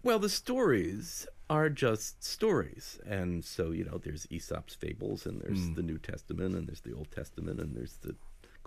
Well, 0.03 0.19
the 0.19 0.29
stories 0.29 1.27
are 1.49 1.69
just 1.69 2.23
stories. 2.23 2.97
And 3.05 3.43
so, 3.43 3.71
you 3.71 3.83
know, 3.83 3.97
there's 3.97 4.25
Aesop's 4.31 4.73
fables 4.73 5.25
and 5.25 5.41
there's 5.41 5.69
the 5.71 5.83
New 5.83 5.97
Testament 5.97 6.55
and 6.55 6.65
there's 6.65 6.79
the 6.81 6.93
Old 6.93 7.11
Testament 7.11 7.59
and 7.59 7.75
there's 7.75 7.97
the 7.97 8.15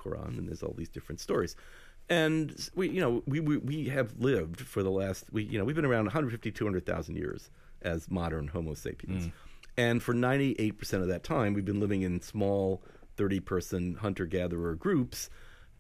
Quran 0.05 0.39
and 0.39 0.49
there's 0.49 0.63
all 0.63 0.75
these 0.77 0.89
different 0.89 1.21
stories. 1.21 1.57
And 2.09 2.55
we, 2.75 2.91
you 2.91 3.01
know, 3.01 3.23
we, 3.27 3.41
we, 3.41 3.57
we 3.57 3.89
have 3.89 4.15
lived 4.19 4.61
for 4.61 4.83
the 4.83 4.91
last, 4.91 5.25
we, 5.33 5.45
you 5.45 5.59
know, 5.59 5.65
we've 5.65 5.77
been 5.77 5.87
around 5.87 6.05
150, 6.05 6.51
200,000 6.51 7.17
years 7.17 7.51
as 7.83 8.11
modern 8.11 8.49
Homo 8.49 8.75
sapiens. 8.75 9.27
Mm. 9.27 9.33
And 9.77 10.03
for 10.03 10.15
98% 10.15 10.95
of 10.95 11.09
that 11.09 11.25
time, 11.25 11.55
we've 11.55 11.65
been 11.65 11.81
living 11.81 12.03
in 12.03 12.21
small 12.21 12.83
30 13.17 13.41
person 13.41 13.95
hunter 13.95 14.27
gatherer 14.27 14.75
groups 14.75 15.31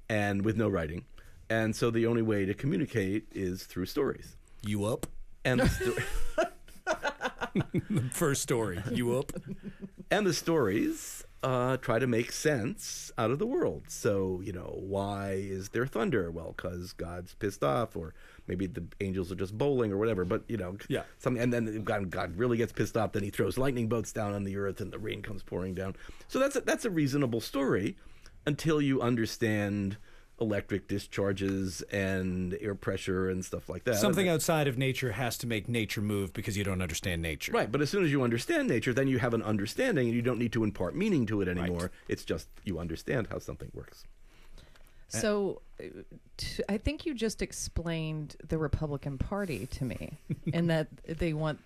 and 0.09 0.45
with 0.45 0.57
no 0.57 0.69
writing. 0.69 1.05
And 1.51 1.77
so 1.77 1.91
the 1.91 2.07
only 2.07 2.23
way 2.23 2.47
to 2.47 2.55
communicate 2.55 3.27
is 3.33 3.65
through 3.65 3.87
stories. 3.87 4.37
You 4.63 4.87
up? 4.87 5.07
And 5.45 5.61
the, 5.61 5.69
sto- 5.69 6.51
First 8.11 8.43
story. 8.43 8.83
You 8.91 9.19
up? 9.19 9.33
and 10.11 10.27
the 10.27 10.33
stories 10.33 11.24
uh, 11.44 11.76
try 11.76 11.98
to 11.98 12.07
make 12.07 12.33
sense 12.33 13.12
out 13.18 13.30
of 13.30 13.38
the 13.38 13.46
world. 13.46 13.83
So, 13.88 14.40
you 14.42 14.52
know, 14.52 14.78
why 14.80 15.33
is 15.33 15.68
there 15.68 15.87
thunder? 15.87 16.30
Well, 16.30 16.54
because 16.57 16.94
God's 16.94 17.35
pissed 17.35 17.62
off, 17.62 17.96
or 17.96 18.14
maybe 18.46 18.66
the 18.66 18.83
angels 19.02 19.30
are 19.30 19.35
just 19.35 19.57
bowling 19.57 19.92
or 19.92 19.98
whatever. 19.98 20.24
But, 20.24 20.44
you 20.48 20.57
know, 20.57 20.78
Yeah. 20.88 21.02
Something, 21.18 21.42
and 21.42 21.52
then 21.52 21.85
God, 21.85 22.09
God 22.11 22.35
really 22.38 22.57
gets 22.57 22.72
pissed 22.72 22.96
off. 22.96 23.12
Then 23.12 23.22
he 23.22 23.28
throws 23.28 23.59
lightning 23.59 23.88
bolts 23.90 24.11
down 24.11 24.33
on 24.33 24.44
the 24.44 24.57
earth 24.57 24.80
and 24.80 24.90
the 24.90 24.98
rain 24.98 25.20
comes 25.20 25.42
pouring 25.42 25.74
down. 25.74 25.96
So 26.28 26.38
that's 26.38 26.57
a, 26.57 26.62
that's 26.62 26.87
a 26.87 26.90
reasonable 26.90 27.42
story 27.42 27.96
until 28.46 28.80
you 28.80 29.02
understand 29.02 29.98
electric 30.40 30.88
discharges 30.88 31.83
and 31.92 32.57
air 32.61 32.75
pressure 32.75 33.31
and 33.31 33.44
stuff 33.44 33.68
like 33.68 33.85
that. 33.85 33.97
Something 33.97 34.29
outside 34.29 34.66
of 34.66 34.77
nature 34.77 35.12
has 35.12 35.38
to 35.38 35.47
make 35.47 35.68
nature 35.68 36.01
move 36.01 36.33
because 36.33 36.57
you 36.57 36.64
don't 36.64 36.83
understand 36.83 37.23
nature. 37.23 37.53
Right, 37.53 37.70
but 37.70 37.81
as 37.81 37.90
soon 37.90 38.05
as 38.05 38.11
you 38.11 38.23
understand 38.23 38.68
nature, 38.68 38.92
then 38.92 39.07
you 39.07 39.18
have 39.18 39.35
an 39.35 39.42
understanding 39.42 40.09
and 40.09 40.14
you 40.14 40.23
don't 40.23 40.38
need 40.38 40.53
to 40.53 40.64
impart 40.64 40.97
meaning 40.97 41.27
to 41.27 41.40
it 41.40 41.49
anymore. 41.49 41.83
Right. 41.83 41.90
It's 42.09 42.25
just 42.25 42.49
you 42.64 42.79
understand 42.79 43.29
how 43.31 43.38
something 43.38 43.70
works. 43.75 44.05
So, 45.09 45.62
uh, 45.79 45.85
t- 46.37 46.62
I 46.68 46.77
think 46.77 47.07
you 47.07 47.14
just 47.14 47.40
explained 47.40 48.37
the 48.49 48.59
Republican 48.59 49.18
Party 49.18 49.66
to 49.66 49.85
me, 49.85 50.18
and 50.53 50.68
that 50.70 50.88
they 51.07 51.33
want 51.33 51.61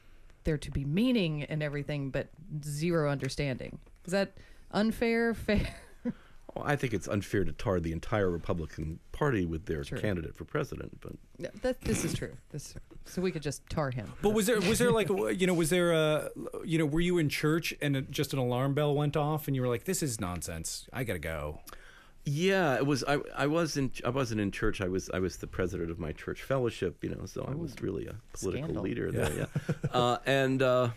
there 0.44 0.59
to 0.59 0.70
be 0.70 0.85
meaning 0.85 1.44
and 1.44 1.62
everything, 1.62 2.11
but 2.11 2.28
zero 2.62 3.11
understanding. 3.11 3.78
Is 4.04 4.12
that 4.12 4.33
unfair? 4.72 5.33
Fair? 5.46 5.74
Well, 6.59 6.66
I 6.66 6.75
think 6.77 6.92
it's 6.92 7.07
unfair 7.07 7.44
to 7.44 7.53
tar 7.53 7.79
the 7.79 7.92
entire 7.92 8.29
Republican 8.31 8.99
Party 9.12 9.47
with 9.47 9.66
their 9.66 9.85
True. 9.85 10.01
candidate 10.01 10.37
for 10.37 10.44
president, 10.44 11.01
but 11.01 11.12
Yeah, 11.38 11.51
that, 11.62 11.81
this 11.83 12.05
is 12.05 12.14
true. 12.14 12.37
This. 12.51 12.75
So 13.05 13.23
we 13.23 13.31
could 13.31 13.42
just 13.42 13.62
tar 13.71 13.90
him. 13.90 14.12
But 14.23 14.31
was 14.31 14.47
there 14.47 14.61
was 14.61 14.79
there 14.79 14.90
like 14.90 15.09
you 15.09 15.47
know 15.47 15.55
was 15.55 15.71
there 15.71 15.92
a 15.92 16.31
you 16.64 16.79
know 16.79 16.87
were 16.87 17.01
you 17.01 17.18
in 17.18 17.29
church 17.29 17.73
and 17.81 17.97
it- 17.97 18.11
just 18.11 18.33
an 18.33 18.38
alarm 18.38 18.75
bell 18.75 18.94
went 18.94 19.16
off 19.16 19.47
and 19.47 19.55
you 19.55 19.62
were 19.62 19.68
like 19.68 19.85
this 19.85 20.03
is 20.03 20.21
nonsense 20.21 20.88
I 20.92 21.05
gotta 21.05 21.18
go 21.21 21.61
yeah, 22.25 22.75
it 22.77 22.85
was. 22.85 23.03
I 23.09 23.21
I 23.35 23.47
was 23.47 23.79
in. 23.79 23.90
I 24.05 24.11
wasn't 24.11 24.42
in 24.42 24.51
church. 24.51 24.83
I 24.83 24.88
was. 24.88 25.09
I 25.14 25.18
was 25.18 25.38
the 25.38 25.47
president 25.47 25.90
of 25.90 25.99
my 25.99 26.12
church 26.12 26.42
fellowship. 26.42 27.03
You 27.03 27.14
know, 27.14 27.25
so 27.25 27.47
I 27.51 27.55
was 27.55 27.75
really 27.81 28.07
a 28.07 28.16
political 28.37 28.64
Scandal. 28.66 28.83
leader 28.83 29.11
there. 29.11 29.33
Yeah, 29.33 29.47
uh, 29.92 30.18
and. 30.27 30.61
Uh, 30.61 30.90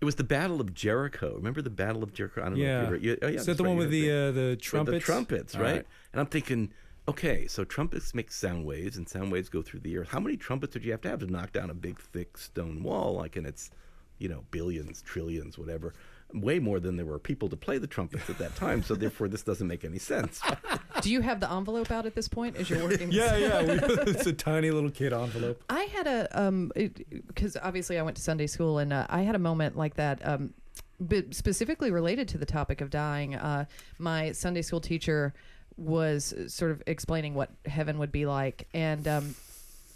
it 0.00 0.04
was 0.04 0.14
the 0.14 0.24
Battle 0.24 0.60
of 0.60 0.74
Jericho. 0.74 1.34
Remember 1.34 1.60
the 1.62 1.70
Battle 1.70 2.02
of 2.02 2.12
Jericho? 2.12 2.42
I 2.42 2.44
don't 2.44 2.58
know 2.58 2.64
yeah, 2.64 2.76
if 2.76 2.82
you 2.82 2.86
ever, 2.86 2.96
you, 2.96 3.18
oh, 3.22 3.26
yeah 3.28 3.40
is 3.40 3.46
that 3.46 3.56
the 3.56 3.64
right, 3.64 3.70
one 3.70 3.78
with 3.78 3.90
the 3.90 4.10
uh, 4.10 4.30
the 4.32 4.50
With 4.50 4.60
trumpets 4.60 5.06
The 5.06 5.12
trumpets, 5.12 5.56
right? 5.56 5.86
And 6.12 6.20
I'm 6.20 6.26
thinking, 6.26 6.72
okay, 7.08 7.46
so 7.46 7.64
trumpets 7.64 8.14
make 8.14 8.30
sound 8.30 8.64
waves, 8.64 8.96
and 8.96 9.08
sound 9.08 9.32
waves 9.32 9.48
go 9.48 9.62
through 9.62 9.80
the 9.80 9.98
earth. 9.98 10.08
How 10.08 10.20
many 10.20 10.36
trumpets 10.36 10.74
would 10.74 10.84
you 10.84 10.92
have 10.92 11.00
to 11.02 11.08
have 11.08 11.20
to 11.20 11.26
knock 11.26 11.52
down 11.52 11.70
a 11.70 11.74
big, 11.74 11.98
thick 11.98 12.38
stone 12.38 12.82
wall? 12.82 13.14
Like, 13.14 13.36
and 13.36 13.46
it's, 13.46 13.70
you 14.18 14.28
know, 14.28 14.44
billions, 14.50 15.02
trillions, 15.02 15.58
whatever. 15.58 15.94
Way 16.34 16.58
more 16.58 16.78
than 16.78 16.96
there 16.96 17.06
were 17.06 17.18
people 17.18 17.48
to 17.48 17.56
play 17.56 17.78
the 17.78 17.86
trumpets 17.86 18.28
at 18.28 18.38
that 18.38 18.54
time. 18.54 18.82
So 18.82 18.94
therefore, 18.94 19.28
this 19.28 19.42
doesn't 19.42 19.66
make 19.66 19.84
any 19.84 19.98
sense. 19.98 20.42
Do 21.00 21.10
you 21.10 21.20
have 21.22 21.40
the 21.40 21.50
envelope 21.50 21.90
out 21.90 22.06
at 22.06 22.14
this 22.14 22.28
point 22.28 22.56
as 22.56 22.68
you're 22.68 22.82
working? 22.82 23.12
yeah 23.12 23.36
yeah 23.36 23.62
we, 23.62 23.72
it's 24.10 24.26
a 24.26 24.32
tiny 24.32 24.70
little 24.70 24.90
kid 24.90 25.12
envelope 25.12 25.62
I 25.70 25.84
had 25.84 26.06
a 26.06 26.28
um 26.38 26.72
because 26.74 27.56
obviously 27.62 27.98
I 27.98 28.02
went 28.02 28.16
to 28.16 28.22
Sunday 28.22 28.48
school 28.48 28.78
and 28.78 28.92
uh, 28.92 29.06
I 29.08 29.22
had 29.22 29.34
a 29.36 29.38
moment 29.38 29.76
like 29.76 29.94
that 29.94 30.20
um 30.26 30.54
but 30.98 31.34
specifically 31.34 31.92
related 31.92 32.26
to 32.28 32.38
the 32.38 32.46
topic 32.46 32.80
of 32.80 32.90
dying 32.90 33.36
uh 33.36 33.66
my 33.98 34.32
Sunday 34.32 34.62
school 34.62 34.80
teacher 34.80 35.34
was 35.76 36.34
sort 36.48 36.72
of 36.72 36.82
explaining 36.88 37.34
what 37.34 37.50
heaven 37.66 37.98
would 37.98 38.10
be 38.10 38.26
like 38.26 38.66
and 38.74 39.06
um 39.06 39.34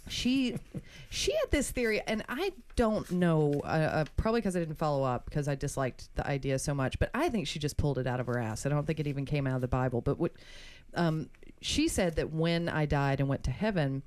she 0.07 0.55
she 1.09 1.31
had 1.31 1.51
this 1.51 1.71
theory 1.71 2.01
and 2.07 2.23
i 2.27 2.51
don't 2.75 3.09
know 3.11 3.61
uh, 3.63 3.67
uh, 3.67 4.05
probably 4.17 4.41
because 4.41 4.55
i 4.55 4.59
didn't 4.59 4.77
follow 4.77 5.03
up 5.03 5.25
because 5.25 5.47
i 5.47 5.55
disliked 5.55 6.13
the 6.15 6.27
idea 6.27 6.59
so 6.59 6.73
much 6.73 6.99
but 6.99 7.09
i 7.13 7.29
think 7.29 7.47
she 7.47 7.59
just 7.59 7.77
pulled 7.77 7.97
it 7.97 8.07
out 8.07 8.19
of 8.19 8.27
her 8.27 8.37
ass. 8.37 8.65
I 8.65 8.69
don't 8.69 8.85
think 8.85 8.99
it 8.99 9.07
even 9.07 9.25
came 9.25 9.47
out 9.47 9.55
of 9.55 9.61
the 9.61 9.67
bible 9.67 10.01
but 10.01 10.19
what 10.19 10.33
um, 10.95 11.29
she 11.61 11.87
said 11.87 12.15
that 12.17 12.31
when 12.31 12.69
i 12.69 12.85
died 12.85 13.19
and 13.19 13.29
went 13.29 13.43
to 13.45 13.51
heaven 13.51 14.03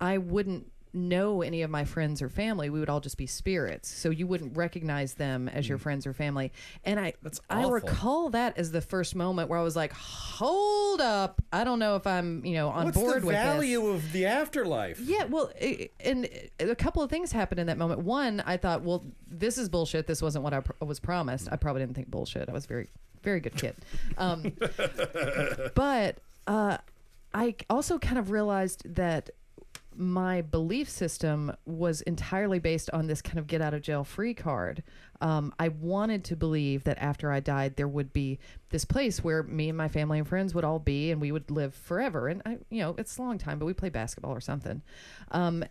i 0.00 0.16
wouldn't 0.18 0.71
know 0.94 1.42
any 1.42 1.62
of 1.62 1.70
my 1.70 1.84
friends 1.84 2.20
or 2.20 2.28
family 2.28 2.70
we 2.70 2.78
would 2.80 2.88
all 2.88 3.00
just 3.00 3.16
be 3.16 3.26
spirits 3.26 3.88
so 3.88 4.10
you 4.10 4.26
wouldn't 4.26 4.56
recognize 4.56 5.14
them 5.14 5.48
as 5.48 5.68
your 5.68 5.78
friends 5.78 6.06
or 6.06 6.12
family 6.12 6.52
and 6.84 6.98
i 7.00 7.12
That's 7.22 7.40
i 7.48 7.60
awful. 7.60 7.70
recall 7.72 8.30
that 8.30 8.58
as 8.58 8.72
the 8.72 8.80
first 8.80 9.14
moment 9.14 9.48
where 9.48 9.58
i 9.58 9.62
was 9.62 9.76
like 9.76 9.92
hold 9.92 11.00
up 11.00 11.40
i 11.52 11.64
don't 11.64 11.78
know 11.78 11.96
if 11.96 12.06
i'm 12.06 12.44
you 12.44 12.54
know 12.54 12.68
on 12.68 12.90
board 12.90 13.24
with 13.24 13.34
this 13.34 13.44
value 13.44 13.86
of 13.86 14.12
the 14.12 14.26
afterlife 14.26 15.00
yeah, 15.00 15.24
well, 15.24 15.50
i 15.60 15.88
and 16.04 16.28
a 16.60 16.74
couple 16.74 17.02
of 17.02 17.10
things 17.10 17.32
happened 17.32 17.60
in 17.60 17.66
that 17.66 17.78
moment. 17.78 18.00
One, 18.00 18.42
I 18.46 18.56
thought, 18.56 18.82
well, 18.82 19.04
this 19.28 19.58
is 19.58 19.68
bullshit. 19.68 20.06
This 20.06 20.22
wasn't 20.22 20.44
what 20.44 20.52
I 20.52 20.60
pr- 20.60 20.84
was 20.84 21.00
promised. 21.00 21.48
I 21.50 21.56
probably 21.56 21.82
didn't 21.82 21.94
think 21.94 22.10
bullshit. 22.10 22.48
I 22.48 22.52
was 22.52 22.66
very, 22.66 22.88
very 23.22 23.40
good 23.40 23.56
kid. 23.56 23.76
Um, 24.18 24.52
but 25.74 26.18
uh, 26.46 26.78
I 27.34 27.54
also 27.70 27.98
kind 27.98 28.18
of 28.18 28.30
realized 28.30 28.94
that 28.94 29.30
my 29.96 30.42
belief 30.42 30.88
system 30.88 31.54
was 31.66 32.00
entirely 32.02 32.58
based 32.58 32.90
on 32.90 33.06
this 33.06 33.22
kind 33.22 33.38
of 33.38 33.46
get 33.46 33.60
out 33.60 33.74
of 33.74 33.82
jail 33.82 34.04
free 34.04 34.34
card. 34.34 34.82
Um, 35.20 35.54
I 35.58 35.68
wanted 35.68 36.24
to 36.24 36.36
believe 36.36 36.84
that 36.84 36.98
after 36.98 37.30
I 37.30 37.40
died, 37.40 37.76
there 37.76 37.88
would 37.88 38.12
be 38.12 38.38
this 38.70 38.84
place 38.84 39.22
where 39.22 39.42
me 39.42 39.68
and 39.68 39.78
my 39.78 39.88
family 39.88 40.18
and 40.18 40.26
friends 40.26 40.54
would 40.54 40.64
all 40.64 40.78
be, 40.78 41.10
and 41.10 41.20
we 41.20 41.32
would 41.32 41.50
live 41.50 41.74
forever. 41.74 42.28
And 42.28 42.42
I, 42.44 42.58
you 42.70 42.80
know, 42.80 42.94
it's 42.98 43.18
a 43.18 43.22
long 43.22 43.38
time, 43.38 43.58
but 43.58 43.66
we 43.66 43.72
play 43.72 43.88
basketball 43.88 44.32
or 44.32 44.40
something. 44.40 44.82
Um, 45.30 45.64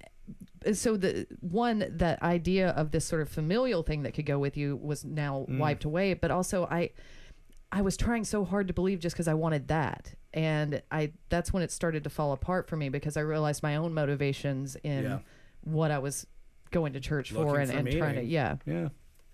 so 0.74 0.96
the 0.96 1.28
one 1.42 1.86
that 1.90 2.22
idea 2.22 2.70
of 2.70 2.92
this 2.92 3.06
sort 3.06 3.22
of 3.22 3.30
familial 3.30 3.84
thing 3.84 4.04
that 4.04 4.14
could 4.14 4.26
go 4.26 4.40
with 4.40 4.56
you 4.56 4.78
was 4.78 5.04
now 5.04 5.46
wiped 5.50 5.84
away. 5.84 6.14
But 6.14 6.32
also, 6.32 6.66
I 6.66 6.92
I 7.72 7.82
was 7.82 7.96
trying 7.98 8.26
so 8.26 8.44
hard 8.44 8.68
to 8.68 8.74
believe 8.74 9.00
just 9.00 9.16
because 9.16 9.28
I 9.28 9.34
wanted 9.34 9.68
that, 9.70 10.14
and 10.34 10.82
I 10.92 11.12
that's 11.30 11.54
when 11.54 11.64
it 11.64 11.72
started 11.72 12.04
to 12.04 12.10
fall 12.10 12.34
apart 12.34 12.68
for 12.68 12.76
me 12.76 12.90
because 12.90 13.16
I 13.18 13.22
realized 13.22 13.64
my 13.64 13.76
own 13.78 13.94
motivations 13.94 14.76
in 14.84 15.04
Yeah. 15.04 15.20
what 15.64 15.90
I 15.92 16.00
was 16.00 16.28
going 16.72 16.94
to 16.94 17.00
church 17.00 17.32
for 17.32 17.60
and, 17.60 17.70
for 17.72 17.78
and 17.78 17.92
trying 17.92 18.16
to 18.16 18.24
yeah 18.24 18.56
yeah 18.66 18.90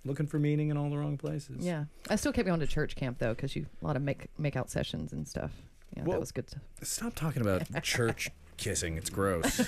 looking 0.05 0.25
for 0.27 0.39
meaning 0.39 0.69
in 0.69 0.77
all 0.77 0.89
the 0.89 0.97
wrong 0.97 1.17
places 1.17 1.63
yeah. 1.65 1.85
I 2.09 2.15
still 2.15 2.31
kept 2.31 2.47
going 2.47 2.59
to 2.61 2.67
church 2.67 2.95
camp 2.95 3.17
though 3.19 3.33
because 3.35 3.55
you 3.55 3.65
a 3.81 3.85
lot 3.85 3.95
of 3.95 4.01
make 4.01 4.27
make 4.37 4.55
out 4.55 4.69
sessions 4.69 5.13
and 5.13 5.27
stuff. 5.27 5.51
Yeah, 5.95 6.03
Well- 6.03 6.13
that 6.13 6.19
was 6.19 6.31
good. 6.31 6.49
Stuff. 6.49 6.61
stop 6.83 7.15
talking 7.15 7.41
about 7.41 7.63
church 7.83 8.29
kissing 8.57 8.97
it's 8.97 9.09
gross 9.11 9.61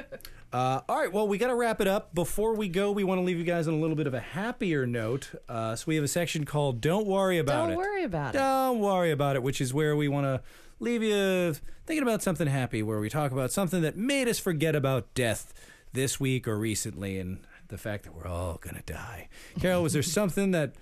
Uh, 0.50 0.80
all 0.88 0.96
right, 0.98 1.12
well, 1.12 1.28
we 1.28 1.36
got 1.36 1.48
to 1.48 1.54
wrap 1.54 1.80
it 1.80 1.86
up. 1.86 2.14
Before 2.14 2.54
we 2.54 2.68
go, 2.68 2.90
we 2.90 3.04
want 3.04 3.18
to 3.20 3.22
leave 3.22 3.36
you 3.38 3.44
guys 3.44 3.68
on 3.68 3.74
a 3.74 3.76
little 3.76 3.96
bit 3.96 4.06
of 4.06 4.14
a 4.14 4.20
happier 4.20 4.86
note. 4.86 5.30
Uh, 5.48 5.76
so 5.76 5.84
we 5.86 5.94
have 5.96 6.04
a 6.04 6.08
section 6.08 6.44
called 6.44 6.80
"Don't 6.80 7.06
Worry 7.06 7.36
About 7.38 7.64
Don't 7.66 7.72
It." 7.72 7.76
worry 7.76 8.04
about 8.04 8.34
it. 8.34 8.38
Don't 8.38 8.78
worry 8.80 9.10
about 9.10 9.36
it, 9.36 9.42
which 9.42 9.60
is 9.60 9.74
where 9.74 9.94
we 9.94 10.08
want 10.08 10.24
to 10.24 10.40
leave 10.80 11.02
you 11.02 11.54
thinking 11.86 12.02
about 12.02 12.22
something 12.22 12.46
happy, 12.46 12.82
where 12.82 12.98
we 12.98 13.10
talk 13.10 13.30
about 13.30 13.52
something 13.52 13.82
that 13.82 13.96
made 13.96 14.26
us 14.26 14.38
forget 14.38 14.74
about 14.74 15.12
death 15.14 15.52
this 15.92 16.18
week 16.18 16.48
or 16.48 16.56
recently, 16.56 17.18
and 17.18 17.40
the 17.68 17.76
fact 17.78 18.04
that 18.04 18.14
we're 18.14 18.26
all 18.26 18.58
gonna 18.62 18.82
die. 18.86 19.28
Carol, 19.60 19.82
was 19.82 19.92
there 19.92 20.02
something 20.02 20.52
that 20.52 20.72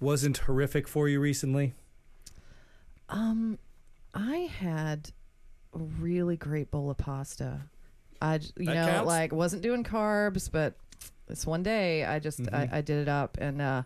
wasn't 0.00 0.36
horrific 0.38 0.86
for 0.86 1.08
you 1.08 1.18
recently? 1.18 1.72
Um, 3.08 3.58
I 4.12 4.50
had 4.60 5.12
a 5.74 5.78
really 5.78 6.36
great 6.36 6.70
bowl 6.70 6.90
of 6.90 6.98
pasta. 6.98 7.62
I, 8.20 8.38
j- 8.38 8.48
you 8.58 8.66
That 8.66 8.74
know, 8.74 8.86
counts? 8.86 9.06
like 9.06 9.32
wasn't 9.32 9.62
doing 9.62 9.84
carbs, 9.84 10.50
but 10.50 10.74
this 11.26 11.46
one 11.46 11.62
day 11.62 12.04
I 12.04 12.18
just 12.18 12.40
Mm-hmm. 12.42 12.54
I, 12.54 12.78
I 12.78 12.80
did 12.80 12.98
it 13.02 13.08
up, 13.08 13.36
and 13.40 13.60
uh, 13.62 13.82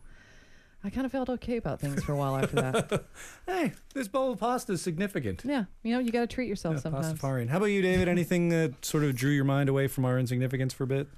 I 0.84 0.90
kind 0.90 1.04
of 1.06 1.12
felt 1.12 1.28
okay 1.28 1.56
about 1.56 1.80
things 1.80 2.02
for 2.02 2.12
a 2.12 2.16
while 2.16 2.36
after 2.36 2.56
that. 2.56 3.04
Hey, 3.46 3.72
this 3.94 4.08
bowl 4.08 4.32
of 4.32 4.38
pasta 4.40 4.72
is 4.72 4.82
significant. 4.82 5.42
yeah, 5.44 5.64
you 5.82 5.92
know, 5.92 5.98
you 6.00 6.10
got 6.12 6.20
to 6.20 6.26
treat 6.26 6.48
yourself 6.48 6.76
Yeah, 6.76 6.80
sometimes. 6.80 7.12
Pastafarian. 7.20 7.48
How 7.48 7.56
about 7.58 7.66
you, 7.66 7.82
David? 7.82 8.08
Anything 8.08 8.48
that 8.50 8.84
sort 8.84 9.04
of 9.04 9.14
drew 9.16 9.30
your 9.32 9.44
mind 9.44 9.68
away 9.68 9.86
from 9.88 10.04
our 10.04 10.18
insignificance 10.18 10.72
for 10.72 10.84
a 10.84 10.86
bit? 10.86 11.08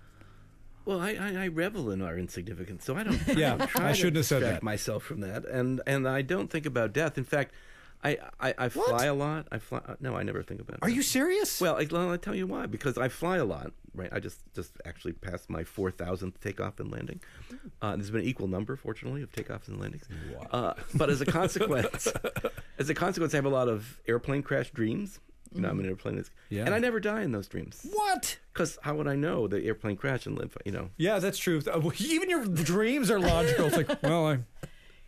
Well, 0.87 1.01
I, 1.01 1.13
I, 1.13 1.45
I 1.45 1.49
revel 1.49 1.91
in 1.91 2.03
our 2.03 2.19
insignificance, 2.19 2.85
so 2.85 2.95
I 2.95 3.05
don't. 3.05 3.19
Yeah, 3.39 3.55
I, 3.55 3.57
don't 3.57 3.69
try 3.71 3.89
I 3.89 3.93
shouldn't 3.93 4.17
have 4.17 4.27
said 4.27 4.43
that. 4.43 4.63
myself 4.63 5.03
from 5.03 5.21
that, 5.21 5.47
and 5.47 5.81
and 5.87 6.07
I 6.07 6.21
don't 6.23 6.51
think 6.51 6.67
about 6.67 6.93
death. 6.93 7.17
In 7.17 7.25
fact, 7.25 7.55
I 8.05 8.19
I, 8.41 8.55
I 8.59 8.69
fly 8.69 8.83
What? 8.93 9.07
a 9.09 9.13
lot. 9.13 9.47
I 9.51 9.59
fly. 9.59 9.81
uh, 9.89 9.95
No, 10.01 10.15
I 10.15 10.23
never 10.23 10.43
think 10.43 10.61
about. 10.61 10.75
It. 10.77 10.83
Are 10.83 10.91
you 10.91 11.03
serious? 11.03 11.61
Well, 11.61 11.77
I, 11.77 11.87
I'll 11.97 12.19
tell 12.19 12.35
you 12.35 12.47
why. 12.47 12.67
Because 12.67 12.99
I 12.99 13.09
fly 13.09 13.39
a 13.39 13.45
lot, 13.45 13.73
right? 13.95 14.11
I 14.13 14.21
just 14.21 14.41
just 14.55 14.73
actually 14.85 15.15
passed 15.15 15.49
my 15.49 15.65
four 15.65 15.91
thousandth 15.91 16.41
takeoff 16.41 16.79
and 16.81 16.91
landing. 16.93 17.21
Uh, 17.81 17.97
there's 17.97 18.11
been 18.11 18.21
an 18.21 18.27
equal 18.27 18.49
number, 18.49 18.77
fortunately, 18.77 19.23
of 19.23 19.33
takeoffs 19.33 19.69
and 19.69 19.81
landings. 19.81 20.07
Uh, 20.51 20.75
but 20.95 21.09
as 21.11 21.21
a 21.21 21.27
consequence, 21.27 22.07
as 22.79 22.91
a 22.91 22.95
consequence, 22.95 23.33
I 23.35 23.39
have 23.39 23.47
a 23.47 23.49
lot 23.49 23.69
of 23.69 24.01
airplane 24.07 24.43
crash 24.43 24.71
dreams. 24.71 25.19
You 25.55 25.61
know, 25.61 25.69
I'm 25.69 25.79
in 25.79 25.85
an 25.85 25.91
airplane, 25.93 26.17
that's- 26.17 26.33
Yeah. 26.51 26.65
and 26.67 26.75
I 26.75 26.81
never 26.81 26.99
die 26.99 27.23
in 27.23 27.31
those 27.31 27.47
dreams. 27.47 27.87
what? 27.93 28.39
Because 28.53 28.77
how 28.83 28.97
would 28.97 29.07
I 29.07 29.15
know 29.15 29.47
the 29.47 29.63
airplane 29.65 29.97
crash 29.97 30.27
and 30.27 30.37
live? 30.37 30.57
You 30.67 30.73
know, 30.73 30.91
Yeah, 30.97 31.21
that's 31.21 31.39
true. 31.39 31.63
Uh, 31.73 31.81
Even 32.01 32.29
your 32.29 32.45
dreams 32.45 33.09
are 33.09 33.21
logical. 33.21 33.67
It's 33.67 33.77
like, 33.77 34.03
well, 34.03 34.27
I, 34.27 34.39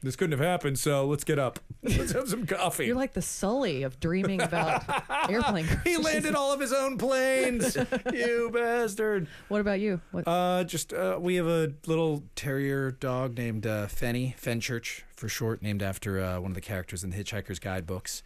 this 0.02 0.14
couldn't 0.16 0.38
have 0.38 0.46
happened, 0.46 0.78
so 0.78 1.06
let's 1.06 1.24
get 1.24 1.38
up. 1.38 1.58
Let's 1.82 2.12
have 2.12 2.28
some 2.28 2.46
coffee. 2.46 2.86
You're 2.86 2.96
like 2.96 3.12
the 3.14 3.22
Sully 3.22 3.82
of 3.82 3.98
dreaming 3.98 4.40
about 4.42 4.84
airplane. 5.30 5.66
crashes. 5.66 5.82
he 5.84 5.96
landed 5.96 6.34
all 6.34 6.52
of 6.52 6.60
his 6.60 6.72
own 6.72 6.98
planes. 6.98 7.76
you 8.12 8.50
bastard. 8.52 9.26
What 9.48 9.60
about 9.60 9.80
you? 9.80 10.00
What? 10.12 10.28
Uh, 10.28 10.64
just 10.64 10.92
uh, 10.92 11.18
we 11.20 11.36
have 11.36 11.46
a 11.46 11.72
little 11.86 12.22
terrier 12.36 12.90
dog 12.92 13.36
named 13.36 13.66
uh, 13.66 13.86
Fenny 13.86 14.36
Fenchurch 14.38 15.02
for 15.16 15.28
short, 15.28 15.62
named 15.62 15.82
after 15.82 16.20
uh, 16.20 16.40
one 16.40 16.50
of 16.50 16.54
the 16.54 16.60
characters 16.60 17.02
in 17.02 17.10
the 17.10 17.16
Hitchhiker's 17.16 17.58
Guide 17.58 17.86
books. 17.86 18.22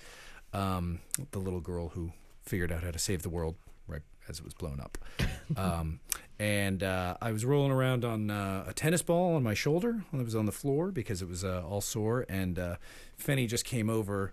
Um, 0.52 0.98
the 1.30 1.38
little 1.38 1.60
girl 1.60 1.90
who 1.90 2.12
figured 2.42 2.72
out 2.72 2.82
how 2.82 2.90
to 2.90 2.98
save 2.98 3.22
the 3.22 3.28
world 3.30 3.54
right 3.86 4.02
as 4.28 4.38
it 4.40 4.44
was 4.44 4.54
blown 4.54 4.80
up. 4.80 4.98
Um, 5.56 5.98
and 6.40 6.82
uh, 6.82 7.18
I 7.20 7.32
was 7.32 7.44
rolling 7.44 7.70
around 7.70 8.02
on 8.02 8.30
uh, 8.30 8.64
a 8.66 8.72
tennis 8.72 9.02
ball 9.02 9.34
on 9.34 9.42
my 9.42 9.52
shoulder 9.52 10.02
when 10.10 10.22
I 10.22 10.24
was 10.24 10.34
on 10.34 10.46
the 10.46 10.52
floor 10.52 10.90
because 10.90 11.20
it 11.20 11.28
was 11.28 11.44
uh, 11.44 11.62
all 11.68 11.82
sore. 11.82 12.24
And 12.30 12.58
uh, 12.58 12.76
Fenny 13.22 13.46
just 13.46 13.66
came 13.66 13.90
over. 13.90 14.32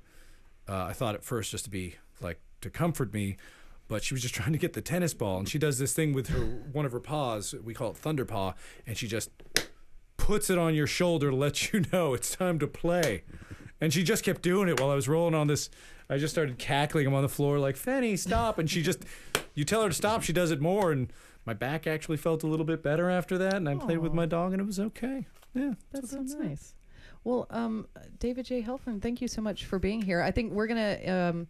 Uh, 0.69 0.85
I 0.85 0.93
thought 0.93 1.15
at 1.15 1.25
first 1.25 1.51
just 1.51 1.65
to 1.65 1.69
be 1.69 1.95
like 2.21 2.39
to 2.61 2.69
comfort 2.69 3.13
me, 3.13 3.35
but 3.89 4.05
she 4.05 4.13
was 4.13 4.21
just 4.21 4.33
trying 4.35 4.53
to 4.53 4.57
get 4.57 4.71
the 4.71 4.81
tennis 4.81 5.13
ball, 5.13 5.37
and 5.37 5.49
she 5.49 5.59
does 5.59 5.79
this 5.79 5.93
thing 5.93 6.13
with 6.13 6.29
her 6.29 6.45
one 6.71 6.85
of 6.85 6.93
her 6.93 7.01
paws. 7.01 7.53
We 7.61 7.73
call 7.73 7.91
it 7.91 7.97
thunder 7.97 8.23
paw, 8.23 8.53
and 8.85 8.97
she 8.97 9.09
just 9.09 9.29
puts 10.15 10.49
it 10.49 10.57
on 10.57 10.75
your 10.75 10.87
shoulder 10.87 11.29
to 11.29 11.35
let 11.35 11.73
you 11.73 11.83
know 11.91 12.13
it's 12.13 12.33
time 12.33 12.57
to 12.59 12.67
play. 12.67 13.23
And 13.81 13.91
she 13.91 14.01
just 14.01 14.23
kept 14.23 14.41
doing 14.41 14.69
it 14.69 14.79
while 14.79 14.91
I 14.91 14.95
was 14.95 15.09
rolling 15.09 15.35
on 15.35 15.47
this. 15.47 15.69
I 16.09 16.17
just 16.17 16.33
started 16.33 16.57
cackling. 16.57 17.05
I'm 17.05 17.13
on 17.13 17.21
the 17.21 17.29
floor 17.29 17.59
like, 17.59 17.75
Fenny, 17.75 18.17
stop. 18.17 18.57
And 18.57 18.69
she 18.69 18.81
just, 18.81 19.03
you 19.53 19.65
tell 19.65 19.83
her 19.83 19.89
to 19.89 19.93
stop, 19.93 20.23
she 20.23 20.31
does 20.33 20.51
it 20.51 20.61
more. 20.61 20.91
And 20.91 21.11
my 21.47 21.53
back 21.53 21.87
actually 21.87 22.17
felt 22.17 22.43
a 22.43 22.47
little 22.47 22.65
bit 22.65 22.83
better 22.83 23.09
after 23.09 23.37
that. 23.39 23.55
And 23.55 23.67
I 23.69 23.75
played 23.75 23.99
with 23.99 24.13
my 24.13 24.25
dog 24.25 24.51
and 24.51 24.61
it 24.61 24.65
was 24.65 24.79
okay. 24.79 25.25
Yeah. 25.55 25.73
That's 25.91 26.11
so 26.11 26.17
that's 26.17 26.33
it. 26.33 26.39
nice. 26.43 26.75
Well, 27.23 27.47
um, 27.49 27.87
David 28.19 28.45
J. 28.45 28.61
Helfand, 28.61 29.01
thank 29.01 29.21
you 29.21 29.27
so 29.27 29.41
much 29.41 29.65
for 29.65 29.79
being 29.79 30.01
here. 30.01 30.21
I 30.21 30.31
think 30.31 30.51
we're 30.53 30.67
gonna. 30.67 30.97
Um, 31.07 31.47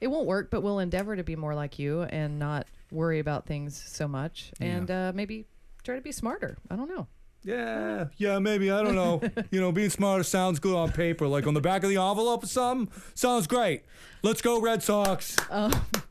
it 0.00 0.06
won't 0.08 0.26
work, 0.26 0.50
but 0.50 0.62
we'll 0.62 0.78
endeavor 0.78 1.14
to 1.14 1.22
be 1.22 1.36
more 1.36 1.54
like 1.54 1.78
you 1.78 2.02
and 2.02 2.38
not 2.38 2.66
worry 2.90 3.18
about 3.18 3.44
things 3.46 3.80
so 3.86 4.08
much, 4.08 4.50
Yeah. 4.58 4.66
and 4.68 4.90
uh, 4.90 5.12
maybe 5.14 5.46
try 5.84 5.94
to 5.96 6.00
be 6.00 6.10
smarter. 6.10 6.56
I 6.70 6.76
don't 6.76 6.88
know. 6.88 7.06
Yeah, 7.44 8.06
yeah, 8.16 8.38
maybe. 8.38 8.70
I 8.70 8.82
don't 8.82 8.94
know. 8.94 9.20
you 9.50 9.60
know, 9.60 9.72
being 9.72 9.90
smarter 9.90 10.24
sounds 10.24 10.58
good 10.58 10.74
on 10.74 10.90
paper. 10.92 11.26
Like 11.28 11.46
on 11.46 11.54
the 11.54 11.60
back 11.60 11.82
of 11.84 11.90
the 11.90 11.96
envelope 11.96 12.44
or 12.44 12.46
something. 12.46 12.88
Sounds 13.14 13.46
great. 13.46 13.82
Let's 14.22 14.40
go, 14.42 14.60
Red 14.60 14.82
Sox. 14.82 15.36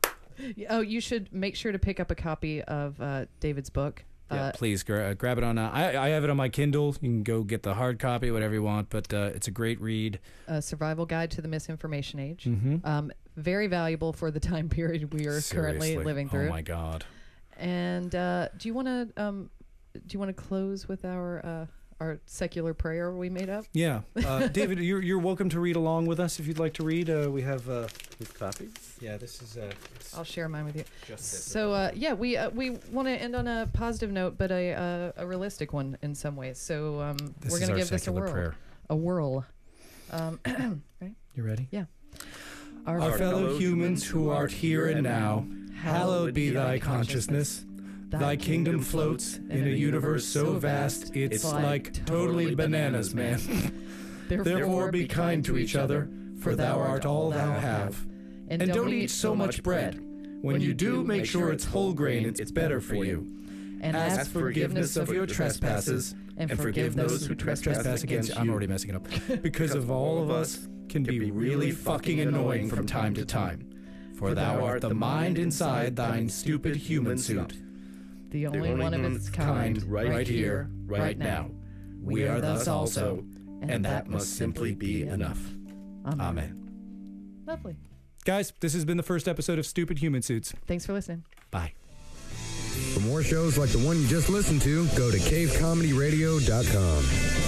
Oh, 0.68 0.80
you 0.80 1.00
should 1.00 1.32
make 1.32 1.56
sure 1.56 1.72
to 1.72 1.78
pick 1.78 2.00
up 2.00 2.10
a 2.10 2.14
copy 2.14 2.62
of 2.62 3.00
uh, 3.00 3.26
David's 3.40 3.70
book. 3.70 4.04
Yeah, 4.30 4.44
Uh, 4.46 4.52
please 4.52 4.82
gra- 4.84 5.10
uh, 5.10 5.14
grab 5.14 5.38
it 5.38 5.44
on. 5.44 5.58
Uh, 5.58 5.70
I 5.72 6.06
I 6.06 6.08
have 6.10 6.22
it 6.22 6.30
on 6.30 6.36
my 6.36 6.48
Kindle. 6.48 6.94
You 7.00 7.08
can 7.08 7.22
go 7.24 7.42
get 7.42 7.62
the 7.64 7.74
hard 7.74 7.98
copy, 7.98 8.30
whatever 8.30 8.54
you 8.54 8.62
want. 8.62 8.88
But 8.88 9.12
uh, 9.12 9.30
it's 9.34 9.48
a 9.48 9.50
great 9.50 9.80
read. 9.80 10.20
a 10.46 10.62
survival 10.62 11.04
guide 11.04 11.30
to 11.32 11.42
the 11.42 11.48
misinformation 11.48 12.20
age. 12.20 12.44
Mm-hmm. 12.44 12.76
Um, 12.84 13.10
very 13.36 13.66
valuable 13.66 14.12
for 14.12 14.30
the 14.30 14.40
time 14.52 14.68
period 14.68 15.12
we 15.12 15.26
are 15.26 15.40
currently 15.40 15.96
living 15.96 16.28
through. 16.28 16.46
Oh 16.46 16.50
my 16.50 16.62
God. 16.62 17.04
And 17.56 18.14
uh, 18.14 18.48
do 18.56 18.68
you 18.68 18.74
want 18.74 18.86
to 18.88 19.22
um, 19.22 19.50
do 19.94 20.12
you 20.14 20.18
want 20.20 20.34
to 20.34 20.42
close 20.42 20.86
with 20.88 21.04
our 21.04 21.44
uh, 21.44 21.66
our 22.00 22.18
secular 22.26 22.74
prayer 22.74 23.12
we 23.12 23.28
made 23.28 23.48
up? 23.48 23.66
Yeah, 23.72 24.00
uh, 24.26 24.48
David, 24.48 24.78
you're 24.78 25.02
you're 25.02 25.18
welcome 25.18 25.48
to 25.50 25.60
read 25.60 25.76
along 25.76 26.06
with 26.06 26.18
us 26.18 26.40
if 26.40 26.46
you'd 26.46 26.58
like 26.58 26.74
to 26.74 26.82
read. 26.82 27.10
Uh, 27.10 27.28
we 27.30 27.42
have. 27.42 27.68
Uh, 27.68 27.86
with 28.20 28.38
copies. 28.38 28.96
yeah, 29.00 29.16
this 29.16 29.42
is. 29.42 29.56
Uh, 29.56 29.72
I'll 30.16 30.24
share 30.24 30.48
mine 30.48 30.66
with 30.66 30.76
you. 30.76 30.84
just 31.08 31.50
So 31.50 31.72
uh, 31.72 31.90
yeah, 31.94 32.12
we 32.12 32.36
uh, 32.36 32.50
we 32.50 32.70
want 32.92 33.08
to 33.08 33.12
end 33.12 33.34
on 33.34 33.48
a 33.48 33.68
positive 33.72 34.12
note, 34.12 34.36
but 34.38 34.52
a 34.52 34.74
uh, 34.74 35.12
a 35.16 35.26
realistic 35.26 35.72
one 35.72 35.98
in 36.02 36.14
some 36.14 36.36
ways. 36.36 36.58
So 36.58 37.00
um, 37.00 37.16
this 37.40 37.50
we're 37.50 37.60
gonna 37.60 37.76
give 37.76 37.88
this 37.88 38.02
a 38.02 38.04
secular 38.04 38.22
whirl. 38.22 38.32
prayer. 38.32 38.54
A 38.90 38.96
whirl. 38.96 39.46
Um, 40.12 40.40
right? 41.00 41.14
You 41.34 41.42
ready? 41.42 41.68
Yeah. 41.70 41.84
Our, 42.86 43.00
Our 43.00 43.18
fellow 43.18 43.40
fellow 43.40 43.58
humans 43.58 44.06
who 44.06 44.30
art 44.30 44.52
here 44.52 44.86
and 44.86 45.02
now, 45.02 45.46
hallowed 45.82 46.34
be 46.34 46.50
thy 46.50 46.78
consciousness. 46.78 47.64
Thy 48.10 48.36
kingdom 48.36 48.80
floats 48.80 49.36
in 49.36 49.66
a 49.66 49.70
universe 49.70 50.26
so 50.26 50.54
vast, 50.54 51.14
it's 51.14 51.44
like 51.44 52.04
totally 52.06 52.54
bananas, 52.54 53.14
man. 53.14 53.40
Therefore 54.28 54.90
be 54.90 55.06
kind 55.06 55.44
to 55.44 55.56
each 55.56 55.76
other, 55.76 56.08
for 56.40 56.54
thou 56.56 56.78
art 56.78 57.06
all 57.06 57.30
thou 57.30 57.52
have. 57.52 58.06
And 58.48 58.72
don't 58.72 58.92
eat 58.92 59.10
so 59.10 59.34
much 59.34 59.62
bread. 59.62 60.00
When 60.42 60.60
you 60.60 60.74
do, 60.74 61.04
make 61.04 61.24
sure 61.24 61.52
it's 61.52 61.64
whole 61.64 61.92
grain, 61.92 62.26
it's 62.26 62.50
better 62.50 62.80
for 62.80 63.04
you. 63.04 63.26
and 63.80 63.96
Ask 63.96 64.30
forgiveness 64.32 64.96
of 64.96 65.10
your 65.10 65.26
trespasses, 65.26 66.14
and 66.36 66.50
forgive 66.58 66.96
those 66.96 67.26
who 67.26 67.34
trespass 67.34 68.02
against 68.02 68.30
you. 68.30 68.34
I'm 68.36 68.50
already 68.50 68.66
messing 68.66 68.90
it 68.90 68.96
up. 68.96 69.06
Because 69.42 69.74
of 69.74 69.90
all 69.90 70.22
of 70.22 70.30
us 70.30 70.68
can 70.88 71.04
be 71.04 71.30
really 71.30 71.70
fucking 71.70 72.18
annoying 72.20 72.68
from 72.68 72.86
time 72.86 73.14
to 73.14 73.24
time. 73.24 73.66
For 74.16 74.34
thou 74.34 74.64
art 74.64 74.80
the 74.80 74.94
mind 74.94 75.38
inside 75.38 75.94
thine 75.96 76.28
stupid 76.28 76.76
human 76.76 77.16
suit. 77.16 77.54
The 78.30 78.46
only, 78.46 78.70
only 78.70 78.82
one 78.82 78.94
of 78.94 79.04
its 79.12 79.28
Kind, 79.28 79.80
kind. 79.80 79.82
right 79.90 80.26
here, 80.26 80.70
right 80.86 81.18
now. 81.18 81.50
We 82.02 82.26
are 82.26 82.40
thus 82.40 82.66
also, 82.68 83.24
and 83.60 83.70
and 83.70 83.84
that 83.84 84.08
must 84.08 84.36
simply 84.36 84.74
be 84.74 85.02
enough. 85.02 85.38
Amen. 86.06 86.20
Amen. 86.20 87.42
Lovely. 87.46 87.76
Guys, 88.24 88.52
this 88.60 88.72
has 88.74 88.84
been 88.84 88.96
the 88.96 89.02
first 89.02 89.26
episode 89.28 89.58
of 89.58 89.66
Stupid 89.66 89.98
Human 89.98 90.22
Suits. 90.22 90.54
Thanks 90.66 90.86
for 90.86 90.92
listening. 90.92 91.24
Bye. 91.50 91.72
For 92.94 93.00
more 93.00 93.22
shows 93.22 93.58
like 93.58 93.70
the 93.70 93.78
one 93.78 94.00
you 94.00 94.06
just 94.06 94.28
listened 94.30 94.62
to, 94.62 94.86
go 94.96 95.10
to 95.10 95.18
cavecomedyradio.com. 95.18 97.39